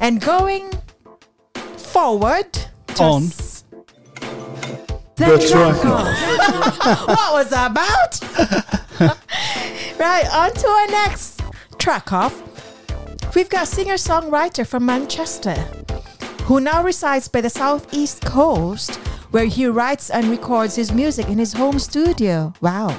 And 0.00 0.20
going 0.20 0.72
forward, 1.76 2.58
on 2.98 3.22
the 5.16 5.38
track 5.48 5.84
what 7.06 7.32
was 7.34 7.50
that 7.50 7.70
about? 7.70 8.20
right, 10.00 10.26
on 10.32 10.52
to 10.52 10.66
our 10.66 10.86
next 10.88 11.42
track 11.78 12.12
off. 12.12 12.42
We've 13.34 13.48
got 13.48 13.68
singer 13.68 13.94
songwriter 13.94 14.66
from 14.66 14.86
Manchester 14.86 15.56
who 16.44 16.60
now 16.60 16.82
resides 16.82 17.26
by 17.26 17.40
the 17.40 17.48
southeast 17.48 18.22
coast 18.22 18.96
where 19.30 19.46
he 19.46 19.66
writes 19.66 20.10
and 20.10 20.28
records 20.28 20.76
his 20.76 20.92
music 20.92 21.26
in 21.28 21.38
his 21.38 21.54
home 21.54 21.78
studio. 21.78 22.52
Wow. 22.60 22.94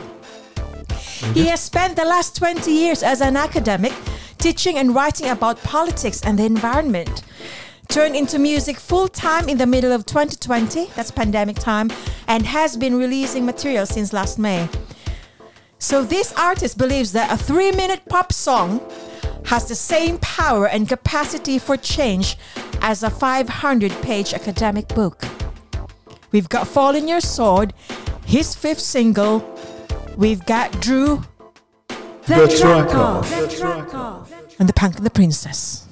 He 1.33 1.45
has 1.47 1.61
spent 1.61 1.95
the 1.95 2.05
last 2.05 2.35
20 2.35 2.71
years 2.71 3.03
as 3.03 3.21
an 3.21 3.37
academic 3.37 3.93
teaching 4.39 4.77
and 4.77 4.95
writing 4.95 5.29
about 5.29 5.61
politics 5.61 6.21
and 6.23 6.39
the 6.39 6.45
environment. 6.45 7.23
Turned 7.87 8.15
into 8.15 8.39
music 8.39 8.77
full 8.77 9.07
time 9.07 9.47
in 9.47 9.59
the 9.59 9.67
middle 9.67 9.91
of 9.91 10.07
2020, 10.07 10.87
that's 10.95 11.11
pandemic 11.11 11.57
time, 11.57 11.91
and 12.27 12.45
has 12.47 12.75
been 12.75 12.97
releasing 12.97 13.45
material 13.45 13.85
since 13.85 14.11
last 14.11 14.39
May. 14.39 14.67
So, 15.77 16.03
this 16.03 16.33
artist 16.33 16.79
believes 16.79 17.11
that 17.11 17.31
a 17.31 17.37
three 17.37 17.71
minute 17.71 18.01
pop 18.09 18.33
song 18.33 18.81
has 19.45 19.67
the 19.67 19.75
same 19.75 20.17
power 20.19 20.67
and 20.67 20.87
capacity 20.87 21.59
for 21.59 21.77
change 21.77 22.37
as 22.81 23.03
a 23.03 23.09
500 23.09 23.91
page 24.01 24.33
academic 24.33 24.87
book. 24.89 25.23
We've 26.31 26.49
got 26.49 26.67
Fall 26.67 26.95
in 26.95 27.07
Your 27.07 27.21
Sword, 27.21 27.73
his 28.25 28.55
fifth 28.55 28.79
single. 28.79 29.43
We've 30.17 30.45
got 30.45 30.71
DrEw, 30.81 31.23
The 32.25 32.47
Track 32.57 32.93
Off. 32.95 33.31
and 34.59 34.67
the 34.67 34.73
Punk 34.73 34.97
and 34.97 35.05
the 35.05 35.09
Princess. 35.11 35.85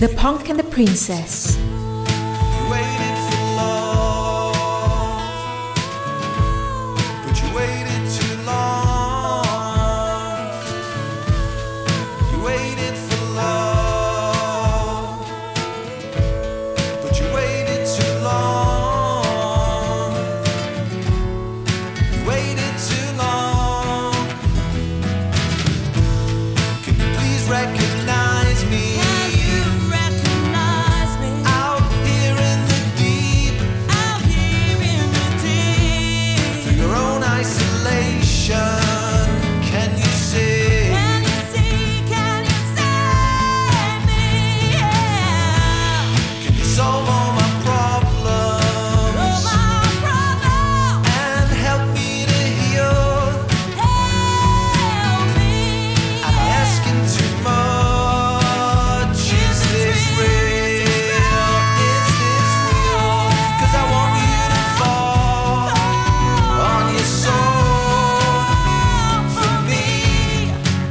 The 0.00 0.08
Punk 0.16 0.48
and 0.48 0.58
the 0.58 0.64
Princess. 0.64 1.59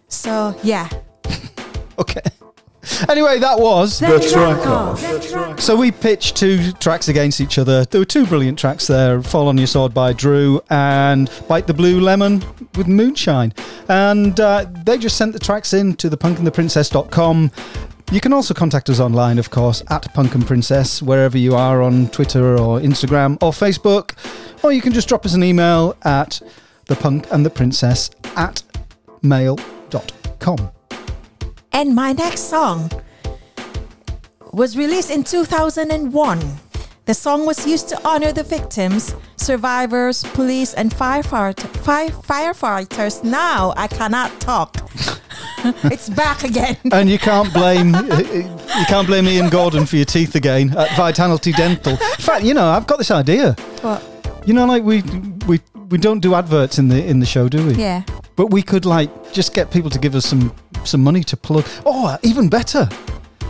So 0.07 0.55
yeah. 0.63 0.87
Okay. 1.99 2.21
Anyway, 3.09 3.39
that 3.39 3.59
was 3.59 3.99
The 3.99 4.19
Track 4.31 4.65
Off. 4.65 5.59
So 5.59 5.75
we 5.75 5.91
pitched 5.91 6.35
two 6.35 6.71
tracks 6.73 7.07
against 7.07 7.39
each 7.39 7.57
other. 7.57 7.85
There 7.85 8.01
were 8.01 8.05
two 8.05 8.25
brilliant 8.25 8.57
tracks 8.57 8.87
there 8.87 9.21
Fall 9.21 9.47
on 9.47 9.57
Your 9.57 9.67
Sword 9.67 9.93
by 9.93 10.13
DrEw 10.13 10.61
and 10.69 11.29
Bite 11.47 11.67
the 11.67 11.73
Blue 11.73 11.99
Lemon 11.99 12.43
with 12.75 12.87
Moonshine. 12.87 13.53
And 13.87 14.39
uh, 14.39 14.65
they 14.83 14.97
just 14.97 15.17
sent 15.17 15.33
the 15.33 15.39
tracks 15.39 15.73
in 15.73 15.95
to 15.97 16.09
thepunkandtheprincess.com. 16.09 17.51
You 18.11 18.19
can 18.19 18.33
also 18.33 18.53
contact 18.53 18.89
us 18.89 18.99
online, 18.99 19.39
of 19.39 19.51
course, 19.51 19.83
at 19.89 20.13
Punk 20.13 20.35
and 20.35 20.45
Princess, 20.45 21.01
wherever 21.01 21.37
you 21.37 21.55
are 21.55 21.81
on 21.81 22.09
Twitter 22.09 22.57
or 22.57 22.79
Instagram 22.79 23.37
or 23.41 23.51
Facebook. 23.51 24.13
Or 24.63 24.71
you 24.71 24.81
can 24.81 24.91
just 24.91 25.07
drop 25.07 25.25
us 25.25 25.33
an 25.33 25.43
email 25.43 25.95
at 26.03 26.41
thepunkandtheprincess 26.87 28.37
at 28.37 28.63
mail.com. 29.21 30.71
And 31.73 31.95
my 31.95 32.13
next 32.13 32.49
song 32.49 32.91
was 34.51 34.77
released 34.77 35.09
in 35.09 35.23
2001. 35.23 36.39
The 37.05 37.13
song 37.13 37.45
was 37.45 37.65
used 37.65 37.89
to 37.89 38.07
honor 38.07 38.31
the 38.31 38.43
victims, 38.43 39.15
survivors, 39.35 40.23
police, 40.23 40.73
and 40.73 40.93
fire- 40.93 41.23
firefighters. 41.23 43.23
Now 43.23 43.73
I 43.75 43.87
cannot 43.87 44.39
talk. 44.39 44.77
it's 45.85 46.09
back 46.09 46.43
again. 46.43 46.77
and 46.91 47.09
you 47.09 47.17
can't 47.17 47.51
blame 47.53 47.95
you 47.95 48.85
can't 48.87 49.07
blame 49.07 49.27
Ian 49.27 49.49
Gordon 49.49 49.85
for 49.85 49.95
your 49.95 50.05
teeth 50.05 50.35
again 50.35 50.75
at 50.77 50.95
Vitality 50.95 51.51
Dental. 51.51 51.93
In 51.93 51.97
fact, 51.97 52.43
you 52.43 52.53
know, 52.53 52.69
I've 52.69 52.87
got 52.87 52.97
this 52.97 53.11
idea. 53.11 53.53
What? 53.81 54.03
You 54.45 54.53
know, 54.53 54.65
like 54.65 54.83
we 54.83 55.01
we 55.47 55.59
we 55.89 55.97
don't 55.97 56.19
do 56.19 56.35
adverts 56.35 56.77
in 56.77 56.89
the 56.89 57.03
in 57.03 57.19
the 57.19 57.25
show, 57.25 57.49
do 57.49 57.67
we? 57.67 57.73
Yeah. 57.75 58.03
But 58.41 58.49
we 58.49 58.63
could 58.63 58.85
like 58.85 59.31
just 59.31 59.53
get 59.53 59.69
people 59.69 59.91
to 59.91 59.99
give 59.99 60.15
us 60.15 60.25
some 60.25 60.51
some 60.83 61.03
money 61.03 61.23
to 61.25 61.37
plug. 61.37 61.63
Oh, 61.85 62.17
even 62.23 62.49
better. 62.49 62.89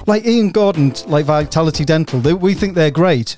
Like 0.05 0.25
Ian 0.25 0.51
Gordon, 0.51 0.93
like 1.07 1.23
Vitality 1.23 1.85
Dental, 1.85 2.19
they, 2.19 2.33
we 2.33 2.53
think 2.53 2.75
they're 2.75 2.91
great. 2.91 3.37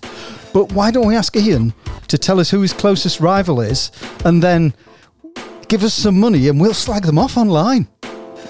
But 0.51 0.71
why 0.71 0.89
don't 0.89 1.05
we 1.05 1.15
ask 1.15 1.35
Ian 1.35 1.75
to 2.07 2.17
tell 2.17 2.39
us 2.39 2.49
who 2.49 2.61
his 2.61 2.73
closest 2.73 3.19
rival 3.19 3.61
is, 3.61 3.91
and 4.25 4.41
then 4.41 4.73
give 5.67 5.83
us 5.83 5.93
some 5.93 6.19
money, 6.19 6.47
and 6.47 6.59
we'll 6.59 6.73
slag 6.73 7.03
them 7.03 7.19
off 7.19 7.37
online. 7.37 7.87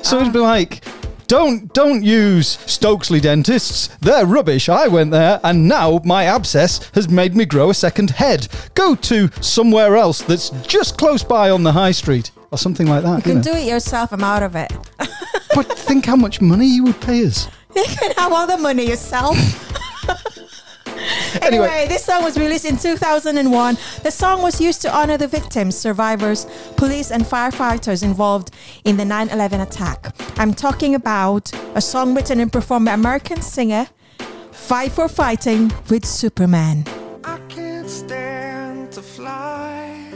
So 0.02 0.22
it'd 0.22 0.32
be 0.32 0.40
ah. 0.40 0.44
like, 0.44 0.86
don't 1.28 1.74
don't 1.74 2.04
use 2.04 2.58
Stokesley 2.58 3.22
dentists. 3.22 3.88
They're 4.02 4.26
rubbish. 4.26 4.70
I 4.70 4.88
went 4.88 5.12
there, 5.12 5.40
and 5.44 5.68
now 5.68 6.02
my 6.04 6.26
abscess 6.26 6.90
has 6.94 7.10
made 7.10 7.36
me 7.36 7.46
grow 7.46 7.70
a 7.70 7.74
second 7.74 8.12
head. 8.12 8.48
Go 8.76 8.96
to 8.96 9.30
somewhere 9.42 9.96
else 9.96 10.22
that's 10.22 10.50
just 10.68 10.98
close 10.98 11.24
by 11.24 11.50
on 11.50 11.64
the 11.64 11.72
high 11.72 11.92
street, 11.92 12.32
or 12.52 12.58
something 12.58 12.88
like 12.88 13.04
that. 13.04 13.18
You 13.18 13.22
can 13.24 13.36
know. 13.36 13.42
do 13.42 13.52
it 13.54 13.68
yourself. 13.68 14.12
I'm 14.12 14.24
out 14.24 14.44
of 14.44 14.56
it. 14.56 14.72
But 15.56 15.68
think 15.78 16.06
how 16.06 16.16
much 16.16 16.42
money 16.42 16.66
you 16.68 16.84
would 16.86 17.00
pay 17.02 17.26
us. 17.26 17.48
You 17.76 17.86
can 17.86 18.12
have 18.18 18.32
all 18.32 18.46
the 18.46 18.58
money 18.58 18.88
yourself. 18.88 19.36
Anyway. 21.42 21.68
anyway, 21.68 21.88
this 21.88 22.06
song 22.06 22.24
was 22.24 22.38
released 22.38 22.66
in 22.66 22.78
2001. 22.78 23.78
The 24.04 24.12
song 24.12 24.42
was 24.42 24.62
used 24.62 24.82
to 24.84 24.96
honor 24.96 25.18
the 25.18 25.28
victims, 25.28 25.76
survivors, 25.76 26.46
police, 26.78 27.12
and 27.12 27.24
firefighters 27.24 28.04
involved 28.04 28.52
in 28.86 28.98
the 28.98 29.06
9 29.06 29.30
11 29.30 29.62
attack. 29.62 30.16
I'm 30.40 30.54
talking 30.54 30.96
about 30.96 31.52
a 31.76 31.82
song 31.82 32.16
written 32.16 32.40
and 32.40 32.52
performed 32.52 32.86
by 32.86 32.94
American 32.94 33.42
singer 33.42 33.88
Five 34.52 34.94
for 34.94 35.10
Fighting 35.10 35.72
with 35.90 36.06
Superman. 36.06 36.86
I 37.24 37.38
can't 37.50 37.90
stand 37.90 38.92
to 38.94 39.02
fly. 39.02 40.10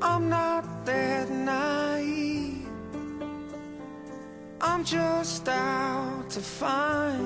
I'm 0.00 0.28
not 0.28 0.84
that 0.86 1.28
naive. 1.30 2.68
I'm 4.60 4.84
just 4.84 5.48
out 5.48 6.30
to 6.30 6.40
find 6.40 7.25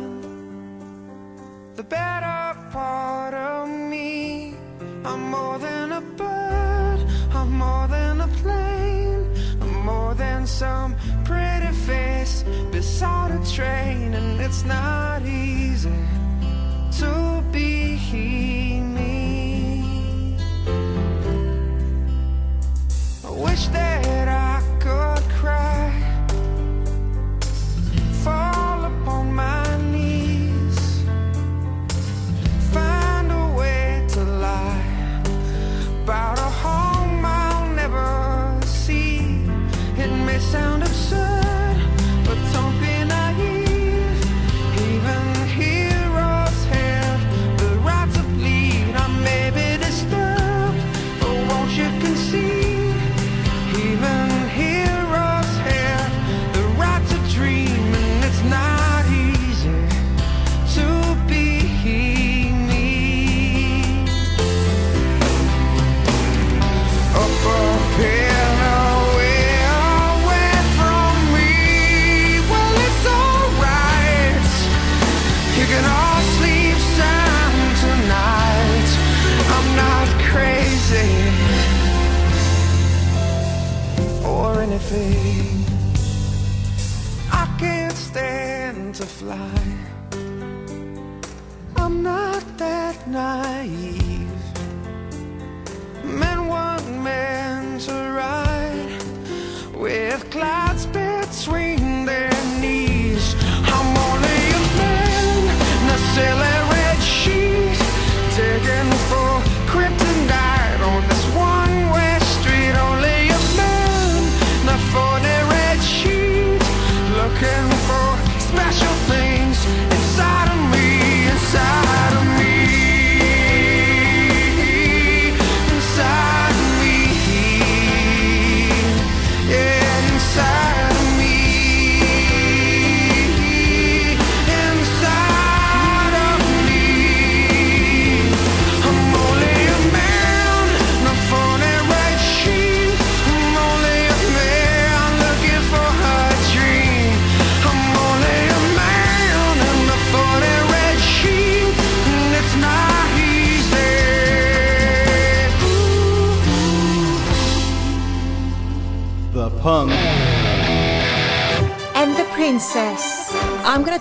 the 1.80 1.84
better 1.84 2.58
part 2.70 3.32
of 3.32 3.66
me. 3.66 4.52
I'm 5.02 5.30
more 5.30 5.58
than 5.58 5.92
a 5.92 6.02
bird, 6.02 6.98
I'm 7.32 7.52
more 7.52 7.88
than 7.88 8.20
a 8.20 8.28
plane, 8.42 9.24
I'm 9.62 9.86
more 9.86 10.14
than 10.14 10.46
some 10.46 10.94
pretty 11.24 11.72
face 11.88 12.44
beside 12.70 13.30
a 13.30 13.40
train, 13.56 14.12
and 14.12 14.38
it's 14.42 14.62
not 14.64 15.22
easy 15.22 16.04
to 17.00 17.42
be 17.50 17.96
me. 18.96 20.36
I 23.24 23.30
wish 23.30 23.68
that 23.68 24.28
I 24.28 24.56
could 24.84 25.24
cry, 25.40 25.88
fall 28.22 28.84
upon 28.84 29.32
my 29.34 29.59
about 36.10 36.39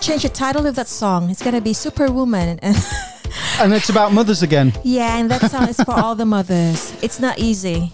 Change 0.02 0.24
the 0.24 0.30
title 0.30 0.66
of 0.66 0.76
that 0.76 0.88
song. 0.88 1.30
It's 1.30 1.42
gonna 1.44 1.62
be 1.62 1.74
Superwoman. 1.74 2.60
And 3.60 3.74
it's 3.74 3.90
about 3.90 4.12
mothers 4.12 4.42
again. 4.42 4.74
yeah, 4.84 5.18
and 5.18 5.30
that 5.30 5.52
song 5.52 5.68
is 5.70 5.78
for 5.82 5.92
all 5.92 6.16
the 6.16 6.26
mothers. 6.26 6.94
It's 7.04 7.20
not 7.20 7.38
easy. 7.38 7.92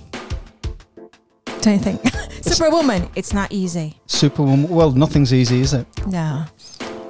Don't 1.61 1.73
you 1.73 1.79
think? 1.79 2.01
Superwoman. 2.41 3.09
It's 3.15 3.33
not 3.33 3.51
easy. 3.51 3.99
Superwoman. 4.05 4.69
Well, 4.69 4.91
nothing's 4.91 5.33
easy, 5.33 5.59
is 5.59 5.73
it? 5.73 5.87
No. 6.07 6.45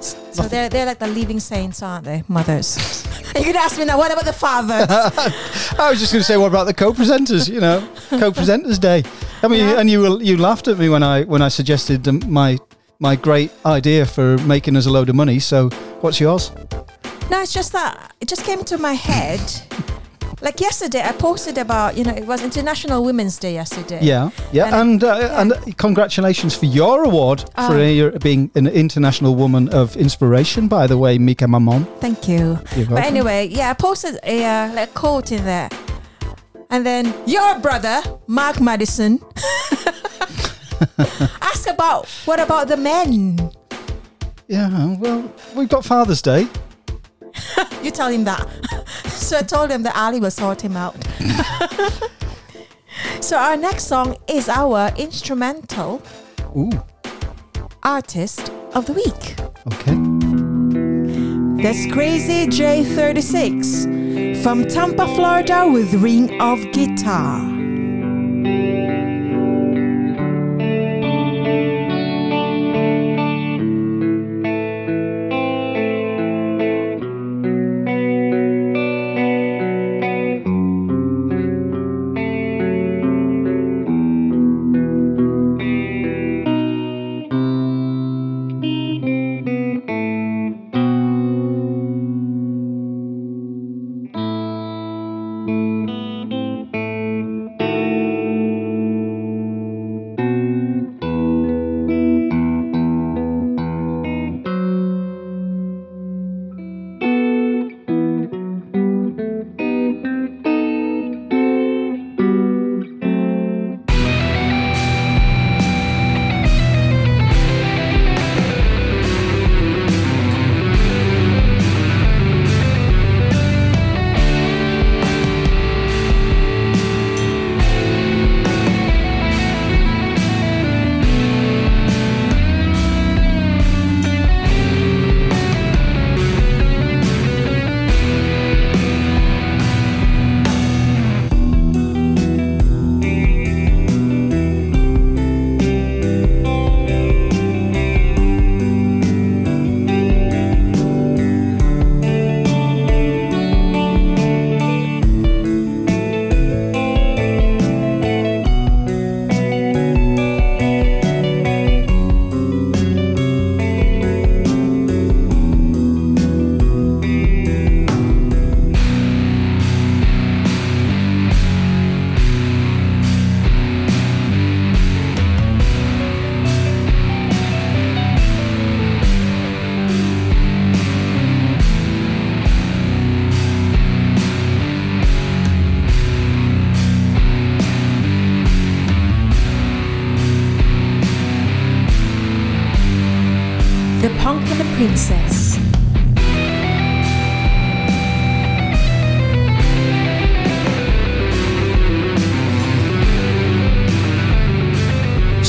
So 0.00 0.42
they're 0.42 0.68
they're 0.68 0.86
like 0.86 0.98
the 0.98 1.06
living 1.06 1.38
saints, 1.38 1.82
aren't 1.82 2.04
they? 2.04 2.24
Mothers. 2.28 2.76
you 3.36 3.44
could 3.44 3.56
ask 3.56 3.78
me 3.78 3.84
now. 3.84 3.96
What 3.98 4.10
about 4.12 4.24
the 4.24 4.32
fathers? 4.32 4.86
I 5.78 5.90
was 5.90 6.00
just 6.00 6.12
going 6.12 6.20
to 6.20 6.24
say, 6.24 6.36
what 6.36 6.48
about 6.48 6.64
the 6.64 6.74
co-presenters? 6.74 7.48
You 7.48 7.60
know, 7.60 7.86
co-presenters 8.10 8.80
day. 8.80 9.04
I 9.42 9.48
mean, 9.48 9.64
and 9.76 9.88
you 9.88 10.20
you 10.20 10.36
laughed 10.36 10.66
at 10.66 10.78
me 10.78 10.88
when 10.88 11.02
I 11.02 11.22
when 11.24 11.42
I 11.42 11.48
suggested 11.48 12.08
um, 12.08 12.20
my 12.26 12.58
my 12.98 13.16
great 13.16 13.50
idea 13.64 14.06
for 14.06 14.36
making 14.38 14.76
us 14.76 14.86
a 14.86 14.90
load 14.90 15.08
of 15.08 15.14
money. 15.14 15.38
So, 15.38 15.68
what's 16.00 16.20
yours? 16.20 16.50
No, 17.30 17.40
it's 17.42 17.52
just 17.52 17.72
that 17.72 18.14
it 18.20 18.28
just 18.28 18.44
came 18.44 18.64
to 18.64 18.78
my 18.78 18.92
head. 18.94 19.40
Like 20.42 20.60
yesterday, 20.60 21.00
I 21.02 21.12
posted 21.12 21.56
about 21.56 21.96
you 21.96 22.04
know 22.04 22.12
it 22.12 22.26
was 22.26 22.42
International 22.42 23.02
Women's 23.02 23.38
Day 23.38 23.54
yesterday. 23.54 24.00
Yeah, 24.02 24.28
yeah, 24.52 24.80
and 24.82 25.02
uh, 25.02 25.30
and 25.40 25.54
congratulations 25.78 26.54
for 26.54 26.66
your 26.66 27.04
award 27.04 27.40
for 27.40 27.72
Oh. 27.72 27.80
uh, 27.80 27.88
your 27.88 28.10
being 28.18 28.50
an 28.54 28.66
international 28.66 29.34
woman 29.34 29.70
of 29.70 29.96
inspiration. 29.96 30.68
By 30.68 30.86
the 30.88 30.98
way, 30.98 31.16
Mika 31.18 31.46
Mamon. 31.46 31.86
Thank 32.00 32.28
you. 32.28 32.58
But 32.86 33.04
anyway, 33.06 33.48
yeah, 33.50 33.70
I 33.70 33.74
posted 33.74 34.18
a 34.24 34.44
uh, 34.44 34.74
like 34.74 34.92
quote 34.92 35.32
in 35.32 35.42
there, 35.46 35.70
and 36.68 36.84
then 36.84 37.14
your 37.26 37.58
brother 37.60 38.02
Mark 38.26 38.60
Madison 38.60 39.18
asked 41.40 41.66
about 41.66 42.06
what 42.24 42.40
about 42.40 42.68
the 42.68 42.76
men? 42.76 43.50
Yeah, 44.48 44.94
well, 44.98 45.30
we've 45.54 45.68
got 45.68 45.84
Father's 45.84 46.22
Day. 46.22 46.46
You 47.82 47.90
tell 47.92 48.08
him 48.10 48.24
that. 48.24 48.44
so 49.04 49.38
I 49.38 49.42
told 49.42 49.70
him 49.70 49.82
that 49.84 49.94
Ali 49.96 50.18
will 50.18 50.30
sort 50.30 50.60
him 50.62 50.76
out. 50.76 50.96
so 53.20 53.36
our 53.36 53.56
next 53.56 53.84
song 53.84 54.16
is 54.28 54.48
our 54.48 54.90
instrumental 54.96 56.02
Ooh, 56.56 56.70
artist 57.84 58.50
of 58.74 58.86
the 58.86 58.92
week. 58.92 59.36
okay. 59.72 59.94
That's 61.62 61.86
Crazy 61.92 62.46
J36 62.46 64.42
from 64.42 64.66
Tampa, 64.66 65.06
Florida 65.14 65.68
with 65.70 65.94
Ring 65.94 66.40
of 66.40 66.58
Guitar. 66.72 67.40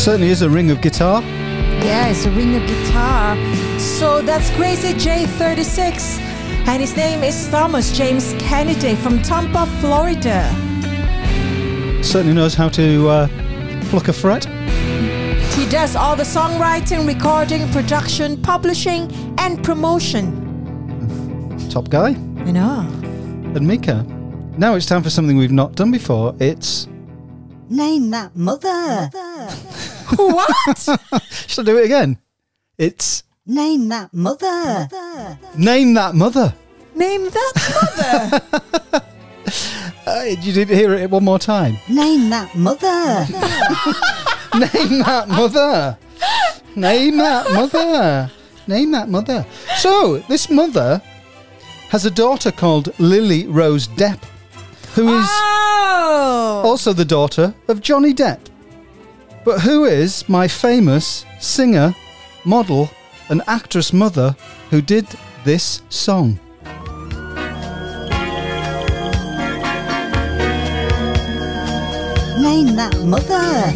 Certainly 0.07 0.29
is 0.29 0.41
a 0.41 0.49
ring 0.49 0.71
of 0.71 0.79
guitar. 0.79 1.21
Yeah, 1.21 2.07
it's 2.07 2.25
a 2.25 2.31
ring 2.31 2.55
of 2.55 2.65
guitar. 2.65 3.35
So 3.77 4.21
that's 4.21 4.49
Crazy 4.51 4.93
J36. 4.93 6.17
And 6.65 6.79
his 6.79 6.95
name 6.95 7.25
is 7.25 7.49
Thomas 7.49 7.91
James 7.91 8.33
Kennedy 8.39 8.95
from 8.95 9.21
Tampa, 9.21 9.65
Florida. 9.81 10.49
Certainly 12.01 12.35
knows 12.35 12.53
how 12.53 12.69
to 12.69 13.09
uh, 13.09 13.27
pluck 13.89 14.07
a 14.07 14.13
fret. 14.13 14.45
He 15.55 15.65
does 15.69 15.97
all 15.97 16.15
the 16.15 16.23
songwriting, 16.23 17.05
recording, 17.05 17.69
production, 17.73 18.41
publishing, 18.41 19.11
and 19.39 19.61
promotion. 19.61 20.31
Top 21.69 21.89
guy. 21.89 22.11
You 22.45 22.53
know. 22.53 22.79
And 23.55 23.67
Mika. 23.67 24.03
Now 24.57 24.75
it's 24.75 24.85
time 24.85 25.03
for 25.03 25.09
something 25.09 25.35
we've 25.35 25.51
not 25.51 25.75
done 25.75 25.91
before. 25.91 26.33
It's. 26.39 26.87
Name 27.69 28.09
that 28.11 28.37
mother. 28.37 29.09
what? 30.15 30.77
Should 31.47 31.67
I 31.67 31.71
do 31.71 31.77
it 31.77 31.85
again? 31.85 32.17
It's. 32.77 33.23
Name 33.45 33.87
that 33.89 34.13
mother. 34.13 34.89
Name 35.55 35.93
that 35.93 36.15
mother. 36.15 36.53
Name 36.95 37.29
that 37.29 38.41
mother. 38.91 39.03
Uh, 40.05 40.23
you 40.41 40.53
did 40.53 40.69
hear 40.69 40.93
it 40.93 41.09
one 41.09 41.23
more 41.25 41.37
time. 41.37 41.77
Name 41.89 42.29
that 42.29 42.55
mother. 42.55 43.25
Name 44.57 44.99
that 44.99 45.27
mother. 45.27 45.97
Name 46.77 47.17
that 47.17 47.51
mother. 47.51 48.31
Name 48.67 48.91
that 48.91 49.09
mother. 49.09 49.45
So, 49.77 50.19
this 50.29 50.49
mother 50.49 51.01
has 51.89 52.05
a 52.05 52.11
daughter 52.11 52.53
called 52.53 52.97
Lily 52.99 53.47
Rose 53.47 53.89
Depp, 53.89 54.23
who 54.93 55.09
is 55.09 55.27
Oh! 55.29 56.61
also 56.63 56.93
the 56.93 57.03
daughter 57.05 57.53
of 57.67 57.81
Johnny 57.81 58.13
Depp. 58.13 58.39
But 59.47 59.61
who 59.61 59.85
is 59.85 60.27
my 60.27 60.45
famous 60.49 61.25
singer, 61.39 61.95
model, 62.43 62.89
and 63.29 63.41
actress 63.47 63.93
mother 63.93 64.35
who 64.71 64.81
did 64.81 65.07
this 65.45 65.83
song? 65.87 66.37
Name 72.41 72.75
that 72.75 72.93
mother. 73.05 73.71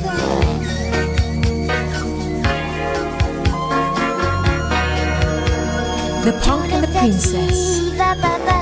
The 6.25 6.37
Punk 6.43 6.73
and 6.73 6.83
the 6.83 6.91
Princess. 6.91 8.60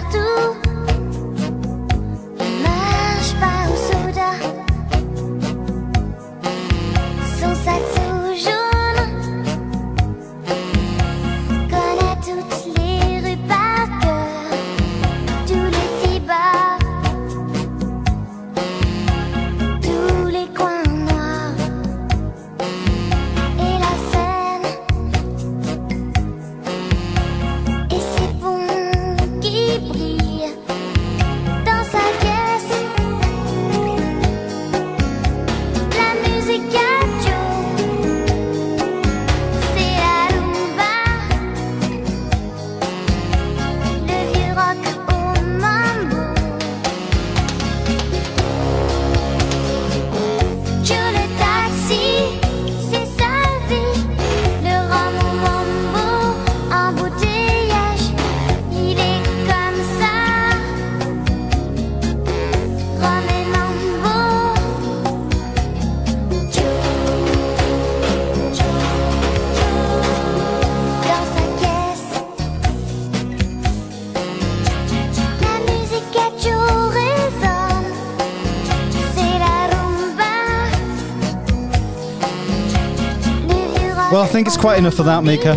Think 84.40 84.48
it's 84.48 84.56
quite 84.56 84.78
enough 84.80 84.98
of 85.00 85.06
that, 85.06 85.22
Mika. 85.26 85.54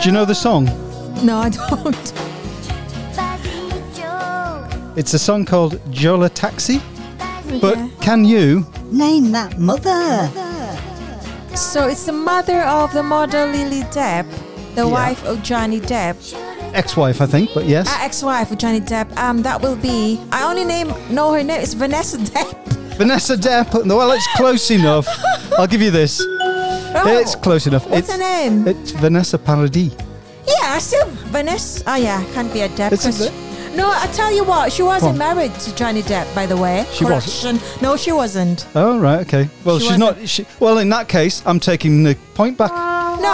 Do 0.00 0.06
you 0.08 0.10
know 0.10 0.24
the 0.24 0.34
song? 0.34 0.64
No, 1.22 1.36
I 1.36 1.50
don't. 1.50 2.12
It's 4.96 5.12
a 5.12 5.18
song 5.18 5.44
called 5.44 5.78
Joe 5.90 6.16
le 6.16 6.30
taxi. 6.30 6.80
But 7.60 7.76
can 8.00 8.24
you? 8.24 8.66
Name 8.90 9.32
that 9.32 9.58
mother. 9.58 10.30
So 11.54 11.88
it's 11.88 12.06
the 12.06 12.12
mother 12.12 12.62
of 12.62 12.94
the 12.94 13.02
model 13.02 13.46
Lily 13.48 13.82
Depp, 13.92 14.24
the 14.76 14.86
Yeah. 14.86 14.90
wife 14.90 15.22
of 15.26 15.42
Johnny 15.42 15.78
Depp, 15.78 16.16
Ex 16.72 16.96
wife, 16.96 17.20
I 17.20 17.26
think, 17.26 17.50
but 17.52 17.66
yes. 17.66 17.86
uh, 17.86 17.98
ex-wife 18.00 18.50
of 18.50 18.56
Johnny 18.56 18.80
Depp. 18.80 19.14
Um, 19.18 19.42
that 19.42 19.60
will 19.60 19.76
be. 19.76 20.18
I 20.32 20.44
only 20.44 20.64
name 20.64 20.88
know 21.10 21.34
her 21.34 21.44
name. 21.44 21.60
It's 21.60 21.74
Vanessa 21.74 22.16
Depp. 22.16 22.56
Vanessa 22.96 23.36
Depp. 23.36 23.74
Well, 23.86 24.12
it's 24.12 24.26
close 24.36 24.70
enough. 24.70 25.06
I'll 25.58 25.66
give 25.66 25.82
you 25.82 25.90
this. 25.90 26.20
Oh, 26.26 27.18
it's 27.20 27.34
close 27.34 27.66
enough. 27.66 27.86
Oh. 27.86 27.90
What's 27.90 28.08
it's, 28.08 28.12
her 28.12 28.18
name? 28.18 28.66
It's 28.68 28.90
Vanessa 28.92 29.38
Paradis. 29.38 29.92
Yeah, 30.46 30.74
I 30.74 30.78
still 30.78 31.06
Vanessa. 31.32 31.82
Oh 31.86 31.96
yeah, 31.96 32.22
can't 32.34 32.52
be 32.52 32.60
a 32.60 32.68
Depp. 32.68 32.92
It's 32.92 33.04
a 33.04 33.08
'cause- 33.08 33.30
bit- 33.30 33.76
no, 33.76 33.90
I 33.90 34.06
tell 34.12 34.32
you 34.32 34.44
what, 34.44 34.72
she 34.72 34.82
wasn't 34.84 35.18
married 35.18 35.52
to 35.60 35.74
Johnny 35.74 36.02
Depp, 36.02 36.32
by 36.32 36.46
the 36.46 36.56
way. 36.56 36.86
She 36.92 37.04
wasn't? 37.04 37.58
Correction. 37.58 37.82
No, 37.82 37.96
she 37.96 38.12
wasn't. 38.12 38.66
Oh, 38.76 39.00
right, 39.00 39.18
okay. 39.26 39.48
Well, 39.64 39.80
She 39.80 39.88
she's 39.88 39.98
not. 39.98 40.28
She, 40.28 40.46
well, 40.60 40.78
in 40.78 40.88
that 40.90 41.08
case, 41.08 41.42
I'm 41.44 41.58
taking 41.58 42.04
the 42.04 42.14
point 42.34 42.56
back. 42.56 42.70
No, 42.70 43.28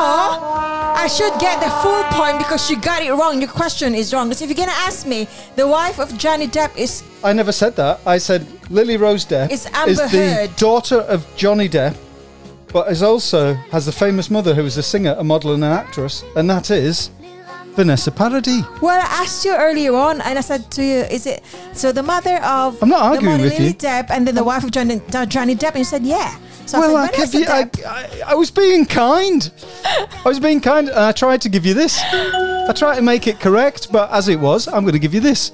I 0.97 1.09
should 1.09 1.39
get 1.41 1.61
the 1.61 1.69
full 1.83 2.03
point 2.05 2.39
because 2.39 2.67
she 2.67 2.77
got 2.77 3.03
it 3.03 3.13
wrong. 3.13 3.41
Your 3.43 3.51
question 3.51 3.95
is 3.95 4.15
wrong. 4.15 4.29
Because 4.29 4.41
if 4.41 4.49
you're 4.49 4.57
gonna 4.67 4.79
ask 4.79 5.07
me, 5.07 5.29
the 5.57 5.67
wife 5.69 5.99
of 5.99 6.17
Johnny 6.17 6.47
Depp 6.49 6.75
is 6.75 7.03
I 7.23 7.35
never 7.35 7.53
said 7.53 7.77
that. 7.77 8.01
I 8.07 8.17
said 8.17 8.47
Lily 8.71 8.97
Rose 8.97 9.27
Depp 9.27 9.51
It's 9.51 9.67
Amber 9.75 9.91
is 9.91 9.99
the 9.99 10.09
Heard. 10.09 10.57
daughter 10.57 11.01
of 11.01 11.27
Johnny 11.37 11.69
Depp, 11.69 11.97
but 12.73 12.91
is 12.91 13.03
also 13.03 13.55
has 13.73 13.89
a 13.89 13.93
famous 13.93 14.31
mother 14.31 14.55
who 14.55 14.65
is 14.65 14.77
a 14.77 14.83
singer, 14.83 15.15
a 15.19 15.25
model, 15.25 15.53
and 15.55 15.65
an 15.65 15.73
actress, 15.73 16.25
and 16.37 16.49
that 16.51 16.71
is 16.71 17.11
Vanessa 17.77 18.11
Paradis. 18.11 18.63
Well, 18.83 19.01
I 19.01 19.23
asked 19.23 19.45
you 19.45 19.55
earlier 19.55 19.95
on, 19.95 20.21
and 20.21 20.39
I 20.39 20.43
said 20.43 20.71
to 20.73 20.83
you, 20.83 20.99
"Is 21.11 21.27
it 21.27 21.43
so?" 21.73 21.93
The 21.93 22.03
mother 22.03 22.37
of 22.43 22.83
I'm 22.83 22.89
not 22.89 22.99
the 22.99 23.05
arguing 23.05 23.25
model 23.27 23.45
with 23.45 23.59
Lily 23.59 23.69
you. 23.69 23.75
Depp, 23.75 24.11
and 24.11 24.27
then 24.27 24.35
the 24.35 24.45
wife 24.45 24.65
of 24.65 24.71
Johnny, 24.71 25.01
Johnny 25.29 25.55
Depp, 25.55 25.71
and 25.71 25.79
you 25.79 25.85
said, 25.85 26.05
"Yeah." 26.05 26.37
So 26.67 26.79
well, 26.79 26.97
I 26.97 27.05
I, 27.05 27.07
said, 27.07 27.33
give 27.33 27.35
you, 27.41 27.47
I, 27.49 27.65
Depp. 27.65 27.87
I, 27.87 28.33
I 28.33 28.35
was 28.35 28.51
being 28.51 28.87
kind. 28.87 29.51
I 29.85 30.23
was 30.25 30.39
being 30.39 30.61
kind, 30.61 30.89
and 30.89 30.99
I 30.99 31.13
tried 31.13 31.41
to 31.43 31.49
give 31.49 31.67
you 31.67 31.75
this. 31.75 32.01
I 32.71 32.73
tried 32.77 32.97
to 32.97 33.03
make 33.03 33.27
it 33.27 33.41
correct, 33.41 33.91
but 33.91 34.11
as 34.13 34.29
it 34.29 34.39
was, 34.39 34.69
I'm 34.69 34.83
going 34.83 34.93
to 34.93 35.01
give 35.01 35.15
you 35.15 35.21
this. 35.21 35.51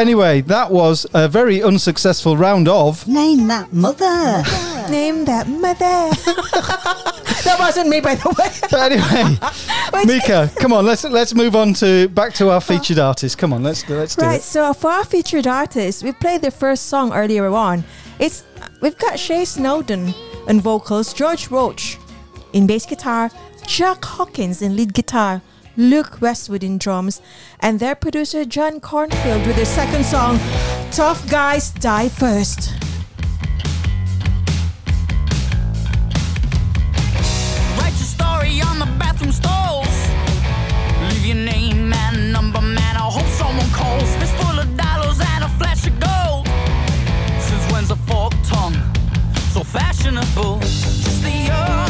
Anyway, 0.00 0.40
that 0.40 0.70
was 0.70 1.06
a 1.12 1.28
very 1.28 1.62
unsuccessful 1.62 2.34
round 2.34 2.66
of. 2.68 3.06
Name 3.06 3.48
that 3.48 3.70
mother. 3.70 4.42
Name 4.90 5.26
that 5.26 5.46
mother. 5.46 5.76
that 7.44 7.56
wasn't 7.58 7.90
me, 7.90 8.00
by 8.00 8.14
the 8.14 8.30
way. 8.30 8.48
But 8.70 8.92
anyway, 8.92 10.06
Mika, 10.06 10.50
come 10.56 10.72
on, 10.72 10.86
let's 10.86 11.04
let's 11.04 11.34
move 11.34 11.54
on 11.54 11.74
to 11.74 12.08
back 12.08 12.32
to 12.36 12.48
our 12.48 12.62
featured 12.62 12.98
oh. 12.98 13.08
artist. 13.08 13.36
Come 13.36 13.52
on, 13.52 13.62
let's 13.62 13.86
let's 13.90 14.16
do 14.16 14.24
Right, 14.24 14.36
it. 14.36 14.42
so 14.42 14.72
for 14.72 14.90
our 14.90 15.04
featured 15.04 15.46
artist, 15.46 16.02
we 16.02 16.12
played 16.12 16.40
the 16.40 16.50
first 16.50 16.86
song 16.86 17.12
earlier 17.12 17.48
on. 17.48 17.84
It's 18.18 18.44
we've 18.80 18.96
got 18.96 19.18
Chay 19.18 19.44
Snowden 19.44 20.14
on 20.48 20.62
vocals, 20.62 21.12
George 21.12 21.50
Roach 21.50 21.98
in 22.54 22.66
bass 22.66 22.86
guitar, 22.86 23.30
Chuck 23.66 24.02
Hawkins 24.02 24.62
in 24.62 24.76
lead 24.76 24.94
guitar, 24.94 25.42
Luke 25.80 26.20
Westwood 26.20 26.62
in 26.62 26.76
drums, 26.76 27.22
and 27.58 27.80
their 27.80 27.94
producer 27.94 28.44
John 28.44 28.80
Cornfield 28.80 29.46
with 29.46 29.56
their 29.56 29.64
second 29.64 30.04
song, 30.04 30.38
Tough 30.92 31.26
Guys 31.30 31.70
Die 31.70 32.08
First. 32.10 32.74
Write 37.78 37.96
your 37.96 38.10
story 38.12 38.60
on 38.60 38.78
the 38.78 38.88
bathroom 38.98 39.32
stalls. 39.32 39.88
Leave 41.08 41.24
your 41.24 41.36
name 41.36 41.90
and 41.94 42.30
number, 42.30 42.60
man. 42.60 42.96
I 42.96 43.08
hope 43.10 43.26
someone 43.28 43.70
calls. 43.70 44.14
Fist 44.16 44.34
full 44.34 44.58
of 44.58 44.76
dollars 44.76 45.18
and 45.32 45.44
a 45.44 45.48
flash 45.56 45.86
of 45.86 45.98
gold. 45.98 46.46
Since 47.40 47.72
when's 47.72 47.90
a 47.90 47.96
forked 47.96 48.44
tongue 48.44 48.76
so 49.54 49.64
fashionable? 49.64 50.60
Just 50.60 51.24
a 51.24 51.30
young 51.30 51.89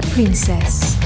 The 0.00 0.06
Princess. 0.10 0.97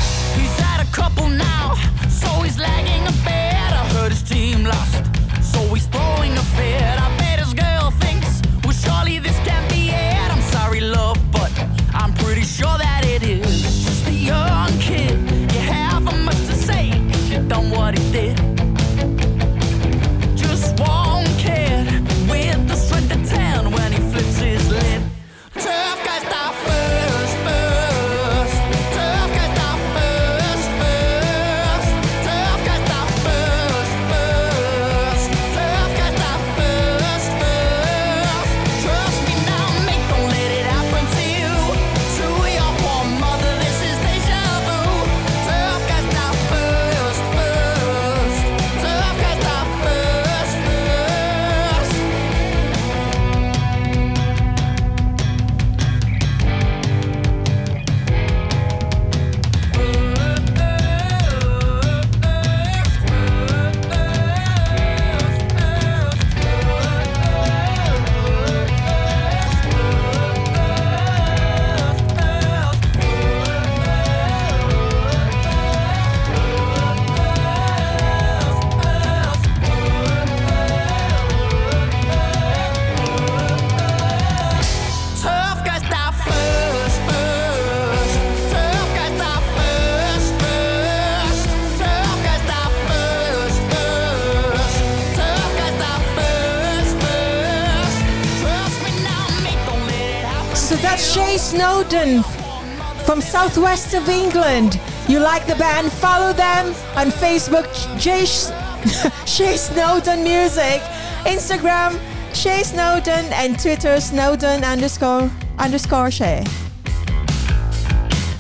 From 103.53 103.65
southwest 103.65 103.95
of 103.95 104.09
England. 104.09 104.81
You 105.09 105.19
like 105.19 105.47
the 105.47 105.57
band? 105.57 105.93
Follow 105.93 106.33
them 106.33 106.67
on 106.97 107.11
Facebook, 107.11 107.69
Jay 107.99 108.25
Chay 109.27 109.57
Snowden 109.57 110.25
Music, 110.25 110.81
Instagram, 111.25 111.99
Chay 112.33 112.63
Snowden, 112.63 113.27
and 113.33 113.59
Twitter, 113.61 114.01
Snowden 114.01 114.65
underscore 114.65 115.31
underscore 115.59 116.11
Chay. 116.11 116.45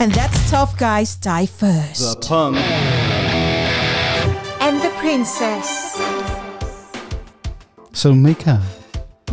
And 0.00 0.12
that's 0.12 0.50
Tough 0.50 0.78
Guys 0.78 1.16
Die 1.16 1.46
First. 1.46 2.20
The 2.22 2.26
punk. 2.26 2.56
And 4.60 4.80
the 4.80 4.90
Princess. 4.98 5.92
So, 7.92 8.14
Mika, 8.14 8.62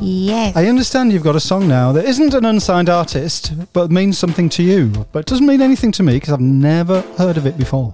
Yes. 0.02 0.56
I 0.56 0.66
understand 0.68 1.12
you've 1.12 1.24
got 1.24 1.36
a 1.36 1.40
song 1.40 1.68
now 1.68 1.92
that 1.92 2.06
isn't 2.06 2.34
an 2.34 2.46
unsigned 2.46 2.90
artist, 2.90 3.54
but 3.74 3.92
means 3.92 4.18
something 4.18 4.50
to 4.50 4.64
you. 4.64 5.06
But 5.12 5.20
it 5.20 5.26
doesn't 5.26 5.46
mean 5.46 5.62
anything 5.62 5.92
to 5.94 6.04
me 6.04 6.14
because 6.14 6.34
I've 6.34 6.40
never 6.42 7.02
heard 7.18 7.38
of 7.38 7.46
it 7.46 7.58
before. 7.58 7.92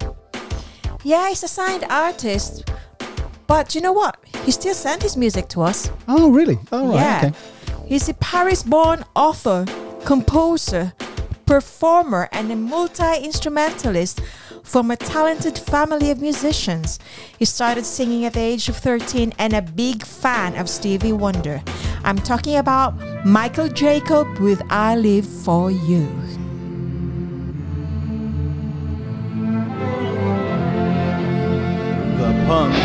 Yeah, 1.04 1.30
he's 1.30 1.44
a 1.44 1.48
signed 1.48 1.86
artist. 1.90 2.70
But 3.48 3.76
you 3.76 3.82
know 3.82 3.94
what? 3.94 4.18
He 4.44 4.52
still 4.52 4.74
sent 4.74 5.04
his 5.04 5.18
music 5.18 5.48
to 5.50 5.62
us. 5.62 5.92
Oh, 6.08 6.32
really? 6.32 6.58
Oh, 6.72 6.90
right. 6.90 6.96
yeah. 6.96 7.22
Okay. 7.26 7.38
He's 7.88 8.10
a 8.10 8.14
Paris 8.16 8.64
born 8.64 9.06
author, 9.16 9.66
composer, 10.06 10.94
performer, 11.46 12.30
and 12.32 12.52
a 12.52 12.56
multi 12.56 13.24
instrumentalist 13.24 14.22
from 14.64 14.90
a 14.90 14.96
talented 14.96 15.58
family 15.58 16.12
of 16.12 16.20
musicians. 16.20 17.00
He 17.38 17.46
started 17.46 17.86
singing 17.86 18.26
at 18.26 18.34
the 18.34 18.42
age 18.42 18.68
of 18.68 18.78
13 18.78 19.34
and 19.38 19.54
a 19.54 19.62
big 19.62 20.04
fan 20.04 20.56
of 20.56 20.68
Stevie 20.70 21.14
Wonder. 21.14 21.62
I'm 22.04 22.18
talking 22.18 22.58
about 22.58 22.96
Michael 23.26 23.70
Jacob 23.70 24.40
with 24.40 24.62
I 24.70 24.96
Live 24.96 25.28
For 25.28 25.72
You. 25.72 26.08
The 32.18 32.32
punk. 32.48 32.76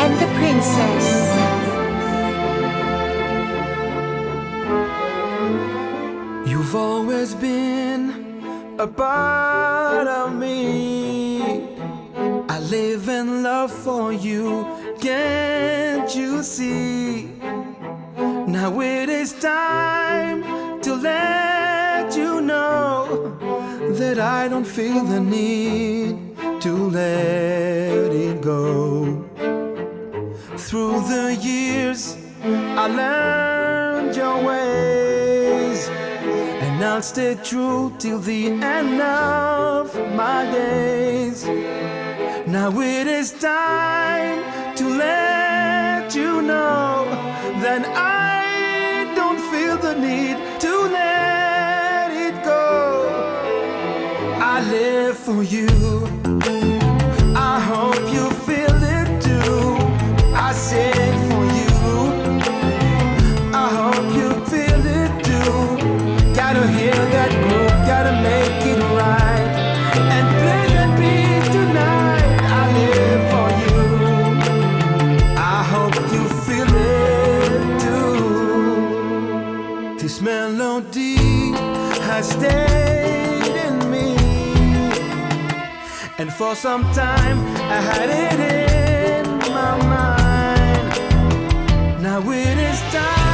And 0.00 0.14
the 0.20 0.26
Princess. 0.38 1.03
You've 6.74 6.82
always 6.82 7.34
been 7.36 8.74
a 8.80 8.86
part 8.88 10.08
of 10.08 10.34
me. 10.34 11.40
I 12.48 12.58
live 12.58 13.08
in 13.08 13.44
love 13.44 13.70
for 13.70 14.12
you, 14.12 14.66
can't 14.98 16.12
you 16.16 16.42
see? 16.42 17.30
Now 18.48 18.80
it 18.80 19.08
is 19.08 19.34
time 19.34 20.42
to 20.80 20.96
let 20.96 22.16
you 22.16 22.40
know 22.40 23.38
that 23.90 24.18
I 24.18 24.48
don't 24.48 24.66
feel 24.66 25.04
the 25.04 25.20
need 25.20 26.16
to 26.60 26.72
let 26.90 28.10
it 28.26 28.42
go. 28.42 29.24
Through 30.56 31.02
the 31.06 31.38
years, 31.40 32.16
I 32.42 32.88
learned 32.88 34.16
your 34.16 34.42
ways. 34.42 35.13
I'll 36.84 37.02
stay 37.02 37.34
true 37.36 37.92
till 37.98 38.18
the 38.18 38.46
end 38.50 39.00
of 39.00 39.94
my 40.14 40.44
days. 40.52 41.44
Now 42.46 42.70
it 42.78 43.06
is 43.06 43.32
time 43.32 44.76
to 44.76 44.84
let 44.90 46.14
you 46.14 46.42
know 46.42 47.06
that 47.64 47.82
I 47.96 49.12
don't 49.16 49.40
feel 49.50 49.76
the 49.78 49.94
need 49.94 50.36
to 50.60 50.72
let 51.00 52.10
it 52.10 52.44
go. 52.44 53.08
I 54.38 54.60
live 54.70 55.16
for 55.16 55.42
you. 55.42 56.13
For 86.38 86.56
some 86.56 86.82
time 86.92 87.38
I 87.70 87.80
had 87.90 88.10
it 88.10 88.40
in 89.20 89.26
my 89.52 89.76
mind. 89.94 90.88
Now 92.02 92.20
it 92.30 92.58
is 92.58 92.80
time 92.92 93.33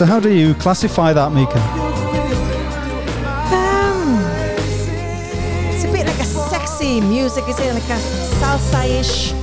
So, 0.00 0.06
how 0.06 0.18
do 0.18 0.32
you 0.32 0.54
classify 0.54 1.12
that, 1.12 1.30
Mika? 1.30 1.58
Um, 3.52 4.18
it's 5.74 5.84
a 5.84 5.92
bit 5.92 6.06
like 6.06 6.18
a 6.20 6.24
sexy 6.24 7.02
music, 7.02 7.44
is 7.46 7.60
it? 7.60 7.74
Like 7.74 7.82
a 7.84 8.00
salsa-ish. 8.40 9.34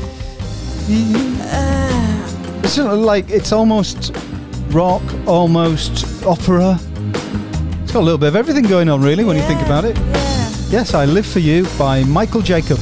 Uh, 1.51 2.61
It's 2.63 2.73
sort 2.73 2.91
of 2.91 2.97
like 3.01 3.29
it's 3.29 3.51
almost 3.51 4.17
rock, 4.69 5.03
almost 5.27 6.25
opera. 6.25 6.79
It's 7.83 7.91
got 7.91 7.99
a 7.99 8.07
little 8.07 8.17
bit 8.17 8.29
of 8.29 8.35
everything 8.35 8.63
going 8.63 8.89
on, 8.89 9.03
really, 9.03 9.23
when 9.23 9.35
you 9.37 9.43
think 9.43 9.61
about 9.61 9.85
it. 9.85 9.95
Yes, 10.71 10.95
I 10.95 11.05
Live 11.05 11.27
for 11.27 11.37
You 11.37 11.67
by 11.77 12.03
Michael 12.05 12.41
Jacob. 12.41 12.79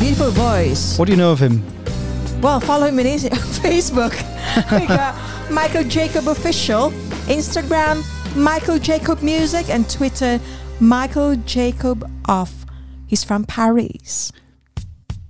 beautiful 0.00 0.30
voice. 0.30 0.98
What 0.98 1.04
do 1.04 1.12
you 1.12 1.18
know 1.18 1.32
of 1.32 1.38
him? 1.38 1.62
Well, 2.40 2.60
follow 2.60 2.86
him 2.86 2.98
on 2.98 3.04
Facebook. 3.60 4.14
Michael 5.54 5.84
Jacob 5.84 6.26
Official, 6.26 6.90
Instagram, 7.28 8.04
Michael 8.34 8.80
Jacob 8.80 9.22
Music, 9.22 9.70
and 9.70 9.88
Twitter, 9.88 10.40
Michael 10.80 11.36
Jacob 11.36 12.10
Off. 12.26 12.66
He's 13.06 13.22
from 13.22 13.44
Paris. 13.44 14.32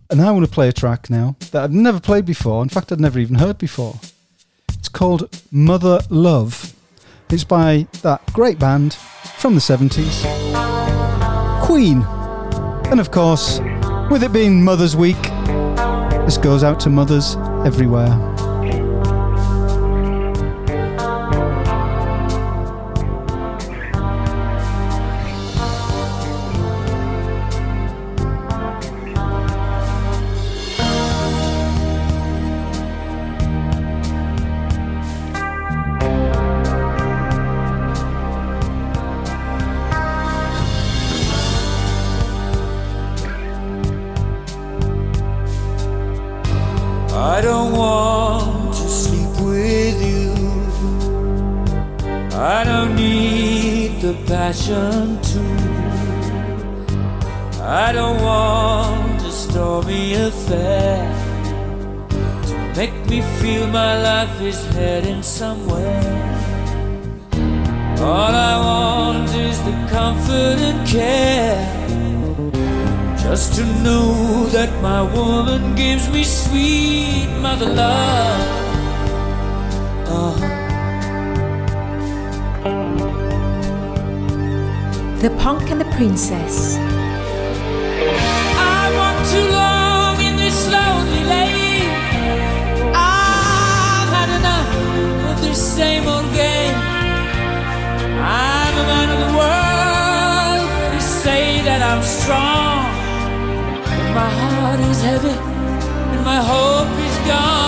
And 0.09 0.23
I 0.23 0.31
want 0.31 0.47
to 0.47 0.51
play 0.51 0.69
a 0.69 0.73
track 0.73 1.11
now 1.11 1.37
that 1.51 1.63
I've 1.63 1.73
never 1.73 2.01
played 2.01 2.25
before. 2.25 2.63
In 2.63 2.71
fact, 2.71 2.91
I'd 2.91 3.01
never 3.01 3.19
even 3.19 3.37
heard 3.37 3.59
before. 3.59 4.01
It's 4.71 4.89
called 4.89 5.29
Mother 5.53 6.01
Love. 6.09 6.75
It's 7.29 7.45
by 7.45 7.87
that 8.01 8.23
great 8.33 8.59
band 8.59 8.95
from 8.95 9.55
the 9.55 9.61
70s, 9.61 10.25
Queen. 11.67 12.03
And 12.91 12.99
of 12.99 13.11
course, 13.11 13.61
with 14.11 14.23
it 14.23 14.33
being 14.33 14.65
Mother's 14.65 14.97
Week, 14.97 15.23
this 16.25 16.39
goes 16.39 16.65
out 16.65 16.81
to 16.81 16.89
mothers 16.89 17.37
everywhere. 17.67 18.34
Passion 54.45 55.19
to. 55.31 55.41
I 57.63 57.93
don't 57.99 58.21
want 58.21 59.23
a 59.23 59.33
stormy 59.33 60.13
affair 60.29 61.01
to 62.49 62.55
make 62.77 62.97
me 63.11 63.23
feel 63.39 63.67
my 63.69 63.95
life 64.11 64.37
is 64.43 64.61
heading 64.77 65.23
somewhere. 65.23 66.35
All 68.11 68.35
I 68.53 68.55
want 68.69 69.31
is 69.49 69.57
the 69.69 69.77
comfort 69.97 70.59
and 70.71 70.81
care. 70.97 71.65
Just 73.25 73.55
to 73.57 73.65
know 73.85 74.13
that 74.57 74.71
my 74.83 75.03
woman 75.19 75.75
gives 75.75 76.07
me 76.11 76.23
sweet 76.23 77.31
mother 77.41 77.71
love. 77.83 78.64
The 85.25 85.31
Punk 85.39 85.71
and 85.71 85.81
the 85.81 85.91
Princess. 85.97 86.77
I 88.77 88.81
walk 88.99 89.17
too 89.33 89.49
long 89.63 90.21
in 90.21 90.37
this 90.37 90.69
lonely 90.71 91.25
lane. 91.25 91.89
I've 92.93 94.11
had 94.19 94.29
enough 94.39 94.71
of 95.31 95.41
this 95.41 95.57
same 95.77 96.07
old 96.07 96.31
game. 96.35 96.77
I'm 98.21 98.75
a 98.83 98.87
man 98.93 99.09
of 99.15 99.19
the 99.25 99.33
world. 99.41 100.93
They 100.93 101.01
say 101.01 101.63
that 101.63 101.81
I'm 101.81 102.03
strong. 102.03 102.85
My 104.21 104.29
heart 104.29 104.81
is 104.91 105.01
heavy 105.01 105.37
and 106.13 106.23
my 106.23 106.41
hope 106.53 106.93
is 107.01 107.17
gone. 107.27 107.64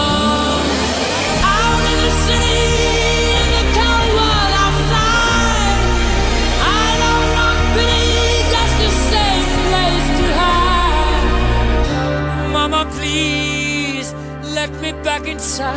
Please 13.17 14.13
let 14.59 14.71
me 14.83 14.93
back 15.07 15.27
inside. 15.27 15.75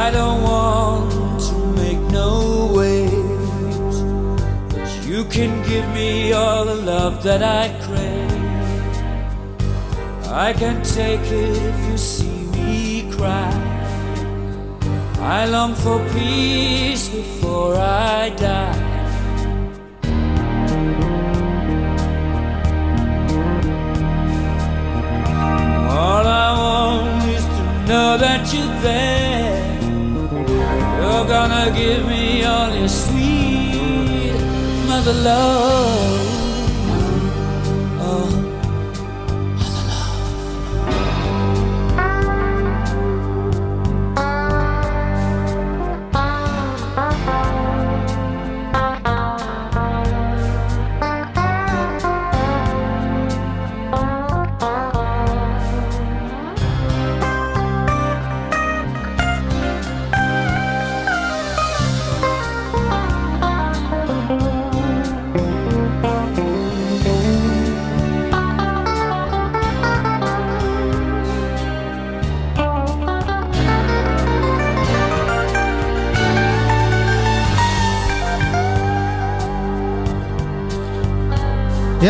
I 0.00 0.10
don't 0.10 0.42
want 0.42 1.40
to 1.48 1.56
make 1.82 2.02
no 2.20 2.30
waves, 2.78 3.98
but 4.72 4.90
you 5.06 5.24
can 5.36 5.52
give 5.68 5.86
me 5.98 6.32
all 6.32 6.64
the 6.64 6.78
love 6.92 7.22
that 7.22 7.42
I 7.42 7.64
crave. 7.84 8.32
I 10.48 10.52
can 10.54 10.82
take 10.82 11.26
it 11.30 11.71
I 15.22 15.46
long 15.46 15.74
for 15.76 15.98
peace 16.10 17.08
before 17.08 17.76
I 17.76 18.30
die. 18.30 18.90
All 25.88 26.26
I 26.26 26.48
want 26.58 27.28
is 27.28 27.44
to 27.44 27.62
know 27.86 28.18
that 28.18 28.52
you're 28.52 28.74
there. 28.82 29.80
You're 31.00 31.26
gonna 31.28 31.70
give 31.70 32.04
me 32.08 32.44
all 32.44 32.74
your 32.74 32.88
sweet 32.88 34.34
mother 34.88 35.12
love. 35.12 36.11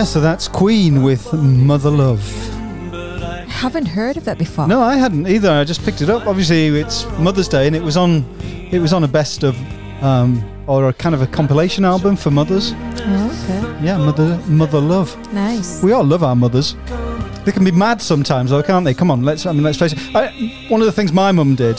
Yeah, 0.03 0.07
so 0.07 0.21
that's 0.21 0.49
Queen 0.49 1.05
with 1.05 1.33
Mother 1.33 1.89
Love. 1.89 2.29
Haven't 3.49 3.87
heard 3.87 4.17
of 4.17 4.25
that 4.25 4.37
before. 4.37 4.67
No, 4.67 4.83
I 4.83 4.97
hadn't 4.97 5.29
either. 5.29 5.49
I 5.49 5.63
just 5.63 5.85
picked 5.85 6.03
it 6.03 6.11
up. 6.11 6.27
Obviously, 6.27 6.67
it's 6.81 7.07
Mother's 7.21 7.47
Day, 7.47 7.69
and 7.69 7.77
it 7.77 7.83
was 7.85 7.97
on. 7.97 8.25
It 8.73 8.81
was 8.81 8.93
on 8.93 9.05
a 9.05 9.07
best 9.07 9.45
of, 9.45 9.57
um, 10.03 10.43
or 10.67 10.89
a 10.89 10.93
kind 10.93 11.15
of 11.15 11.23
a 11.23 11.29
compilation 11.29 11.85
album 11.85 12.17
for 12.17 12.33
mothers. 12.33 12.73
Oh, 12.75 13.45
okay. 13.45 13.85
Yeah, 13.87 13.97
mother, 13.97 14.39
mother 14.49 14.81
love. 14.81 15.17
Nice. 15.33 15.81
We 15.85 15.93
all 15.93 16.03
love 16.03 16.25
our 16.25 16.35
mothers. 16.35 16.75
They 17.45 17.53
can 17.53 17.63
be 17.63 17.71
mad 17.71 18.03
sometimes, 18.03 18.51
though, 18.51 18.65
can't 18.65 18.85
they? 18.85 18.95
Come 18.95 19.09
on, 19.09 19.23
let's. 19.23 19.47
I 19.47 19.53
mean, 19.53 19.63
let's 19.63 19.79
face 19.79 19.93
it. 19.93 20.17
I, 20.17 20.67
one 20.69 20.81
of 20.81 20.87
the 20.87 20.93
things 20.93 21.13
my 21.13 21.31
mum 21.31 21.55
did 21.55 21.79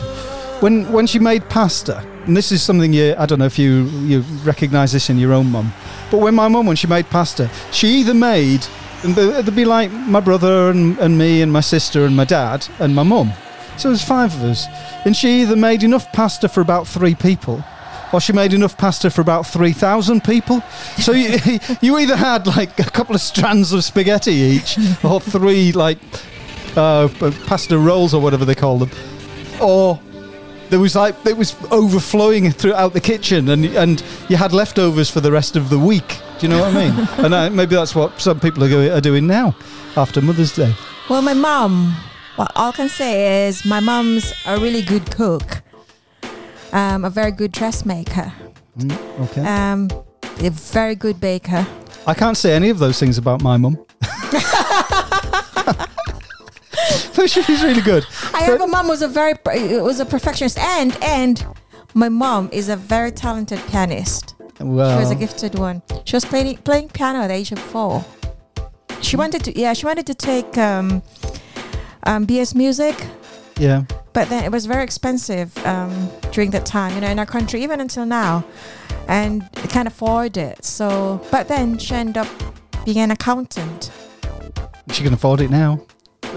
when 0.61 0.89
when 0.93 1.07
she 1.07 1.19
made 1.19 1.49
pasta, 1.49 1.97
and 2.25 2.37
this 2.37 2.53
is 2.53 2.63
something 2.63 2.93
you. 2.93 3.15
I 3.17 3.25
don't 3.25 3.39
know 3.39 3.45
if 3.45 3.59
you 3.59 3.83
you 4.07 4.21
recognise 4.45 4.93
this 4.93 5.09
in 5.09 5.17
your 5.17 5.33
own 5.33 5.51
mum, 5.51 5.73
but 6.13 6.19
when 6.19 6.35
my 6.35 6.47
mum 6.47 6.67
when 6.67 6.75
she 6.75 6.85
made 6.85 7.09
pasta, 7.09 7.49
she 7.71 7.87
either 7.87 8.13
made 8.13 8.63
there'd 9.01 9.55
be 9.55 9.65
like 9.65 9.91
my 9.91 10.19
brother 10.19 10.69
and, 10.69 10.95
and 10.99 11.17
me 11.17 11.41
and 11.41 11.51
my 11.51 11.59
sister 11.59 12.05
and 12.05 12.15
my 12.15 12.23
dad 12.23 12.67
and 12.77 12.93
my 12.93 13.01
mum. 13.01 13.33
So 13.77 13.89
there's 13.89 14.03
five 14.03 14.31
of 14.35 14.43
us, 14.43 14.67
and 15.05 15.17
she 15.17 15.41
either 15.41 15.55
made 15.55 15.81
enough 15.81 16.11
pasta 16.11 16.47
for 16.47 16.61
about 16.61 16.87
three 16.87 17.15
people. 17.15 17.65
Or 18.13 18.21
she 18.21 18.31
made 18.31 18.53
enough 18.53 18.77
pasta 18.77 19.09
for 19.09 19.21
about 19.21 19.47
3,000 19.47 20.23
people. 20.23 20.61
So 20.99 21.13
you, 21.13 21.39
you 21.81 21.97
either 21.97 22.15
had 22.15 22.45
like 22.45 22.79
a 22.79 22.83
couple 22.83 23.15
of 23.15 23.21
strands 23.21 23.73
of 23.73 23.83
spaghetti 23.83 24.33
each, 24.33 24.77
or 25.03 25.19
three 25.19 25.71
like 25.71 25.97
uh, 26.77 27.07
pasta 27.47 27.75
rolls 27.75 28.13
or 28.13 28.21
whatever 28.21 28.45
they 28.45 28.53
call 28.53 28.77
them, 28.77 28.91
or 29.59 29.99
there 30.69 30.79
was 30.79 30.95
like 30.95 31.15
it 31.25 31.37
was 31.37 31.55
overflowing 31.71 32.51
throughout 32.51 32.93
the 32.93 33.01
kitchen, 33.01 33.49
and 33.49 33.65
and 33.65 34.03
you 34.29 34.37
had 34.37 34.51
leftovers 34.53 35.09
for 35.09 35.21
the 35.21 35.31
rest 35.31 35.55
of 35.55 35.69
the 35.69 35.77
week. 35.79 36.07
Do 36.39 36.47
you 36.47 36.49
know 36.49 36.59
what 36.61 36.75
I 36.75 36.89
mean? 36.89 37.07
and 37.25 37.33
uh, 37.33 37.49
maybe 37.49 37.75
that's 37.75 37.95
what 37.95 38.19
some 38.19 38.39
people 38.39 38.63
are, 38.63 38.91
are 38.97 39.01
doing 39.01 39.27
now 39.27 39.55
after 39.95 40.21
Mother's 40.21 40.55
Day. 40.55 40.73
Well, 41.09 41.21
my 41.21 41.33
mum. 41.33 41.95
what 42.37 42.51
all 42.55 42.69
I 42.69 42.71
can 42.75 42.89
say 42.89 43.47
is 43.47 43.63
my 43.65 43.79
mum's 43.79 44.33
a 44.45 44.57
really 44.57 44.81
good 44.81 45.11
cook, 45.11 45.61
um, 46.71 47.05
a 47.05 47.09
very 47.09 47.31
good 47.31 47.51
dressmaker, 47.51 48.31
Mm, 48.77 48.91
okay. 49.19 49.41
um, 49.45 49.89
a 50.39 50.49
very 50.49 50.95
good 50.95 51.19
baker. 51.19 51.65
I 52.07 52.13
can't 52.15 52.35
say 52.37 52.53
any 52.55 52.69
of 52.71 52.79
those 52.79 52.99
things 52.99 53.17
about 53.17 53.41
my 53.43 53.55
mum. 53.57 53.77
thought 57.13 57.29
she 57.29 57.41
really 57.63 57.81
good. 57.81 58.05
I 58.33 58.43
have 58.43 58.61
a 58.61 58.67
mom 58.67 58.87
who's 58.87 59.01
a 59.01 59.07
very 59.07 59.35
was 59.45 59.99
a 59.99 60.05
perfectionist, 60.05 60.57
and 60.57 60.97
and 61.01 61.45
my 61.93 62.09
mom 62.09 62.49
is 62.51 62.69
a 62.69 62.75
very 62.75 63.11
talented 63.11 63.59
pianist. 63.67 64.35
She 64.57 64.65
was 64.65 65.11
a 65.11 65.15
gifted 65.15 65.55
one. 65.55 65.81
She 66.05 66.15
was 66.15 66.25
playing 66.25 66.57
playing 66.57 66.89
piano 66.89 67.19
at 67.19 67.27
the 67.27 67.33
age 67.33 67.51
of 67.51 67.59
four. 67.59 68.03
She 69.01 69.15
wanted 69.17 69.43
to 69.45 69.59
yeah 69.59 69.73
she 69.73 69.85
wanted 69.85 70.07
to 70.07 70.13
take 70.13 70.57
um, 70.57 71.03
um, 72.03 72.25
BS 72.25 72.55
music, 72.55 72.95
yeah. 73.57 73.83
but 74.13 74.29
then 74.29 74.43
it 74.43 74.51
was 74.51 74.65
very 74.65 74.83
expensive 74.83 75.55
um, 75.65 76.09
during 76.31 76.51
that 76.51 76.65
time. 76.65 76.93
You 76.95 77.01
know, 77.01 77.09
in 77.09 77.19
our 77.19 77.25
country, 77.25 77.63
even 77.63 77.79
until 77.81 78.05
now, 78.05 78.43
and 79.07 79.47
can't 79.69 79.87
afford 79.87 80.37
it. 80.37 80.63
So, 80.63 81.21
but 81.31 81.47
then 81.47 81.77
she 81.77 81.95
ended 81.95 82.17
up 82.17 82.27
being 82.85 82.99
an 82.99 83.11
accountant. 83.11 83.91
She 84.91 85.03
can 85.03 85.13
afford 85.13 85.41
it 85.41 85.49
now. 85.49 85.81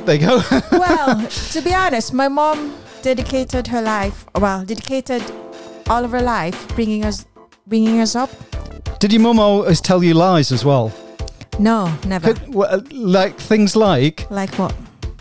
You 0.07 0.19
go. 0.19 0.43
well, 0.73 1.27
to 1.29 1.61
be 1.63 1.75
honest, 1.75 2.13
my 2.13 2.29
mom 2.29 2.75
dedicated 3.03 3.67
her 3.69 3.83
life, 3.83 4.27
well, 4.35 4.65
dedicated 4.65 5.23
all 5.89 6.05
of 6.05 6.11
her 6.11 6.23
life 6.23 6.69
bringing 6.75 7.05
us, 7.05 7.27
bringing 7.67 8.01
us 8.01 8.15
up. 8.15 8.31
Did 8.99 9.13
your 9.13 9.23
mum 9.23 9.39
always 9.39 9.81
tell 9.81 10.03
you 10.03 10.15
lies 10.15 10.53
as 10.53 10.65
well? 10.65 10.93
No, 11.59 11.93
never. 12.07 12.35
Could- 12.35 12.55
well, 12.55 12.83
like 12.91 13.37
things 13.39 13.77
like 13.77 14.31
Like 14.31 14.55
what? 14.59 14.75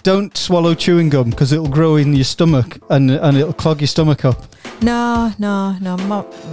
Don't 0.06 0.38
swallow 0.38 0.76
chewing 0.76 1.10
gum 1.10 1.32
because 1.32 1.52
it'll 1.52 1.68
grow 1.68 1.96
in 1.96 2.14
your 2.14 2.24
stomach 2.24 2.78
and 2.92 3.10
and 3.10 3.36
it'll 3.36 3.54
clog 3.54 3.82
your 3.82 3.88
stomach 3.88 4.24
up. 4.24 4.38
No, 4.82 5.34
no, 5.40 5.76
no. 5.82 5.98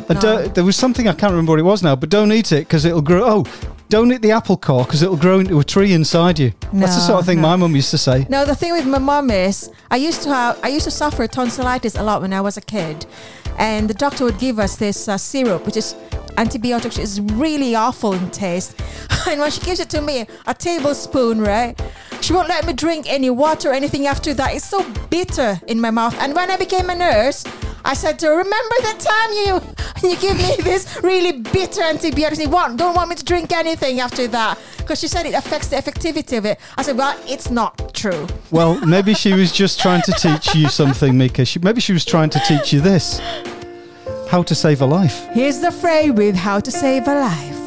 And 0.08 0.18
don't- 0.20 0.54
there 0.54 0.64
was 0.64 0.76
something 0.76 1.06
I 1.06 1.12
can't 1.12 1.32
remember 1.32 1.52
what 1.52 1.58
it 1.58 1.64
was 1.64 1.82
now, 1.82 1.94
but 1.94 2.08
don't 2.08 2.32
eat 2.32 2.50
it 2.50 2.66
because 2.66 2.86
it'll 2.86 3.02
grow. 3.02 3.22
Oh, 3.24 3.44
don't 3.90 4.10
eat 4.10 4.22
the 4.22 4.30
apple 4.30 4.56
core 4.56 4.84
because 4.84 5.02
it'll 5.02 5.18
grow 5.18 5.38
into 5.38 5.60
a 5.60 5.64
tree 5.64 5.92
inside 5.92 6.38
you. 6.38 6.52
That's 6.72 6.94
the 6.94 7.02
sort 7.02 7.20
of 7.20 7.26
thing 7.26 7.42
no. 7.42 7.48
my 7.48 7.56
mum 7.56 7.76
used 7.76 7.90
to 7.90 7.98
say. 7.98 8.26
No, 8.30 8.46
the 8.46 8.54
thing 8.54 8.72
with 8.72 8.86
my 8.86 8.98
mum 8.98 9.30
is, 9.30 9.70
I 9.90 9.96
used 9.96 10.22
to 10.22 10.30
have, 10.30 10.58
I 10.62 10.68
used 10.68 10.84
to 10.84 10.90
suffer 10.90 11.26
tonsillitis 11.26 11.94
a 11.96 12.02
lot 12.02 12.22
when 12.22 12.32
I 12.32 12.40
was 12.40 12.56
a 12.56 12.62
kid, 12.62 13.04
and 13.58 13.90
the 13.90 13.94
doctor 13.94 14.24
would 14.24 14.38
give 14.38 14.58
us 14.58 14.76
this 14.76 15.08
uh, 15.08 15.18
syrup, 15.18 15.66
which 15.66 15.76
is 15.76 15.94
antibiotics. 16.36 16.98
is 16.98 17.20
really 17.20 17.74
awful 17.74 18.12
in 18.12 18.30
taste, 18.30 18.80
and 19.28 19.40
when 19.40 19.50
she 19.50 19.60
gives 19.60 19.80
it 19.80 19.90
to 19.90 20.00
me, 20.00 20.26
a 20.46 20.54
tablespoon, 20.54 21.40
right? 21.40 21.80
She 22.20 22.32
won't 22.32 22.48
let 22.48 22.66
me 22.66 22.72
drink 22.72 23.06
any 23.08 23.30
water 23.30 23.70
or 23.70 23.72
anything 23.72 24.06
after 24.06 24.32
that. 24.34 24.54
It's 24.54 24.64
so 24.64 24.88
bitter 25.10 25.60
in 25.66 25.80
my 25.80 25.90
mouth. 25.90 26.16
And 26.20 26.34
when 26.34 26.52
I 26.52 26.56
became 26.56 26.88
a 26.88 26.94
nurse, 26.94 27.44
I 27.84 27.94
said 27.94 28.18
to 28.20 28.26
her, 28.26 28.36
"Remember 28.36 28.76
the 28.80 28.94
time 28.98 29.32
you 29.32 30.08
you 30.08 30.16
give 30.16 30.36
me 30.36 30.56
this 30.62 31.02
really 31.02 31.32
bitter 31.32 31.82
antibiotics? 31.82 32.40
You 32.40 32.48
want 32.48 32.76
don't 32.78 32.94
want 32.94 33.10
me 33.10 33.16
to 33.16 33.24
drink 33.24 33.52
anything 33.52 34.00
after 34.00 34.28
that?" 34.28 34.58
Because 34.78 35.00
she 35.00 35.08
said 35.08 35.26
it 35.26 35.34
affects 35.34 35.68
the 35.68 35.76
effectivity 35.76 36.38
of 36.38 36.46
it. 36.46 36.60
I 36.76 36.82
said, 36.82 36.96
"Well, 36.96 37.18
it's 37.26 37.50
not 37.50 37.92
true." 37.94 38.26
Well, 38.50 38.78
maybe 38.86 39.14
she 39.14 39.32
was 39.32 39.50
just 39.52 39.80
trying 39.80 40.02
to 40.02 40.12
teach 40.12 40.54
you 40.54 40.68
something, 40.68 41.16
Mika. 41.18 41.44
She, 41.44 41.58
maybe 41.58 41.80
she 41.80 41.92
was 41.92 42.04
trying 42.04 42.30
to 42.30 42.40
teach 42.46 42.72
you 42.72 42.80
this: 42.80 43.20
how 44.32 44.42
to 44.42 44.54
save 44.54 44.80
a 44.80 44.86
life. 44.86 45.28
Here's 45.34 45.60
the 45.60 45.70
fray 45.70 46.10
with 46.10 46.34
how 46.34 46.58
to 46.58 46.70
save 46.70 47.06
a 47.06 47.14
life. 47.30 47.62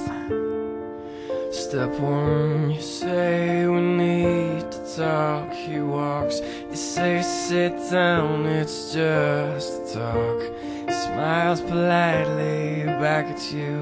Step 1.54 1.92
one, 2.00 2.72
you 2.72 2.82
say 2.82 3.68
we 3.68 3.82
need 3.82 4.72
to 4.72 4.96
talk. 4.98 5.54
He 5.54 5.80
walks, 5.80 6.42
you 6.72 6.76
say 6.76 7.22
sit 7.22 7.74
down, 7.92 8.48
it's 8.48 8.92
just 8.92 9.74
a 9.74 10.00
talk. 10.00 10.42
He 10.88 10.94
smiles 11.06 11.62
politely 11.62 12.86
back 13.04 13.26
at 13.28 13.44
you. 13.54 13.76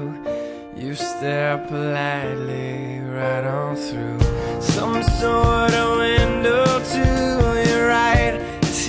You 0.76 0.94
stare 0.94 1.56
politely 1.66 3.00
right 3.00 3.46
on 3.46 3.76
through 3.76 4.20
some 4.60 5.02
sort 5.20 5.72
of 5.72 5.88
window 6.00 6.66
to 6.92 7.04
your 7.66 7.88
right. 7.88 8.34
As 8.62 8.86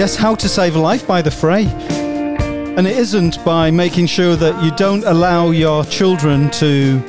Yes, 0.00 0.16
How 0.16 0.34
to 0.34 0.48
Save 0.48 0.76
a 0.76 0.78
Life 0.78 1.06
by 1.06 1.20
The 1.20 1.30
Fray. 1.30 1.66
And 1.66 2.86
it 2.86 2.96
isn't 2.96 3.44
by 3.44 3.70
making 3.70 4.06
sure 4.06 4.34
that 4.34 4.64
you 4.64 4.70
don't 4.70 5.04
allow 5.04 5.50
your 5.50 5.84
children 5.84 6.48
to 6.52 7.02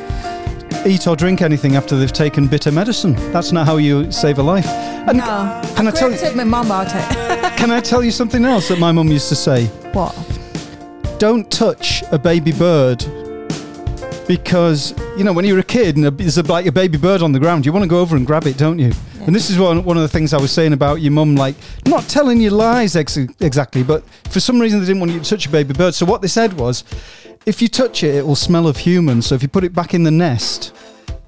eat 0.85 1.07
or 1.07 1.15
drink 1.15 1.41
anything 1.41 1.77
after 1.77 1.97
they've 1.97 2.11
taken 2.11 2.47
bitter 2.47 2.69
medicine. 2.69 3.13
That's 3.31 3.53
not 3.53 3.65
how 3.65 3.77
you 3.77 4.11
save 4.11 4.39
a 4.39 4.43
life. 4.43 4.65
And 4.65 5.19
no, 5.19 5.61
can 5.77 5.87
I 5.87 5.91
tell 5.91 6.11
you? 6.11 6.17
corrected 6.17 6.35
my 6.35 6.43
mum 6.43 6.65
about 6.65 6.87
it. 6.87 7.57
Can 7.57 7.71
I 7.71 7.79
tell 7.79 8.03
you 8.03 8.11
something 8.11 8.43
else 8.43 8.67
that 8.67 8.77
my 8.77 8.91
mum 8.91 9.07
used 9.07 9.29
to 9.29 9.35
say? 9.35 9.67
what? 9.93 10.13
Don't 11.17 11.49
touch 11.49 12.03
a 12.11 12.19
baby 12.19 12.51
bird 12.51 13.05
because 14.27 14.93
you 15.17 15.23
know 15.23 15.31
when 15.31 15.45
you're 15.45 15.59
a 15.59 15.63
kid 15.63 15.95
and 15.95 16.05
there's 16.05 16.37
a, 16.37 16.43
like 16.43 16.65
a 16.65 16.73
baby 16.73 16.97
bird 16.97 17.21
on 17.21 17.31
the 17.31 17.39
ground, 17.39 17.65
you 17.65 17.71
want 17.71 17.83
to 17.83 17.89
go 17.89 18.01
over 18.01 18.17
and 18.17 18.27
grab 18.27 18.47
it, 18.47 18.57
don't 18.57 18.79
you? 18.79 18.91
And 19.25 19.33
this 19.33 19.49
is 19.49 19.57
one 19.57 19.85
one 19.85 19.95
of 19.95 20.03
the 20.03 20.09
things 20.09 20.33
I 20.33 20.41
was 20.41 20.51
saying 20.51 20.73
about 20.73 20.99
your 20.99 21.11
mum, 21.11 21.35
like 21.35 21.55
not 21.91 22.07
telling 22.09 22.39
you 22.39 22.49
lies 22.49 22.95
ex- 22.95 23.17
exactly, 23.17 23.83
but 23.83 24.03
for 24.29 24.39
some 24.39 24.59
reason 24.59 24.79
they 24.79 24.85
didn't 24.85 25.01
want 25.01 25.11
you 25.11 25.19
to 25.19 25.29
touch 25.29 25.45
a 25.45 25.49
baby 25.49 25.73
bird. 25.73 25.93
So 25.93 26.05
what 26.05 26.21
they 26.21 26.27
said 26.27 26.53
was, 26.53 26.83
if 27.45 27.61
you 27.61 27.67
touch 27.67 28.03
it, 28.03 28.15
it 28.15 28.25
will 28.25 28.35
smell 28.35 28.67
of 28.67 28.77
human. 28.77 29.21
So 29.21 29.35
if 29.35 29.43
you 29.43 29.49
put 29.49 29.63
it 29.63 29.73
back 29.73 29.93
in 29.93 30.03
the 30.03 30.11
nest, 30.11 30.73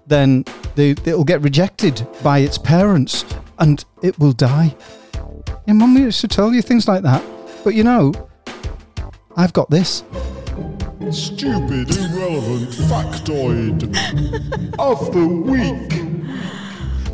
then 0.07 0.45
they, 0.75 0.91
it'll 0.91 1.25
get 1.25 1.41
rejected 1.41 2.07
by 2.23 2.39
its 2.39 2.57
parents 2.57 3.25
and 3.59 3.83
it 4.01 4.17
will 4.17 4.31
die. 4.31 4.75
Your 5.67 5.75
mum 5.75 5.97
used 5.97 6.21
to 6.21 6.27
tell 6.27 6.53
you 6.53 6.61
things 6.61 6.87
like 6.87 7.03
that, 7.03 7.23
but 7.63 7.75
you 7.75 7.83
know, 7.83 8.13
I've 9.35 9.53
got 9.53 9.69
this. 9.69 10.03
Stupid, 11.11 11.95
irrelevant 11.97 12.69
factoid 12.87 13.83
of 14.79 15.13
the 15.13 15.27
week. 15.27 15.93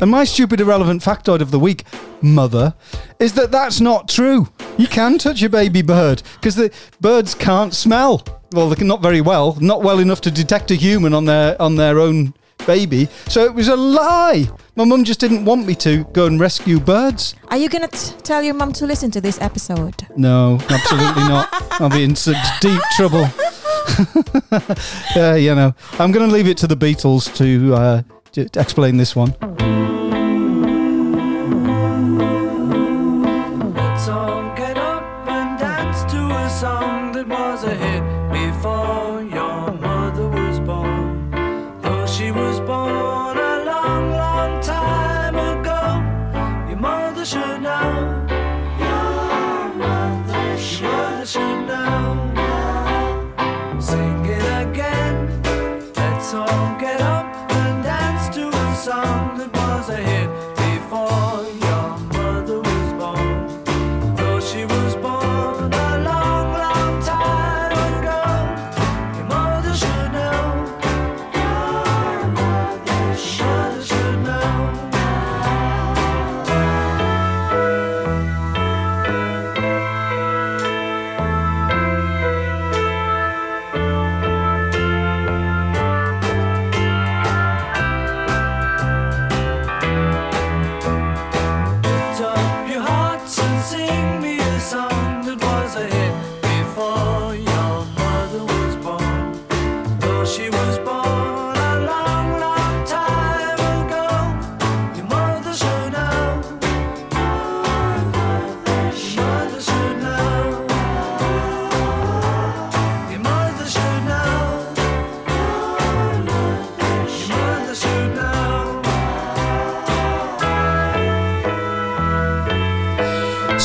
And 0.00 0.10
my 0.10 0.24
stupid, 0.24 0.60
irrelevant 0.60 1.02
factoid 1.02 1.40
of 1.40 1.50
the 1.50 1.58
week, 1.58 1.84
mother, 2.22 2.74
is 3.20 3.34
that 3.34 3.52
that's 3.52 3.80
not 3.80 4.08
true. 4.08 4.48
You 4.78 4.88
can 4.88 5.18
touch 5.18 5.42
a 5.42 5.48
baby 5.48 5.82
bird 5.82 6.22
because 6.34 6.56
the 6.56 6.72
birds 7.00 7.34
can't 7.34 7.74
smell. 7.74 8.24
Well, 8.52 8.68
they 8.68 8.76
can 8.76 8.88
not 8.88 9.02
very 9.02 9.20
well, 9.20 9.56
not 9.60 9.82
well 9.82 10.00
enough 10.00 10.20
to 10.22 10.30
detect 10.30 10.70
a 10.72 10.74
human 10.74 11.14
on 11.14 11.26
their 11.26 11.60
on 11.62 11.76
their 11.76 12.00
own 12.00 12.34
baby. 12.66 13.08
So 13.28 13.44
it 13.44 13.54
was 13.54 13.68
a 13.68 13.76
lie. 13.76 14.48
My 14.74 14.84
mum 14.84 15.04
just 15.04 15.20
didn't 15.20 15.44
want 15.44 15.66
me 15.66 15.74
to 15.76 16.04
go 16.12 16.26
and 16.26 16.40
rescue 16.40 16.80
birds. 16.80 17.34
Are 17.48 17.56
you 17.56 17.68
gonna 17.68 17.88
tell 17.88 18.42
your 18.42 18.54
mum 18.54 18.72
to 18.74 18.86
listen 18.86 19.10
to 19.12 19.20
this 19.20 19.40
episode? 19.40 20.06
No, 20.16 20.58
absolutely 20.68 21.24
not. 21.24 21.48
I'll 21.80 21.90
be 21.90 22.04
in 22.04 22.16
such 22.16 22.60
deep 22.60 22.80
trouble. 22.96 23.28
yeah, 25.16 25.34
you 25.36 25.54
know, 25.54 25.74
I'm 25.98 26.12
going 26.12 26.28
to 26.28 26.32
leave 26.32 26.46
it 26.46 26.56
to 26.58 26.66
the 26.66 26.76
Beatles 26.76 27.34
to, 27.36 27.74
uh, 27.74 28.02
to 28.32 28.48
explain 28.60 28.96
this 28.96 29.16
one. 29.16 29.34
Before 38.62 39.19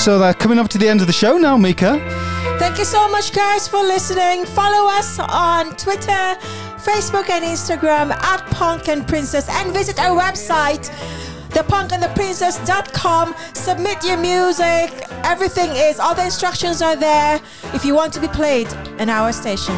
So 0.05 0.19
they're 0.19 0.35
coming 0.35 0.59
up 0.59 0.67
to 0.67 0.77
the 0.77 0.87
end 0.87 1.01
of 1.01 1.07
the 1.07 1.13
show 1.13 1.39
now, 1.39 1.57
Mika. 1.57 1.97
Thank 2.59 2.77
you 2.77 2.85
so 2.85 3.09
much, 3.09 3.33
guys, 3.33 3.67
for 3.67 3.79
listening. 3.79 4.45
Follow 4.45 4.87
us 4.87 5.17
on 5.17 5.75
Twitter, 5.77 6.37
Facebook, 6.77 7.27
and 7.31 7.43
Instagram 7.43 8.11
at 8.11 8.45
Punk 8.51 8.87
and 8.87 9.07
Princess, 9.07 9.49
and 9.49 9.73
visit 9.73 9.99
our 9.99 10.15
website, 10.15 10.91
thepunkandtheprincess.com. 11.49 13.33
Submit 13.55 14.05
your 14.05 14.17
music. 14.17 14.91
Everything 15.23 15.71
is, 15.71 15.99
all 15.99 16.13
the 16.13 16.25
instructions 16.25 16.83
are 16.83 16.95
there 16.95 17.41
if 17.73 17.83
you 17.83 17.95
want 17.95 18.13
to 18.13 18.19
be 18.21 18.27
played 18.27 18.71
in 18.99 19.09
our 19.09 19.31
station. 19.33 19.73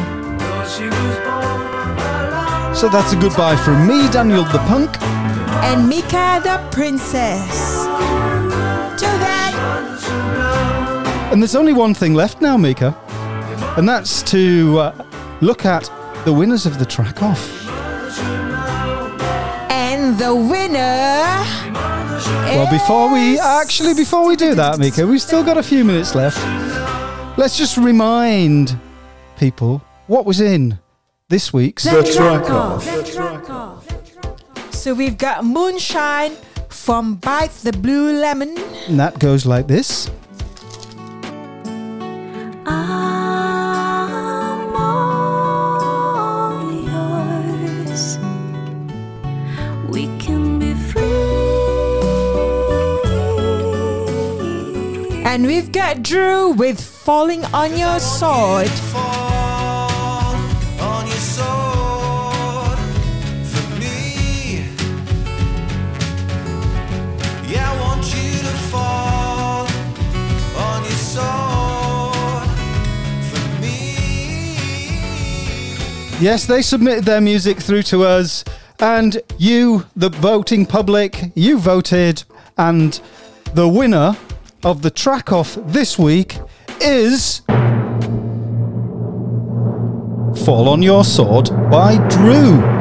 So 2.74 2.90
that's 2.90 3.14
a 3.14 3.16
goodbye 3.18 3.56
from 3.56 3.86
me, 3.88 4.10
Daniel 4.10 4.44
the 4.44 4.58
Punk. 4.68 5.00
And 5.64 5.88
Mika 5.88 6.42
the 6.44 6.58
Princess. 6.70 7.86
Till 9.00 9.18
then. 9.20 9.37
And 11.30 11.42
there's 11.42 11.54
only 11.54 11.74
one 11.74 11.92
thing 11.92 12.14
left 12.14 12.40
now, 12.40 12.56
Mika, 12.56 12.96
and 13.76 13.86
that's 13.86 14.22
to 14.24 14.78
uh, 14.78 15.04
look 15.42 15.66
at 15.66 15.90
the 16.24 16.32
winners 16.32 16.64
of 16.64 16.78
the 16.78 16.86
track 16.86 17.22
off. 17.22 17.68
And 19.70 20.18
the 20.18 20.34
winner. 20.34 21.44
Well, 22.56 22.70
before 22.70 23.12
we 23.12 23.38
actually 23.38 23.94
before 23.94 24.26
we 24.26 24.36
do 24.36 24.54
that, 24.54 24.78
Mika, 24.78 25.06
we've 25.06 25.20
still 25.20 25.44
got 25.44 25.58
a 25.58 25.62
few 25.62 25.84
minutes 25.84 26.14
left. 26.14 26.38
Let's 27.38 27.58
just 27.58 27.76
remind 27.76 28.76
people 29.36 29.82
what 30.06 30.24
was 30.24 30.40
in 30.40 30.78
this 31.28 31.52
week's 31.52 31.84
The 31.84 32.02
track 32.02 32.50
off. 33.50 33.84
So 34.74 34.94
we've 34.94 35.18
got 35.18 35.44
Moonshine 35.44 36.36
from 36.70 37.16
Bite 37.16 37.50
the 37.62 37.72
Blue 37.72 38.18
Lemon. 38.18 38.56
And 38.88 38.98
that 38.98 39.18
goes 39.18 39.44
like 39.44 39.66
this. 39.66 40.10
Got 55.72 56.02
DrEw 56.02 56.52
with 56.56 56.80
Falling 56.80 57.44
on 57.46 57.76
Your 57.76 58.00
Sword. 58.00 58.68
Yes, 76.20 76.46
they 76.46 76.62
submitted 76.62 77.04
their 77.04 77.20
music 77.20 77.58
through 77.58 77.82
to 77.84 78.02
us, 78.02 78.42
and 78.80 79.20
you, 79.36 79.84
the 79.94 80.08
voting 80.08 80.66
public, 80.66 81.30
you 81.34 81.58
voted, 81.58 82.24
and 82.56 83.00
the 83.54 83.68
winner 83.68 84.16
of 84.64 84.82
the 84.82 84.90
track 84.90 85.32
off 85.32 85.56
this 85.66 85.98
week 85.98 86.38
is 86.80 87.42
Fall 90.44 90.68
on 90.68 90.82
Your 90.82 91.04
Sword 91.04 91.50
by 91.70 91.96
DrEw. 92.08 92.77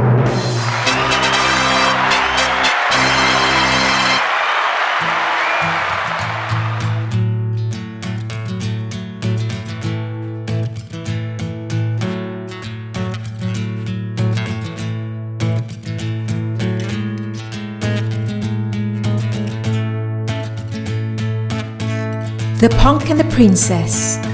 The 22.68 22.76
Punk 22.76 23.10
and 23.10 23.18
the 23.18 23.24
Princess. 23.34 24.27